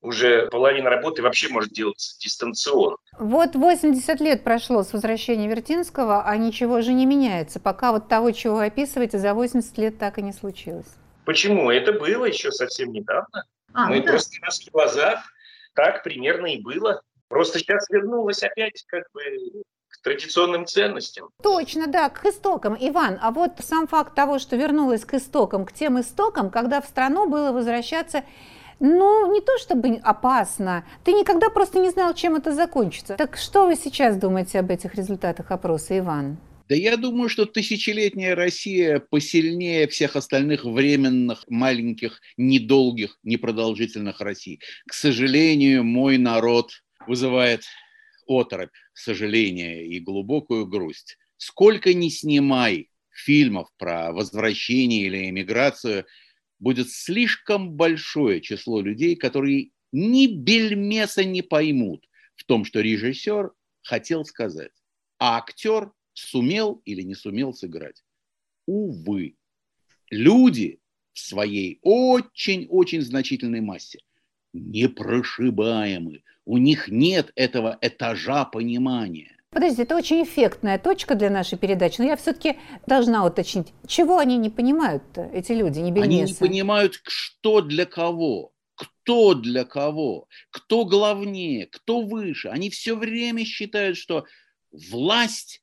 уже 0.00 0.46
половина 0.48 0.88
работы 0.88 1.22
вообще 1.22 1.48
может 1.48 1.72
делаться 1.72 2.18
дистанционно. 2.20 2.96
Вот 3.18 3.54
80 3.54 4.20
лет 4.20 4.44
прошло 4.44 4.82
с 4.82 4.92
возвращения 4.92 5.48
Вертинского, 5.48 6.22
а 6.24 6.36
ничего 6.36 6.80
же 6.80 6.92
не 6.92 7.06
меняется. 7.06 7.60
Пока 7.60 7.92
вот 7.92 8.08
того, 8.08 8.30
чего 8.30 8.56
вы 8.56 8.66
описываете, 8.66 9.18
за 9.18 9.34
80 9.34 9.76
лет 9.78 9.98
так 9.98 10.18
и 10.18 10.22
не 10.22 10.32
случилось. 10.32 10.86
Почему? 11.24 11.70
Это 11.70 11.92
было 11.92 12.26
еще 12.26 12.52
совсем 12.52 12.92
недавно. 12.92 13.44
А, 13.72 13.88
Мы 13.88 13.96
ну 13.96 14.04
да. 14.04 14.10
просто 14.12 14.40
на 14.40 14.46
наших 14.46 14.72
глазах 14.72 15.24
так 15.74 16.02
примерно 16.02 16.46
и 16.46 16.62
было. 16.62 17.02
Просто 17.28 17.58
сейчас 17.58 17.88
вернулась 17.90 18.42
опять 18.42 18.84
как 18.86 19.04
бы 19.12 19.20
к 19.88 20.02
традиционным 20.02 20.66
ценностям. 20.66 21.28
Точно, 21.42 21.86
да, 21.86 22.08
к 22.08 22.24
истокам. 22.26 22.76
Иван, 22.78 23.18
а 23.20 23.30
вот 23.30 23.52
сам 23.60 23.86
факт 23.86 24.14
того, 24.14 24.38
что 24.38 24.56
вернулась 24.56 25.04
к 25.04 25.14
истокам, 25.14 25.64
к 25.64 25.72
тем 25.72 26.00
истокам, 26.00 26.50
когда 26.50 26.80
в 26.80 26.86
страну 26.86 27.28
было 27.28 27.52
возвращаться 27.52 28.24
ну, 28.78 29.32
не 29.32 29.40
то 29.40 29.56
чтобы 29.58 30.00
опасно, 30.02 30.84
ты 31.02 31.12
никогда 31.12 31.48
просто 31.48 31.78
не 31.78 31.90
знал, 31.90 32.14
чем 32.14 32.36
это 32.36 32.52
закончится. 32.52 33.14
Так 33.16 33.36
что 33.36 33.66
вы 33.66 33.74
сейчас 33.74 34.16
думаете 34.16 34.58
об 34.58 34.70
этих 34.70 34.94
результатах 34.94 35.50
опроса, 35.50 35.98
Иван? 35.98 36.36
Да 36.68 36.74
я 36.74 36.96
думаю, 36.96 37.28
что 37.28 37.46
тысячелетняя 37.46 38.34
Россия 38.34 38.98
посильнее 38.98 39.86
всех 39.86 40.16
остальных 40.16 40.64
временных, 40.64 41.44
маленьких, 41.48 42.20
недолгих, 42.36 43.18
непродолжительных 43.22 44.20
Россий. 44.20 44.60
К 44.86 44.92
сожалению, 44.92 45.84
мой 45.84 46.18
народ 46.18 46.82
вызывает 47.06 47.64
оторопь, 48.26 48.74
сожаление 48.92 49.86
и 49.86 50.00
глубокую 50.00 50.66
грусть. 50.66 51.16
Сколько 51.36 51.94
ни 51.94 52.08
снимай 52.08 52.90
фильмов 53.10 53.68
про 53.78 54.12
возвращение 54.12 55.06
или 55.06 55.28
эмиграцию, 55.28 56.06
будет 56.58 56.90
слишком 56.90 57.72
большое 57.72 58.40
число 58.40 58.80
людей, 58.80 59.16
которые 59.16 59.70
ни 59.92 60.26
бельмеса 60.26 61.24
не 61.24 61.42
поймут 61.42 62.06
в 62.34 62.44
том, 62.44 62.64
что 62.64 62.80
режиссер 62.80 63.52
хотел 63.82 64.24
сказать, 64.24 64.72
а 65.18 65.38
актер 65.38 65.92
сумел 66.12 66.82
или 66.84 67.02
не 67.02 67.14
сумел 67.14 67.52
сыграть. 67.52 68.02
Увы, 68.66 69.36
люди 70.10 70.80
в 71.12 71.20
своей 71.20 71.78
очень-очень 71.82 73.02
значительной 73.02 73.60
массе 73.60 74.00
непрошибаемы, 74.58 76.22
у 76.44 76.58
них 76.58 76.88
нет 76.88 77.32
этого 77.34 77.78
этажа 77.80 78.44
понимания. 78.44 79.32
Подождите, 79.50 79.84
это 79.84 79.96
очень 79.96 80.22
эффектная 80.22 80.78
точка 80.78 81.14
для 81.14 81.30
нашей 81.30 81.56
передачи, 81.56 82.00
но 82.00 82.06
я 82.06 82.16
все-таки 82.16 82.56
должна 82.86 83.24
уточнить, 83.24 83.72
чего 83.86 84.18
они 84.18 84.36
не 84.36 84.50
понимают-то, 84.50 85.30
эти 85.32 85.52
люди, 85.52 85.78
не 85.78 85.92
бельмесы? 85.92 86.12
Они 86.12 86.24
не 86.24 86.34
понимают, 86.34 87.00
что 87.04 87.62
для 87.62 87.86
кого, 87.86 88.52
кто 88.74 89.34
для 89.34 89.64
кого, 89.64 90.28
кто 90.50 90.84
главнее, 90.84 91.66
кто 91.66 92.02
выше. 92.02 92.48
Они 92.48 92.70
все 92.70 92.94
время 92.94 93.44
считают, 93.44 93.96
что 93.96 94.26
власть 94.70 95.62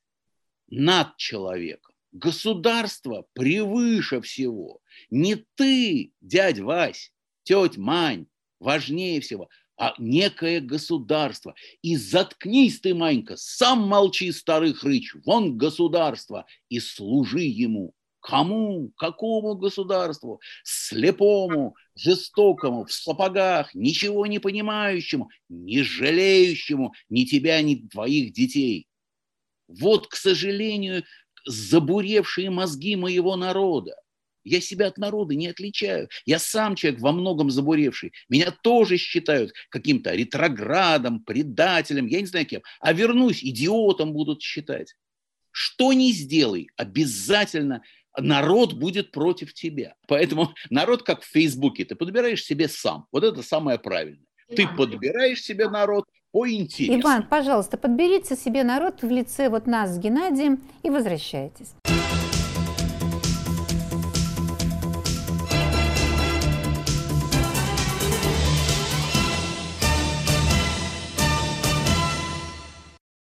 над 0.68 1.16
человеком, 1.16 1.94
государство 2.10 3.26
превыше 3.32 4.20
всего. 4.20 4.80
Не 5.10 5.36
ты, 5.54 6.12
дядь 6.20 6.58
Вась, 6.58 7.12
тетя 7.44 7.80
Мань, 7.80 8.26
важнее 8.64 9.20
всего– 9.20 9.48
а 9.76 9.94
некое 9.98 10.60
государство. 10.60 11.54
И 11.82 11.96
заткнись 11.96 12.80
ты, 12.80 12.94
Манька, 12.94 13.36
сам 13.36 13.80
молчи, 13.80 14.30
старый 14.32 14.72
хрыч, 14.72 15.14
вон 15.24 15.56
государство, 15.56 16.46
и 16.68 16.80
служи 16.80 17.40
ему. 17.40 17.92
Кому? 18.20 18.90
Какому 18.96 19.54
государству? 19.54 20.40
Слепому, 20.62 21.76
жестокому, 21.94 22.86
в 22.86 22.92
сапогах, 22.92 23.74
ничего 23.74 24.26
не 24.26 24.38
понимающему, 24.38 25.28
не 25.48 25.82
жалеющему 25.82 26.94
ни 27.10 27.24
тебя, 27.24 27.60
ни 27.60 27.74
твоих 27.74 28.32
детей. 28.32 28.86
Вот, 29.68 30.06
к 30.06 30.14
сожалению, 30.14 31.04
забуревшие 31.44 32.48
мозги 32.48 32.96
моего 32.96 33.36
народа. 33.36 33.94
Я 34.44 34.60
себя 34.60 34.86
от 34.88 34.98
народа 34.98 35.34
не 35.34 35.48
отличаю. 35.48 36.08
Я 36.26 36.38
сам 36.38 36.76
человек 36.76 37.00
во 37.00 37.12
многом 37.12 37.50
забуревший. 37.50 38.12
Меня 38.28 38.50
тоже 38.50 38.96
считают 38.96 39.52
каким-то 39.70 40.14
ретроградом, 40.14 41.20
предателем, 41.24 42.06
я 42.06 42.20
не 42.20 42.26
знаю 42.26 42.46
кем. 42.46 42.62
А 42.80 42.92
вернусь, 42.92 43.42
идиотом 43.42 44.12
будут 44.12 44.42
считать. 44.42 44.94
Что 45.50 45.92
ни 45.92 46.10
сделай, 46.10 46.68
обязательно 46.76 47.82
народ 48.18 48.74
будет 48.74 49.12
против 49.12 49.54
тебя. 49.54 49.94
Поэтому 50.08 50.54
народ, 50.70 51.02
как 51.02 51.22
в 51.22 51.26
Фейсбуке, 51.26 51.84
ты 51.84 51.94
подбираешь 51.94 52.44
себе 52.44 52.68
сам. 52.68 53.06
Вот 53.12 53.24
это 53.24 53.42
самое 53.42 53.78
правильное. 53.78 54.26
Ты 54.54 54.68
подбираешь 54.68 55.42
себе 55.42 55.68
народ 55.68 56.04
по 56.32 56.48
интересу. 56.48 57.00
Иван, 57.00 57.26
пожалуйста, 57.28 57.78
подберите 57.78 58.36
себе 58.36 58.64
народ 58.64 59.02
в 59.02 59.08
лице 59.08 59.48
вот 59.48 59.66
нас 59.66 59.94
с 59.94 59.98
Геннадием 59.98 60.60
и 60.82 60.90
возвращайтесь. 60.90 61.74